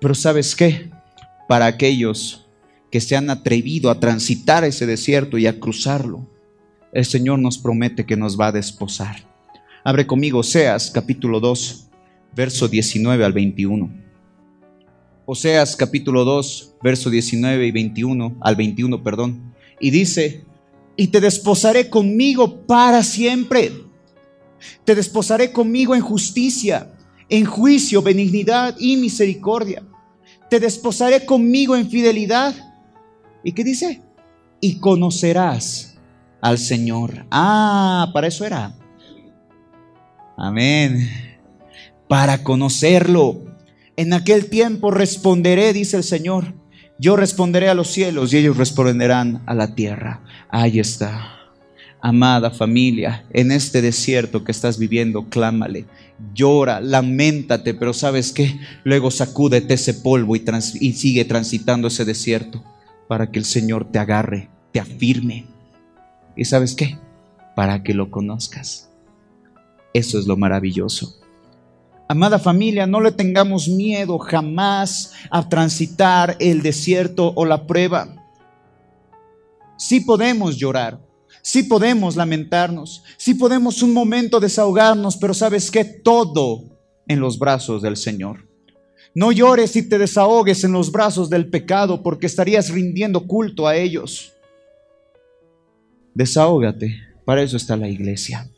Pero 0.00 0.16
¿sabes 0.16 0.56
qué? 0.56 0.90
Para 1.46 1.66
aquellos 1.66 2.48
que 2.90 3.00
se 3.00 3.14
han 3.14 3.30
atrevido 3.30 3.90
a 3.90 4.00
transitar 4.00 4.64
ese 4.64 4.86
desierto 4.86 5.38
y 5.38 5.46
a 5.46 5.60
cruzarlo, 5.60 6.33
el 6.94 7.04
Señor 7.04 7.40
nos 7.40 7.58
promete 7.58 8.06
que 8.06 8.16
nos 8.16 8.38
va 8.40 8.46
a 8.46 8.52
desposar. 8.52 9.16
Abre 9.82 10.06
conmigo 10.06 10.38
Oseas 10.38 10.92
capítulo 10.92 11.40
2, 11.40 11.88
verso 12.36 12.68
19 12.68 13.24
al 13.24 13.32
21. 13.32 13.90
Oseas 15.26 15.74
capítulo 15.74 16.24
2, 16.24 16.76
verso 16.82 17.10
19 17.10 17.66
y 17.66 17.72
21 17.72 18.36
al 18.40 18.54
21, 18.54 19.02
perdón. 19.02 19.54
Y 19.80 19.90
dice, 19.90 20.44
"Y 20.96 21.08
te 21.08 21.20
desposaré 21.20 21.90
conmigo 21.90 22.60
para 22.60 23.02
siempre. 23.02 23.72
Te 24.84 24.94
desposaré 24.94 25.50
conmigo 25.50 25.96
en 25.96 26.00
justicia, 26.00 26.92
en 27.28 27.44
juicio, 27.44 28.02
benignidad 28.02 28.76
y 28.78 28.96
misericordia. 28.98 29.82
Te 30.48 30.60
desposaré 30.60 31.26
conmigo 31.26 31.74
en 31.74 31.90
fidelidad." 31.90 32.54
¿Y 33.42 33.50
qué 33.50 33.64
dice? 33.64 34.00
"Y 34.60 34.76
conocerás 34.78 35.93
al 36.44 36.58
Señor." 36.58 37.26
Ah, 37.30 38.10
para 38.12 38.28
eso 38.28 38.44
era. 38.44 38.74
Amén. 40.36 41.08
Para 42.08 42.42
conocerlo. 42.42 43.42
En 43.96 44.12
aquel 44.12 44.50
tiempo 44.50 44.90
responderé, 44.90 45.72
dice 45.72 45.96
el 45.96 46.04
Señor. 46.04 46.54
Yo 46.98 47.16
responderé 47.16 47.68
a 47.68 47.74
los 47.74 47.88
cielos 47.88 48.32
y 48.32 48.38
ellos 48.38 48.56
responderán 48.56 49.42
a 49.46 49.54
la 49.54 49.74
tierra. 49.74 50.22
Ahí 50.48 50.78
está. 50.78 51.30
Amada 52.00 52.50
familia, 52.50 53.24
en 53.30 53.50
este 53.50 53.80
desierto 53.80 54.44
que 54.44 54.52
estás 54.52 54.78
viviendo, 54.78 55.24
clámale, 55.30 55.86
llora, 56.34 56.80
lamentate, 56.80 57.72
pero 57.72 57.94
¿sabes 57.94 58.30
qué? 58.32 58.60
Luego 58.84 59.10
sacúdete 59.10 59.74
ese 59.74 59.94
polvo 59.94 60.36
y, 60.36 60.44
y 60.80 60.92
sigue 60.92 61.24
transitando 61.24 61.88
ese 61.88 62.04
desierto 62.04 62.62
para 63.08 63.30
que 63.30 63.38
el 63.38 63.46
Señor 63.46 63.90
te 63.90 63.98
agarre, 63.98 64.50
te 64.70 64.80
afirme. 64.80 65.46
¿Y 66.36 66.44
sabes 66.44 66.74
qué? 66.74 66.98
Para 67.54 67.82
que 67.82 67.94
lo 67.94 68.10
conozcas. 68.10 68.90
Eso 69.92 70.18
es 70.18 70.26
lo 70.26 70.36
maravilloso. 70.36 71.20
Amada 72.08 72.38
familia, 72.38 72.86
no 72.86 73.00
le 73.00 73.12
tengamos 73.12 73.68
miedo 73.68 74.18
jamás 74.18 75.12
a 75.30 75.48
transitar 75.48 76.36
el 76.38 76.62
desierto 76.62 77.32
o 77.34 77.46
la 77.46 77.66
prueba. 77.66 78.14
Sí 79.78 80.00
podemos 80.00 80.56
llorar, 80.56 81.00
sí 81.40 81.62
podemos 81.62 82.14
lamentarnos, 82.14 83.02
sí 83.16 83.34
podemos 83.34 83.82
un 83.82 83.92
momento 83.92 84.38
desahogarnos, 84.38 85.16
pero 85.16 85.32
sabes 85.32 85.70
que 85.70 85.84
todo 85.84 86.64
en 87.08 87.20
los 87.20 87.38
brazos 87.38 87.80
del 87.80 87.96
Señor. 87.96 88.46
No 89.14 89.32
llores 89.32 89.74
y 89.76 89.88
te 89.88 89.96
desahogues 89.96 90.64
en 90.64 90.72
los 90.72 90.92
brazos 90.92 91.30
del 91.30 91.48
pecado 91.48 92.02
porque 92.02 92.26
estarías 92.26 92.68
rindiendo 92.68 93.26
culto 93.26 93.66
a 93.66 93.76
ellos. 93.76 94.33
Desahógate, 96.14 96.96
para 97.24 97.42
eso 97.42 97.56
está 97.56 97.76
la 97.76 97.88
iglesia. 97.88 98.48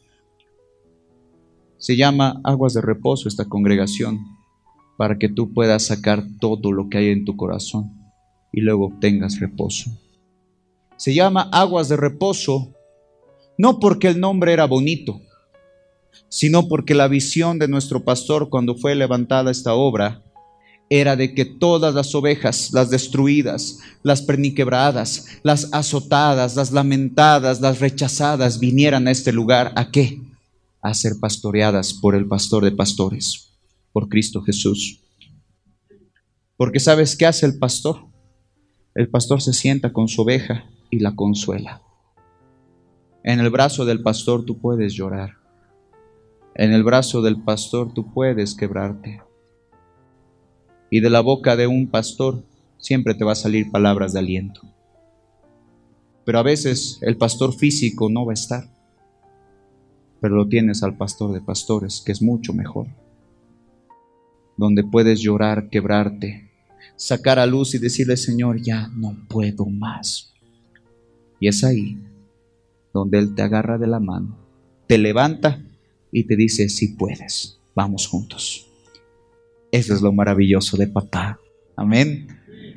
Se 1.79 1.97
llama 1.97 2.41
aguas 2.45 2.75
de 2.75 2.83
reposo 2.83 3.29
esta 3.29 3.47
congregación, 3.47 4.21
para 4.99 5.19
que 5.19 5.29
tú 5.29 5.53
puedas 5.53 5.87
sacar 5.87 6.25
todo 6.41 6.73
lo 6.73 6.89
que 6.89 6.99
hay 6.99 7.09
en 7.09 7.25
tu 7.25 7.37
corazón 7.37 7.93
y 8.53 8.61
luego 8.61 8.87
obtengas 8.87 9.41
reposo. 9.41 9.91
Se 10.97 11.15
llama 11.15 11.49
aguas 11.53 11.89
de 11.89 11.97
reposo 11.97 12.75
no 13.59 13.79
porque 13.81 14.09
el 14.09 14.21
nombre 14.21 14.53
era 14.53 14.67
bonito, 14.67 15.21
sino 16.29 16.69
porque 16.69 16.95
la 16.95 17.09
visión 17.09 17.59
de 17.59 17.69
nuestro 17.69 18.05
pastor 18.05 18.51
cuando 18.51 18.75
fue 18.75 18.95
levantada 18.95 19.51
esta 19.51 19.75
obra 19.75 20.23
era 20.89 21.17
de 21.17 21.35
que 21.35 21.45
todas 21.45 21.95
las 21.95 22.15
ovejas, 22.15 22.73
las 22.73 22.91
destruidas, 22.91 23.81
las 24.03 24.23
perniquebradas, 24.23 25.27
las 25.43 25.73
azotadas, 25.73 26.55
las 26.55 26.71
lamentadas, 26.71 27.61
las 27.61 27.81
rechazadas, 27.81 28.61
vinieran 28.61 29.09
a 29.09 29.11
este 29.11 29.33
lugar. 29.33 29.73
¿A 29.77 29.91
qué? 29.91 30.21
A 30.81 30.95
ser 30.95 31.15
pastoreadas 31.21 31.93
por 31.95 32.15
el 32.15 32.27
pastor 32.27 32.65
de 32.65 32.73
pastores, 32.73 33.53
por 33.93 34.09
Cristo 34.09 34.43
Jesús. 34.43 35.01
Porque 36.57 36.79
¿sabes 36.79 37.17
qué 37.17 37.27
hace 37.27 37.47
el 37.47 37.59
pastor? 37.59 38.07
El 38.95 39.11
pastor 39.11 39.43
se 39.43 39.53
sienta 39.53 39.93
con 39.93 40.09
su 40.09 40.23
oveja 40.23 40.65
y 40.91 41.01
la 41.01 41.15
consuela. 41.17 41.83
En 43.25 43.41
el 43.41 43.51
brazo 43.51 43.85
del 43.85 44.03
pastor 44.03 44.45
tú 44.45 44.59
puedes 44.61 44.95
llorar. 44.95 45.35
En 46.55 46.73
el 46.73 46.85
brazo 46.85 47.23
del 47.23 47.43
pastor 47.43 47.93
tú 47.93 48.15
puedes 48.15 48.55
quebrarte 48.55 49.21
y 50.91 51.01
de 51.01 51.11
la 51.11 51.21
boca 51.21 51.57
de 51.57 51.67
un 51.67 51.89
pastor 51.89 52.43
siempre 52.79 53.15
te 53.15 53.25
va 53.25 53.33
a 53.33 53.37
salir 53.37 53.71
palabras 53.71 54.13
de 54.13 54.21
aliento. 54.21 54.63
Pero 56.25 56.39
a 56.39 56.43
veces 56.43 56.99
el 57.03 57.17
pastor 57.17 57.55
físico 57.55 58.09
no 58.09 58.27
va 58.27 58.33
a 58.33 58.35
estar, 58.35 58.69
pero 60.21 60.37
lo 60.37 60.49
tienes 60.49 60.83
al 60.83 60.97
pastor 60.97 61.33
de 61.33 61.41
pastores, 61.41 62.03
que 62.05 62.13
es 62.13 62.23
mucho 62.23 62.53
mejor, 62.53 62.89
donde 64.57 64.83
puedes 64.85 65.21
llorar, 65.21 65.69
quebrarte, 65.69 66.51
sacar 66.97 67.39
a 67.39 67.47
luz 67.47 67.75
y 67.75 67.79
decirle, 67.79 68.17
Señor, 68.17 68.61
ya 68.61 68.89
no 68.89 69.17
puedo 69.29 69.67
más. 69.67 70.33
Y 71.39 71.49
es 71.49 71.63
ahí 71.63 71.99
donde 72.93 73.19
Él 73.19 73.35
te 73.35 73.43
agarra 73.43 73.79
de 73.79 73.87
la 73.87 74.01
mano, 74.01 74.37
te 74.87 74.99
levanta 74.99 75.63
y 76.11 76.25
te 76.25 76.35
dice, 76.35 76.69
si 76.69 76.89
puedes, 76.89 77.61
vamos 77.75 78.07
juntos. 78.07 78.67
Eso 79.77 79.93
es 79.93 80.01
lo 80.01 80.11
maravilloso 80.11 80.79
de 80.79 80.87
papá. 80.87 81.39
Amén. 81.77 82.29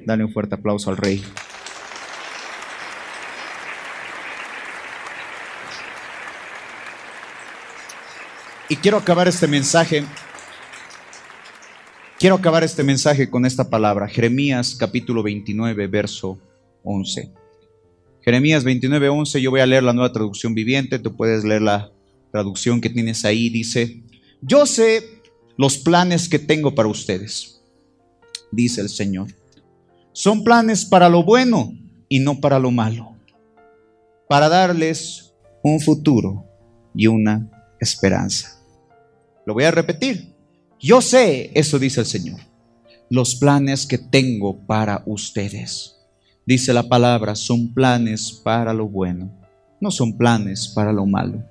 Dale 0.05 0.25
un 0.25 0.33
fuerte 0.33 0.55
aplauso 0.55 0.89
al 0.89 0.97
rey. 0.97 1.23
Y 8.67 8.75
quiero 8.75 8.97
acabar 8.97 9.29
este 9.29 9.47
mensaje. 9.47 10.03
Quiero 12.19 12.35
acabar 12.35 12.65
este 12.65 12.83
mensaje 12.83 13.29
con 13.29 13.45
esta 13.45 13.69
palabra. 13.69 14.09
Jeremías 14.09 14.75
capítulo 14.75 15.23
29, 15.23 15.87
verso 15.87 16.37
11. 16.83 17.31
Jeremías 18.25 18.65
29, 18.65 19.07
11. 19.07 19.41
Yo 19.41 19.51
voy 19.51 19.61
a 19.61 19.65
leer 19.65 19.83
la 19.83 19.93
nueva 19.93 20.11
traducción 20.11 20.53
viviente. 20.53 20.99
Tú 20.99 21.15
puedes 21.15 21.45
leer 21.45 21.61
la 21.61 21.93
traducción 22.33 22.81
que 22.81 22.89
tienes 22.89 23.23
ahí. 23.23 23.49
Dice, 23.49 24.03
yo 24.41 24.65
sé 24.65 25.18
los 25.59 25.77
planes 25.77 26.29
que 26.29 26.39
tengo 26.39 26.73
para 26.73 26.87
ustedes, 26.87 27.59
dice 28.49 28.79
el 28.79 28.87
Señor. 28.87 29.27
Son 30.13 30.45
planes 30.45 30.85
para 30.85 31.09
lo 31.09 31.25
bueno 31.25 31.73
y 32.07 32.19
no 32.19 32.39
para 32.39 32.59
lo 32.59 32.71
malo, 32.71 33.17
para 34.29 34.47
darles 34.47 35.33
un 35.61 35.81
futuro 35.81 36.45
y 36.95 37.07
una 37.07 37.75
esperanza. 37.77 38.57
Lo 39.45 39.53
voy 39.53 39.65
a 39.65 39.71
repetir. 39.71 40.33
Yo 40.79 41.01
sé, 41.01 41.51
eso 41.53 41.77
dice 41.77 41.99
el 41.99 42.05
Señor, 42.05 42.39
los 43.09 43.35
planes 43.35 43.85
que 43.85 43.97
tengo 43.97 44.65
para 44.65 45.03
ustedes. 45.07 45.97
Dice 46.45 46.71
la 46.71 46.83
palabra, 46.83 47.35
son 47.35 47.73
planes 47.73 48.31
para 48.31 48.73
lo 48.73 48.87
bueno, 48.87 49.29
no 49.81 49.91
son 49.91 50.17
planes 50.17 50.69
para 50.69 50.93
lo 50.93 51.05
malo. 51.05 51.43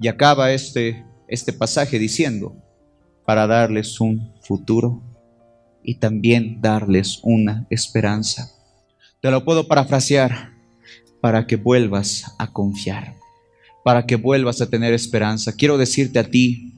Y 0.00 0.08
acaba 0.08 0.50
este, 0.52 1.04
este 1.28 1.52
pasaje 1.52 1.98
diciendo, 1.98 2.56
para 3.24 3.46
darles 3.46 4.00
un 4.00 4.32
futuro 4.42 5.02
y 5.82 5.96
también 5.96 6.60
darles 6.60 7.20
una 7.22 7.66
esperanza. 7.70 8.52
Te 9.20 9.30
lo 9.30 9.44
puedo 9.44 9.68
parafrasear 9.68 10.52
para 11.20 11.46
que 11.46 11.56
vuelvas 11.56 12.34
a 12.38 12.52
confiar, 12.52 13.16
para 13.84 14.06
que 14.06 14.16
vuelvas 14.16 14.60
a 14.60 14.68
tener 14.68 14.92
esperanza. 14.92 15.54
Quiero 15.54 15.78
decirte 15.78 16.18
a 16.18 16.28
ti, 16.28 16.74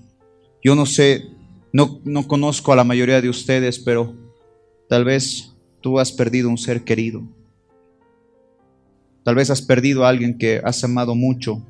yo 0.63 0.75
no 0.75 0.87
sé, 0.87 1.25
no, 1.73 2.01
no 2.05 2.29
conozco 2.29 2.73
a 2.73 2.77
la 2.77 2.85
mayoría 2.85 3.21
de 3.21 3.29
ustedes, 3.29 3.79
pero 3.79 4.15
tal 4.89 5.05
vez 5.05 5.55
tú 5.81 5.99
has 5.99 6.13
perdido 6.13 6.49
un 6.49 6.59
ser 6.59 6.85
querido. 6.85 7.23
Tal 9.25 9.35
vez 9.35 9.49
has 9.49 9.63
perdido 9.63 10.05
a 10.05 10.11
alguien 10.11 10.37
que 10.37 10.61
has 10.63 10.85
amado 10.85 11.15
mucho. 11.15 11.63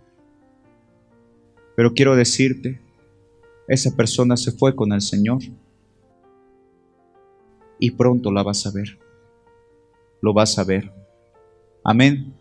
Pero 1.76 1.94
quiero 1.94 2.16
decirte 2.16 2.83
esa 3.66 3.94
persona 3.96 4.36
se 4.36 4.52
fue 4.52 4.74
con 4.74 4.92
el 4.92 5.00
Señor. 5.00 5.42
Y 7.78 7.90
pronto 7.92 8.30
la 8.30 8.42
vas 8.42 8.66
a 8.66 8.70
ver. 8.70 8.98
Lo 10.20 10.32
vas 10.32 10.58
a 10.58 10.64
ver. 10.64 10.92
Amén. 11.82 12.32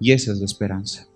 Y 0.00 0.12
esa 0.12 0.32
es 0.32 0.38
la 0.38 0.44
esperanza. 0.44 1.06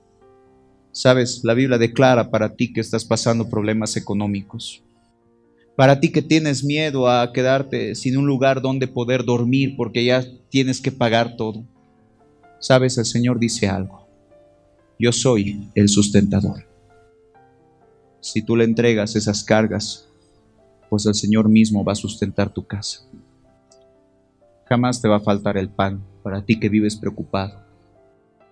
Sabes, 0.92 1.42
la 1.42 1.54
Biblia 1.54 1.78
declara 1.78 2.30
para 2.30 2.54
ti 2.54 2.72
que 2.72 2.80
estás 2.80 3.04
pasando 3.04 3.48
problemas 3.48 3.96
económicos. 3.96 4.82
Para 5.76 5.98
ti 5.98 6.12
que 6.12 6.22
tienes 6.22 6.62
miedo 6.62 7.08
a 7.08 7.32
quedarte 7.32 7.96
sin 7.96 8.16
un 8.16 8.26
lugar 8.26 8.62
donde 8.62 8.86
poder 8.86 9.24
dormir 9.24 9.74
porque 9.76 10.04
ya 10.04 10.24
tienes 10.48 10.80
que 10.80 10.92
pagar 10.92 11.36
todo. 11.36 11.64
Sabes, 12.60 12.96
el 12.96 13.06
Señor 13.06 13.40
dice 13.40 13.66
algo. 13.68 14.06
Yo 14.98 15.10
soy 15.10 15.68
el 15.74 15.88
sustentador 15.88 16.73
si 18.24 18.40
tú 18.40 18.56
le 18.56 18.64
entregas 18.64 19.16
esas 19.16 19.44
cargas, 19.44 20.08
pues 20.88 21.04
el 21.04 21.14
Señor 21.14 21.50
mismo 21.50 21.84
va 21.84 21.92
a 21.92 21.94
sustentar 21.94 22.48
tu 22.48 22.66
casa. 22.66 23.00
Jamás 24.64 25.02
te 25.02 25.08
va 25.08 25.16
a 25.16 25.20
faltar 25.20 25.58
el 25.58 25.68
pan 25.68 26.02
para 26.22 26.42
ti 26.42 26.58
que 26.58 26.70
vives 26.70 26.96
preocupado. 26.96 27.60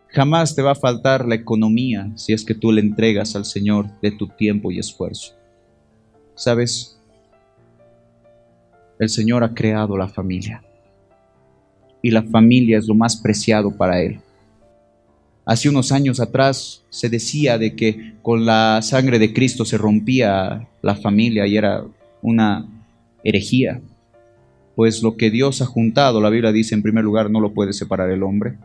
Jamás 0.08 0.54
te 0.54 0.60
va 0.60 0.72
a 0.72 0.74
faltar 0.74 1.26
la 1.26 1.36
economía 1.36 2.12
si 2.16 2.34
es 2.34 2.44
que 2.44 2.54
tú 2.54 2.70
le 2.70 2.82
entregas 2.82 3.34
al 3.34 3.46
Señor 3.46 3.88
de 4.02 4.10
tu 4.10 4.28
tiempo 4.28 4.70
y 4.70 4.78
esfuerzo. 4.78 5.32
¿Sabes? 6.34 7.00
El 8.98 9.08
Señor 9.08 9.42
ha 9.42 9.54
creado 9.54 9.96
la 9.96 10.08
familia. 10.08 10.62
Y 12.02 12.10
la 12.10 12.24
familia 12.24 12.76
es 12.76 12.86
lo 12.86 12.94
más 12.94 13.16
preciado 13.16 13.74
para 13.74 14.02
Él. 14.02 14.20
Hace 15.44 15.68
unos 15.68 15.90
años 15.90 16.20
atrás 16.20 16.84
se 16.88 17.08
decía 17.08 17.58
de 17.58 17.74
que 17.74 18.14
con 18.22 18.46
la 18.46 18.80
sangre 18.82 19.18
de 19.18 19.32
Cristo 19.32 19.64
se 19.64 19.76
rompía 19.76 20.68
la 20.82 20.94
familia 20.94 21.46
y 21.46 21.56
era 21.56 21.84
una 22.22 22.68
herejía. 23.24 23.80
Pues 24.76 25.02
lo 25.02 25.16
que 25.16 25.30
Dios 25.30 25.60
ha 25.60 25.66
juntado, 25.66 26.20
la 26.20 26.30
Biblia 26.30 26.52
dice 26.52 26.74
en 26.74 26.82
primer 26.82 27.04
lugar, 27.04 27.30
no 27.30 27.40
lo 27.40 27.52
puede 27.52 27.72
separar 27.72 28.10
el 28.10 28.22
hombre. 28.22 28.56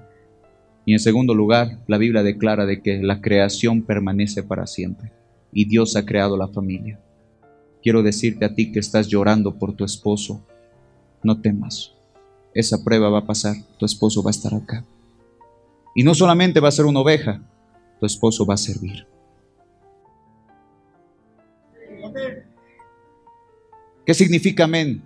Y 0.85 0.93
en 0.93 0.99
segundo 0.99 1.33
lugar, 1.33 1.79
la 1.87 1.97
Biblia 1.97 2.23
declara 2.23 2.65
de 2.65 2.81
que 2.81 3.01
la 3.01 3.21
creación 3.21 3.81
permanece 3.81 4.43
para 4.43 4.67
siempre 4.67 5.11
y 5.51 5.65
Dios 5.65 5.95
ha 5.95 6.05
creado 6.05 6.37
la 6.37 6.47
familia. 6.47 6.99
Quiero 7.81 8.03
decirte 8.03 8.45
a 8.45 8.53
ti 8.53 8.71
que 8.71 8.79
estás 8.79 9.07
llorando 9.07 9.55
por 9.55 9.73
tu 9.73 9.83
esposo, 9.83 10.45
no 11.23 11.41
temas. 11.41 11.93
Esa 12.53 12.83
prueba 12.83 13.09
va 13.09 13.19
a 13.19 13.25
pasar, 13.25 13.55
tu 13.77 13.85
esposo 13.85 14.21
va 14.23 14.29
a 14.29 14.31
estar 14.31 14.53
acá. 14.53 14.85
Y 15.97 16.03
no 16.03 16.13
solamente 16.13 16.59
va 16.59 16.67
a 16.67 16.71
ser 16.71 16.85
una 16.85 16.99
oveja, 16.99 17.41
tu 17.99 18.05
esposo 18.05 18.45
va 18.45 18.53
a 18.53 18.57
servir. 18.57 19.07
¿Qué 24.05 24.13
significa 24.13 24.65
amén? 24.65 25.01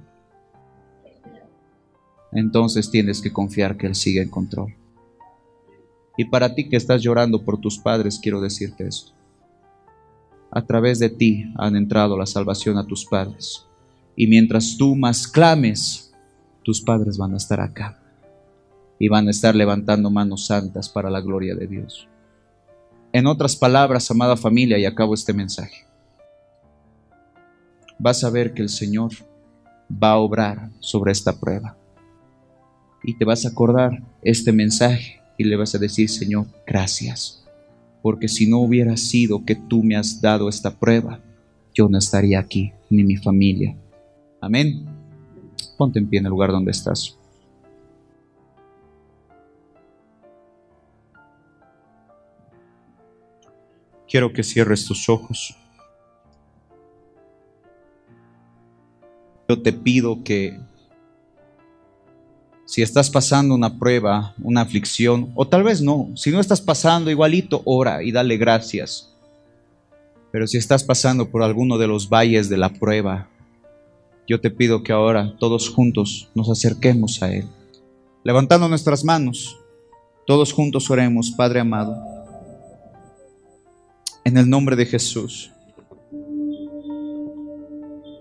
Entonces 2.33 2.91
tienes 2.91 3.21
que 3.21 3.31
confiar 3.31 3.77
que 3.77 3.87
Él 3.87 3.95
sigue 3.95 4.21
en 4.21 4.27
control. 4.27 4.75
Y 6.17 6.25
para 6.25 6.53
ti 6.55 6.67
que 6.67 6.75
estás 6.75 7.01
llorando 7.01 7.41
por 7.41 7.61
tus 7.61 7.77
padres, 7.79 8.19
quiero 8.21 8.41
decirte 8.41 8.85
esto. 8.85 9.13
A 10.51 10.65
través 10.65 10.99
de 10.99 11.07
ti 11.07 11.53
han 11.55 11.77
entrado 11.77 12.17
la 12.17 12.25
salvación 12.25 12.77
a 12.77 12.85
tus 12.85 13.05
padres. 13.05 13.65
Y 14.17 14.27
mientras 14.27 14.75
tú 14.77 14.97
más 14.97 15.25
clames, 15.25 16.13
tus 16.63 16.81
padres 16.81 17.17
van 17.17 17.33
a 17.33 17.37
estar 17.37 17.61
acá. 17.61 18.00
Y 19.01 19.07
van 19.07 19.27
a 19.27 19.31
estar 19.31 19.55
levantando 19.55 20.11
manos 20.11 20.45
santas 20.45 20.87
para 20.87 21.09
la 21.09 21.21
gloria 21.21 21.55
de 21.55 21.65
Dios. 21.65 22.07
En 23.11 23.25
otras 23.25 23.55
palabras, 23.55 24.11
amada 24.11 24.37
familia, 24.37 24.77
y 24.77 24.85
acabo 24.85 25.15
este 25.15 25.33
mensaje. 25.33 25.87
Vas 27.97 28.23
a 28.23 28.29
ver 28.29 28.53
que 28.53 28.61
el 28.61 28.69
Señor 28.69 29.09
va 29.91 30.11
a 30.11 30.17
obrar 30.17 30.69
sobre 30.81 31.13
esta 31.13 31.39
prueba. 31.39 31.75
Y 33.03 33.15
te 33.15 33.25
vas 33.25 33.43
a 33.43 33.49
acordar 33.49 34.03
este 34.21 34.51
mensaje 34.51 35.19
y 35.35 35.45
le 35.45 35.55
vas 35.55 35.73
a 35.73 35.79
decir, 35.79 36.07
Señor, 36.07 36.45
gracias, 36.67 37.43
porque 38.03 38.27
si 38.27 38.47
no 38.47 38.59
hubiera 38.59 38.97
sido 38.97 39.43
que 39.43 39.55
tú 39.55 39.81
me 39.81 39.95
has 39.95 40.21
dado 40.21 40.47
esta 40.47 40.77
prueba, 40.77 41.19
yo 41.73 41.89
no 41.89 41.97
estaría 41.97 42.39
aquí, 42.39 42.71
ni 42.91 43.03
mi 43.03 43.17
familia. 43.17 43.75
Amén. 44.41 44.85
Ponte 45.75 45.97
en 45.97 46.07
pie 46.07 46.19
en 46.19 46.27
el 46.27 46.29
lugar 46.29 46.51
donde 46.51 46.69
estás. 46.69 47.17
Quiero 54.11 54.33
que 54.33 54.43
cierres 54.43 54.85
tus 54.85 55.07
ojos. 55.07 55.55
Yo 59.47 59.61
te 59.61 59.71
pido 59.71 60.21
que 60.21 60.59
si 62.65 62.81
estás 62.81 63.09
pasando 63.09 63.55
una 63.55 63.79
prueba, 63.79 64.35
una 64.43 64.61
aflicción, 64.61 65.31
o 65.33 65.47
tal 65.47 65.63
vez 65.63 65.81
no, 65.81 66.09
si 66.15 66.29
no 66.29 66.41
estás 66.41 66.59
pasando 66.59 67.09
igualito, 67.09 67.61
ora 67.63 68.03
y 68.03 68.11
dale 68.11 68.35
gracias. 68.35 69.15
Pero 70.33 70.45
si 70.45 70.57
estás 70.57 70.83
pasando 70.83 71.31
por 71.31 71.41
alguno 71.41 71.77
de 71.77 71.87
los 71.87 72.09
valles 72.09 72.49
de 72.49 72.57
la 72.57 72.67
prueba, 72.73 73.29
yo 74.27 74.41
te 74.41 74.51
pido 74.51 74.83
que 74.83 74.91
ahora 74.91 75.37
todos 75.39 75.69
juntos 75.69 76.29
nos 76.35 76.49
acerquemos 76.49 77.23
a 77.23 77.33
Él. 77.33 77.47
Levantando 78.25 78.67
nuestras 78.67 79.05
manos, 79.05 79.57
todos 80.27 80.51
juntos 80.51 80.89
oremos, 80.91 81.31
Padre 81.31 81.61
amado, 81.61 82.20
en 84.31 84.37
el 84.37 84.49
nombre 84.49 84.75
de 84.75 84.85
Jesús. 84.85 85.51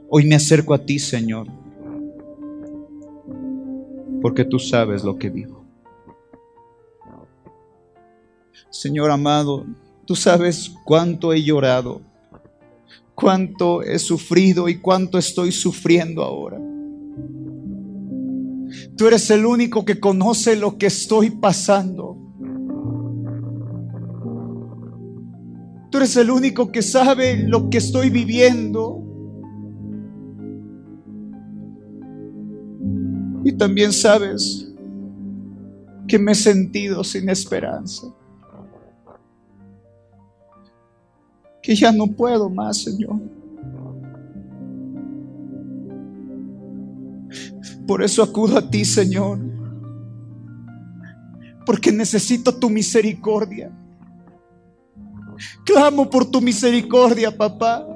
Hoy 0.09 0.27
me 0.27 0.35
acerco 0.35 0.75
a 0.75 0.79
ti, 0.85 0.99
Señor 0.99 1.47
porque 4.21 4.45
tú 4.45 4.59
sabes 4.59 5.03
lo 5.03 5.19
que 5.19 5.31
vivo. 5.31 5.65
Señor 8.71 9.11
amado, 9.11 9.67
tú 10.05 10.15
sabes 10.15 10.73
cuánto 10.85 11.33
he 11.33 11.43
llorado, 11.43 12.03
cuánto 13.15 13.83
he 13.83 13.99
sufrido 13.99 14.69
y 14.69 14.79
cuánto 14.79 15.19
estoy 15.19 15.53
sufriendo 15.53 16.23
ahora. 16.23 16.59
Tú 18.97 19.07
eres 19.07 19.31
el 19.31 19.45
único 19.45 19.85
que 19.85 19.99
conoce 19.99 20.57
lo 20.57 20.79
que 20.79 20.87
estoy 20.87 21.31
pasando. 21.31 22.10
Tú 25.91 25.99
eres 25.99 26.17
el 26.17 26.31
único 26.31 26.71
que 26.71 26.83
sabe 26.83 27.37
lo 27.37 27.69
que 27.69 27.79
estoy 27.79 28.11
viviendo. 28.11 29.03
Y 33.45 33.53
también 33.53 33.93
sabes 33.93 34.73
que 36.07 36.19
me 36.19 36.33
he 36.33 36.35
sentido 36.37 37.03
sin 37.03 37.29
esperanza. 37.29 38.07
Que 41.61 41.75
ya 41.75 41.91
no 41.91 42.07
puedo 42.07 42.49
más, 42.49 42.79
Señor. 42.79 43.21
Por 47.87 48.05
eso 48.05 48.23
acudo 48.23 48.59
a 48.59 48.71
ti, 48.71 48.85
Señor. 48.85 49.41
Porque 51.67 51.91
necesito 51.91 52.55
tu 52.55 52.71
misericordia. 52.71 53.73
Clamo 55.65 56.09
por 56.09 56.31
tu 56.31 56.41
misericordia, 56.41 57.37
papá, 57.37 57.87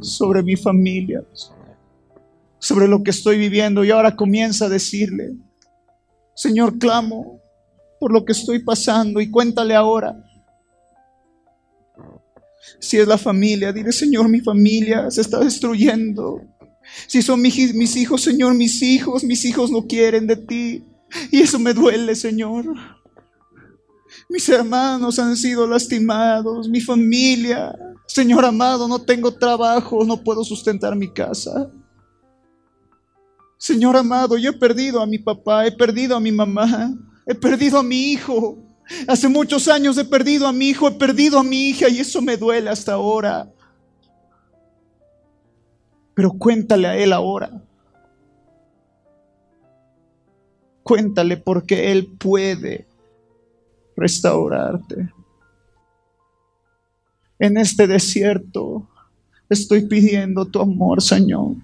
sobre 0.00 0.42
mi 0.42 0.56
familia 0.56 1.22
sobre 2.58 2.88
lo 2.88 3.02
que 3.02 3.10
estoy 3.10 3.38
viviendo 3.38 3.84
y 3.84 3.90
ahora 3.90 4.16
comienza 4.16 4.66
a 4.66 4.68
decirle, 4.68 5.34
Señor, 6.34 6.78
clamo 6.78 7.40
por 8.00 8.12
lo 8.12 8.24
que 8.24 8.32
estoy 8.32 8.58
pasando 8.58 9.20
y 9.20 9.30
cuéntale 9.30 9.74
ahora. 9.74 10.22
Si 12.80 12.98
es 12.98 13.06
la 13.06 13.18
familia, 13.18 13.72
dile, 13.72 13.92
Señor, 13.92 14.28
mi 14.28 14.40
familia 14.40 15.10
se 15.10 15.20
está 15.20 15.38
destruyendo. 15.38 16.42
Si 17.06 17.22
son 17.22 17.40
mis, 17.40 17.96
hijos, 17.96 18.22
Señor, 18.22 18.54
mis 18.54 18.82
hijos, 18.82 19.22
mis 19.22 19.44
hijos 19.44 19.70
no 19.70 19.86
quieren 19.86 20.26
de 20.26 20.36
ti. 20.36 20.84
Y 21.30 21.40
eso 21.40 21.58
me 21.58 21.72
duele, 21.72 22.16
Señor. 22.16 22.64
Mis 24.28 24.48
hermanos 24.48 25.18
han 25.18 25.36
sido 25.36 25.66
lastimados, 25.66 26.68
mi 26.68 26.80
familia. 26.80 27.74
Señor 28.06 28.44
amado, 28.44 28.88
no 28.88 29.00
tengo 29.00 29.32
trabajo, 29.32 30.04
no 30.04 30.22
puedo 30.22 30.44
sustentar 30.44 30.96
mi 30.96 31.12
casa. 31.12 31.70
Señor 33.58 33.96
amado, 33.96 34.36
yo 34.36 34.50
he 34.50 34.52
perdido 34.52 35.00
a 35.00 35.06
mi 35.06 35.18
papá, 35.18 35.66
he 35.66 35.72
perdido 35.72 36.16
a 36.16 36.20
mi 36.20 36.30
mamá, 36.30 36.94
he 37.26 37.34
perdido 37.34 37.78
a 37.78 37.82
mi 37.82 38.12
hijo. 38.12 38.58
Hace 39.08 39.28
muchos 39.28 39.66
años 39.68 39.98
he 39.98 40.04
perdido 40.04 40.46
a 40.46 40.52
mi 40.52 40.68
hijo, 40.68 40.88
he 40.88 40.92
perdido 40.92 41.38
a 41.38 41.42
mi 41.42 41.70
hija 41.70 41.88
y 41.88 41.98
eso 41.98 42.20
me 42.22 42.36
duele 42.36 42.70
hasta 42.70 42.92
ahora. 42.92 43.50
Pero 46.14 46.32
cuéntale 46.32 46.86
a 46.86 46.96
él 46.96 47.12
ahora. 47.12 47.50
Cuéntale 50.82 51.36
porque 51.36 51.90
él 51.90 52.06
puede 52.18 52.85
restaurarte. 53.96 55.12
En 57.38 57.56
este 57.56 57.86
desierto 57.86 58.88
estoy 59.48 59.86
pidiendo 59.86 60.46
tu 60.46 60.60
amor, 60.60 61.02
Señor. 61.02 61.56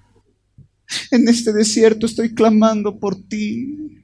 En 1.11 1.27
este 1.27 1.53
desierto 1.53 2.05
estoy 2.05 2.33
clamando 2.33 2.99
por 2.99 3.15
ti. 3.15 4.03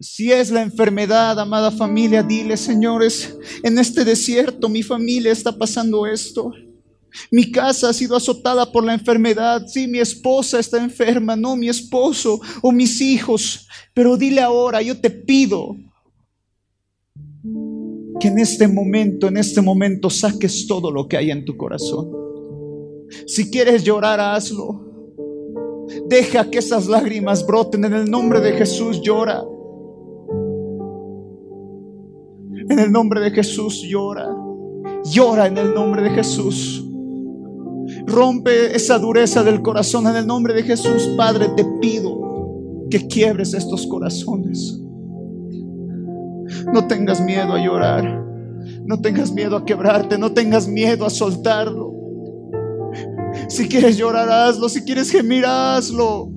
Si 0.00 0.32
es 0.32 0.50
la 0.50 0.62
enfermedad, 0.62 1.38
amada 1.38 1.70
familia, 1.70 2.22
dile, 2.22 2.56
señores, 2.56 3.36
en 3.62 3.78
este 3.78 4.04
desierto 4.04 4.68
mi 4.68 4.82
familia 4.82 5.32
está 5.32 5.56
pasando 5.56 6.06
esto. 6.06 6.52
Mi 7.30 7.50
casa 7.50 7.90
ha 7.90 7.92
sido 7.92 8.16
azotada 8.16 8.70
por 8.70 8.84
la 8.84 8.94
enfermedad. 8.94 9.66
Sí, 9.68 9.86
mi 9.86 9.98
esposa 9.98 10.58
está 10.58 10.82
enferma, 10.82 11.36
no 11.36 11.56
mi 11.56 11.68
esposo 11.68 12.40
o 12.60 12.72
mis 12.72 13.00
hijos. 13.00 13.68
Pero 13.92 14.16
dile 14.16 14.40
ahora, 14.40 14.82
yo 14.82 14.98
te 14.98 15.10
pido 15.10 15.76
en 18.28 18.38
este 18.38 18.68
momento, 18.68 19.28
en 19.28 19.36
este 19.36 19.60
momento 19.60 20.10
saques 20.10 20.66
todo 20.66 20.90
lo 20.90 21.08
que 21.08 21.16
hay 21.16 21.30
en 21.30 21.44
tu 21.44 21.56
corazón. 21.56 22.10
Si 23.26 23.50
quieres 23.50 23.84
llorar, 23.84 24.20
hazlo. 24.20 24.84
Deja 26.06 26.50
que 26.50 26.58
esas 26.58 26.86
lágrimas 26.86 27.46
broten 27.46 27.84
en 27.84 27.92
el 27.92 28.10
nombre 28.10 28.40
de 28.40 28.52
Jesús. 28.52 29.00
Llora. 29.02 29.44
En 32.68 32.78
el 32.78 32.90
nombre 32.90 33.20
de 33.20 33.30
Jesús 33.30 33.82
llora. 33.82 34.34
Llora 35.04 35.46
en 35.46 35.58
el 35.58 35.74
nombre 35.74 36.02
de 36.02 36.10
Jesús. 36.10 36.84
Rompe 38.06 38.74
esa 38.74 38.98
dureza 38.98 39.42
del 39.42 39.60
corazón 39.60 40.06
en 40.06 40.16
el 40.16 40.26
nombre 40.26 40.54
de 40.54 40.62
Jesús. 40.62 41.08
Padre, 41.16 41.48
te 41.56 41.64
pido 41.80 42.86
que 42.90 43.06
quiebres 43.06 43.52
estos 43.54 43.86
corazones. 43.86 44.80
No 46.72 46.86
tengas 46.86 47.20
miedo 47.20 47.52
a 47.52 47.58
llorar. 47.58 48.24
No 48.84 49.00
tengas 49.00 49.32
miedo 49.32 49.56
a 49.56 49.64
quebrarte. 49.64 50.18
No 50.18 50.32
tengas 50.32 50.68
miedo 50.68 51.06
a 51.06 51.10
soltarlo. 51.10 51.92
Si 53.48 53.68
quieres 53.68 53.96
llorar, 53.96 54.28
hazlo. 54.28 54.68
Si 54.68 54.84
quieres 54.84 55.10
gemir, 55.10 55.44
hazlo. 55.46 56.30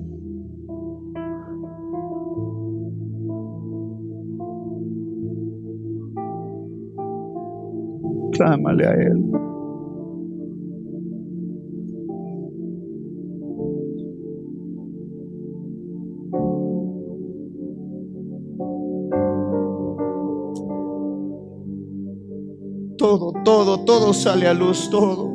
Clámale 8.32 8.86
a 8.86 8.92
Él. 8.92 9.47
Todo, 23.48 23.80
todo, 23.80 24.12
sale 24.12 24.46
a 24.46 24.52
luz, 24.52 24.90
todo. 24.90 25.34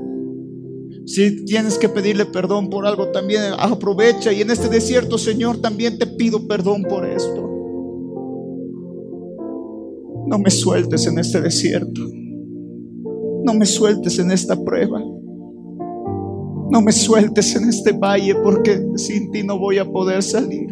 Si 1.07 1.45
tienes 1.45 1.79
que 1.79 1.89
pedirle 1.89 2.27
perdón 2.27 2.69
por 2.69 2.85
algo, 2.85 3.07
también 3.07 3.41
aprovecha. 3.57 4.31
Y 4.31 4.41
en 4.41 4.51
este 4.51 4.69
desierto, 4.69 5.17
Señor, 5.17 5.57
también 5.57 5.97
te 5.97 6.05
pido 6.05 6.47
perdón 6.47 6.83
por 6.83 7.09
esto. 7.09 7.41
No 10.27 10.37
me 10.37 10.51
sueltes 10.51 11.07
en 11.07 11.17
este 11.17 11.41
desierto. 11.41 12.01
No 13.43 13.55
me 13.55 13.65
sueltes 13.65 14.19
en 14.19 14.29
esta 14.29 14.63
prueba. 14.63 14.99
No 16.69 16.81
me 16.83 16.91
sueltes 16.91 17.55
en 17.55 17.67
este 17.67 17.93
valle 17.93 18.35
porque 18.43 18.79
sin 18.95 19.31
ti 19.31 19.41
no 19.41 19.57
voy 19.57 19.79
a 19.79 19.91
poder 19.91 20.21
salir. 20.21 20.71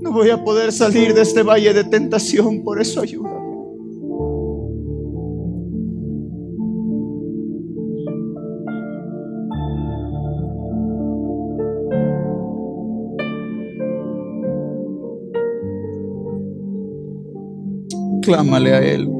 No 0.00 0.10
voy 0.10 0.30
a 0.30 0.42
poder 0.42 0.72
salir 0.72 1.14
de 1.14 1.22
este 1.22 1.44
valle 1.44 1.72
de 1.72 1.84
tentación, 1.84 2.64
por 2.64 2.80
eso 2.80 3.00
ayúdame. 3.00 3.39
Clámale 18.30 18.74
a 18.74 18.80
Él. 18.80 19.19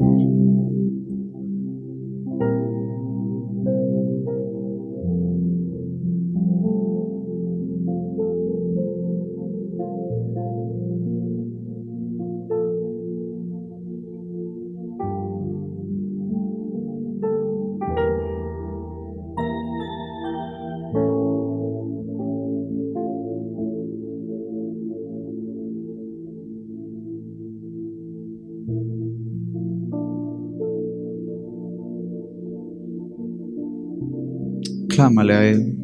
Clámale 35.01 35.33
a 35.33 35.49
Él. 35.49 35.77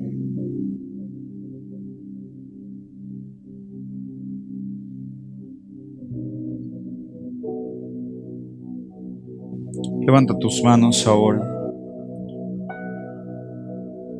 Levanta 10.05 10.38
tus 10.38 10.61
manos 10.63 11.07
ahora 11.07 11.41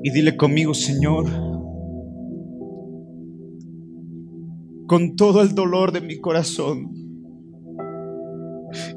y 0.02 0.10
dile 0.10 0.36
conmigo, 0.36 0.74
Señor, 0.74 1.26
con 4.88 5.16
todo 5.16 5.44
el 5.44 5.54
dolor 5.54 5.92
de 5.92 6.02
mi 6.02 6.20
corazón 6.20 6.92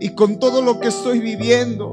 y 0.01 0.15
con 0.15 0.39
todo 0.39 0.63
lo 0.63 0.81
que 0.81 0.89
estoy 0.89 1.19
viviendo, 1.19 1.93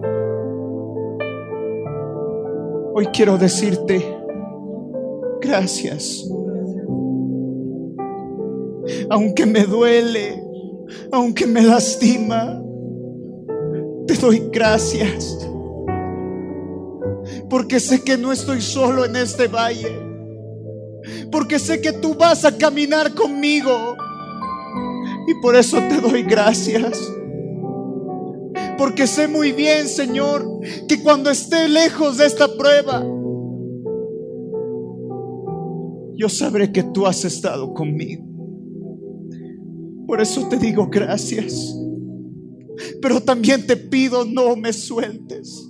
Hoy 3.00 3.06
quiero 3.14 3.38
decirte 3.38 4.04
gracias. 5.40 6.28
Aunque 9.12 9.46
me 9.46 9.66
duele, 9.66 10.44
aunque 11.12 11.46
me 11.46 11.62
lastima, 11.62 12.60
te 14.08 14.16
doy 14.16 14.50
gracias. 14.52 15.48
Porque 17.48 17.80
sé 17.80 18.02
que 18.04 18.18
no 18.18 18.32
estoy 18.32 18.62
solo 18.62 19.06
en 19.06 19.16
este 19.16 19.48
valle. 19.48 19.96
Porque 21.32 21.60
sé 21.60 21.80
que 21.80 21.94
tú 21.94 22.16
vas 22.16 22.46
a 22.46 22.58
caminar 22.58 23.14
conmigo. 23.14 23.96
Y 25.28 25.36
por 25.40 25.56
eso 25.56 25.78
te 25.88 26.02
doy 26.02 26.24
gracias. 26.24 27.00
Porque 28.78 29.08
sé 29.08 29.28
muy 29.28 29.52
bien, 29.52 29.88
Señor, 29.88 30.60
que 30.88 31.02
cuando 31.02 31.30
esté 31.30 31.68
lejos 31.68 32.18
de 32.18 32.26
esta 32.26 32.48
prueba, 32.56 33.04
yo 36.16 36.30
sabré 36.30 36.72
que 36.72 36.84
tú 36.84 37.06
has 37.06 37.26
estado 37.26 37.74
conmigo. 37.74 38.26
Por 40.08 40.22
eso 40.22 40.48
te 40.48 40.58
digo 40.58 40.88
gracias. 40.88 41.76
Pero 43.02 43.22
también 43.22 43.66
te 43.66 43.76
pido 43.76 44.26
no 44.26 44.56
me 44.56 44.72
sueltes. 44.74 45.68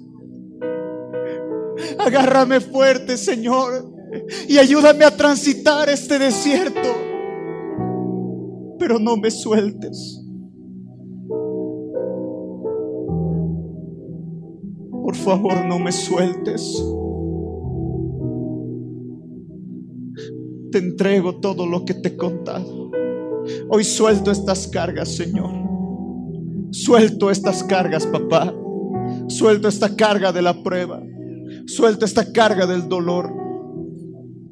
Agárrame 2.00 2.60
fuerte, 2.60 3.18
Señor, 3.18 3.94
y 4.48 4.58
ayúdame 4.58 5.06
a 5.06 5.16
transitar 5.16 5.90
este 5.90 6.20
desierto. 6.20 6.90
Pero 8.80 9.00
no 9.00 9.18
me 9.18 9.32
sueltes. 9.32 10.22
Por 15.08 15.16
favor, 15.16 15.66
no 15.66 15.80
me 15.80 15.94
sueltes. 15.94 16.84
Te 20.70 20.80
entrego 20.80 21.40
todo 21.40 21.66
lo 21.66 21.86
que 21.86 21.94
te 21.94 22.10
he 22.10 22.18
contado. 22.18 22.92
Hoy 23.70 23.86
suelto 23.86 24.32
estas 24.32 24.68
cargas, 24.68 25.16
Señor. 25.16 25.50
Suelto 26.72 27.32
estas 27.32 27.64
cargas, 27.64 28.06
papá. 28.06 28.54
Suelto 29.30 29.70
esta 29.70 29.96
carga 29.96 30.34
de 30.34 30.42
la 30.42 30.62
prueba. 30.62 31.02
Suelto 31.68 32.04
esta 32.04 32.34
carga 32.34 32.68
del 32.68 32.90
dolor. 32.90 33.34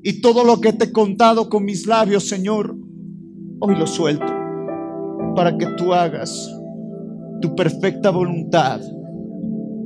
Y 0.04 0.22
todo 0.22 0.46
lo 0.46 0.62
que 0.62 0.72
te 0.72 0.86
he 0.86 0.92
contado 0.94 1.50
con 1.50 1.66
mis 1.66 1.86
labios, 1.86 2.30
Señor, 2.30 2.78
hoy 3.60 3.76
lo 3.76 3.88
suelto 3.88 4.34
para 5.36 5.58
que 5.58 5.66
tú 5.76 5.94
hagas 5.94 6.50
tu 7.42 7.54
perfecta 7.56 8.10
voluntad 8.10 8.80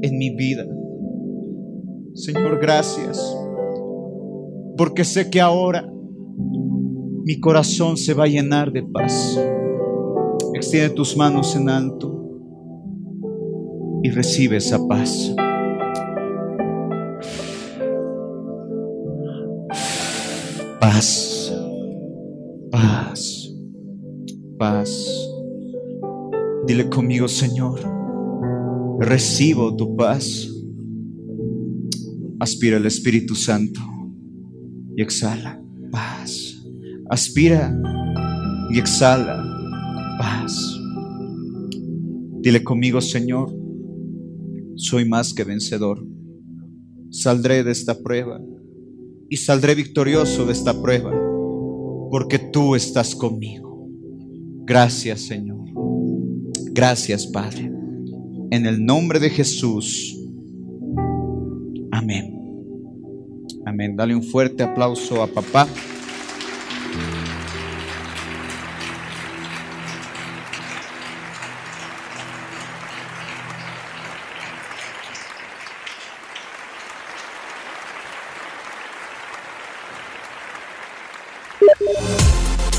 en 0.01 0.17
mi 0.17 0.35
vida. 0.35 0.65
Señor, 2.13 2.59
gracias, 2.59 3.37
porque 4.77 5.03
sé 5.03 5.29
que 5.29 5.39
ahora 5.39 5.89
mi 7.23 7.39
corazón 7.39 7.97
se 7.97 8.13
va 8.13 8.23
a 8.23 8.27
llenar 8.27 8.71
de 8.71 8.83
paz. 8.83 9.39
Extiende 10.53 10.89
tus 10.95 11.15
manos 11.15 11.55
en 11.55 11.69
alto 11.69 12.15
y 14.03 14.09
recibe 14.09 14.57
esa 14.57 14.85
paz. 14.87 15.35
Paz, 20.79 21.53
paz, 22.71 23.53
paz. 24.57 25.31
Dile 26.65 26.89
conmigo, 26.89 27.27
Señor 27.27 27.98
recibo 28.99 29.75
tu 29.75 29.95
paz. 29.95 30.49
Aspira 32.39 32.77
el 32.77 32.85
Espíritu 32.85 33.35
Santo 33.35 33.81
y 34.95 35.01
exhala 35.01 35.61
paz. 35.91 36.61
Aspira 37.09 37.75
y 38.71 38.79
exhala 38.79 39.43
paz. 40.17 40.79
Dile 42.41 42.63
conmigo, 42.63 43.01
Señor, 43.01 43.53
soy 44.75 45.07
más 45.07 45.33
que 45.33 45.43
vencedor. 45.43 46.05
Saldré 47.09 47.63
de 47.63 47.71
esta 47.71 47.99
prueba 47.99 48.39
y 49.29 49.37
saldré 49.37 49.75
victorioso 49.75 50.45
de 50.45 50.53
esta 50.53 50.79
prueba 50.81 51.11
porque 52.11 52.39
tú 52.39 52.75
estás 52.75 53.15
conmigo. 53.15 53.87
Gracias, 54.65 55.21
Señor. 55.21 55.65
Gracias, 56.71 57.27
Padre. 57.27 57.78
En 58.51 58.65
el 58.65 58.83
nombre 58.85 59.19
de 59.19 59.29
Jesús. 59.29 60.17
Amén. 61.91 62.35
Amén. 63.65 63.95
Dale 63.95 64.15
un 64.15 64.23
fuerte 64.23 64.63
aplauso 64.63 65.21
a 65.21 65.27
papá. 65.27 65.67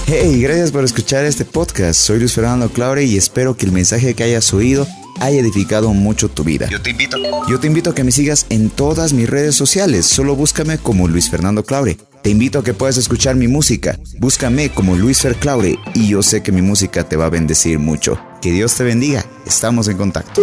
Hey, 0.06 0.42
gracias 0.42 0.72
por 0.72 0.82
escuchar 0.82 1.24
este 1.24 1.44
podcast. 1.44 2.00
Soy 2.00 2.18
Luis 2.18 2.34
Fernando 2.34 2.68
Claure 2.68 3.04
y 3.04 3.16
espero 3.16 3.56
que 3.56 3.64
el 3.64 3.70
mensaje 3.70 4.14
que 4.14 4.24
hayas 4.24 4.52
oído 4.52 4.88
haya 5.18 5.40
edificado 5.40 5.92
mucho 5.92 6.28
tu 6.28 6.44
vida. 6.44 6.68
Yo 6.68 6.80
te 6.80 6.90
invito. 6.90 7.16
Yo 7.48 7.58
te 7.58 7.66
invito 7.66 7.90
a 7.90 7.94
que 7.94 8.04
me 8.04 8.12
sigas 8.12 8.46
en 8.50 8.70
todas 8.70 9.12
mis 9.12 9.28
redes 9.28 9.54
sociales. 9.54 10.06
Solo 10.06 10.36
búscame 10.36 10.78
como 10.78 11.08
Luis 11.08 11.30
Fernando 11.30 11.64
Claure. 11.64 11.98
Te 12.22 12.28
invito 12.28 12.58
a 12.58 12.64
que 12.64 12.74
puedas 12.74 12.98
escuchar 12.98 13.34
mi 13.34 13.48
música. 13.48 13.98
Búscame 14.18 14.68
como 14.68 14.94
Luis 14.94 15.22
Fer 15.22 15.36
Claure 15.36 15.78
y 15.94 16.08
yo 16.08 16.22
sé 16.22 16.42
que 16.42 16.52
mi 16.52 16.60
música 16.60 17.08
te 17.08 17.16
va 17.16 17.26
a 17.26 17.30
bendecir 17.30 17.78
mucho. 17.78 18.20
Que 18.42 18.52
Dios 18.52 18.74
te 18.74 18.84
bendiga. 18.84 19.24
Estamos 19.46 19.88
en 19.88 19.96
contacto. 19.96 20.42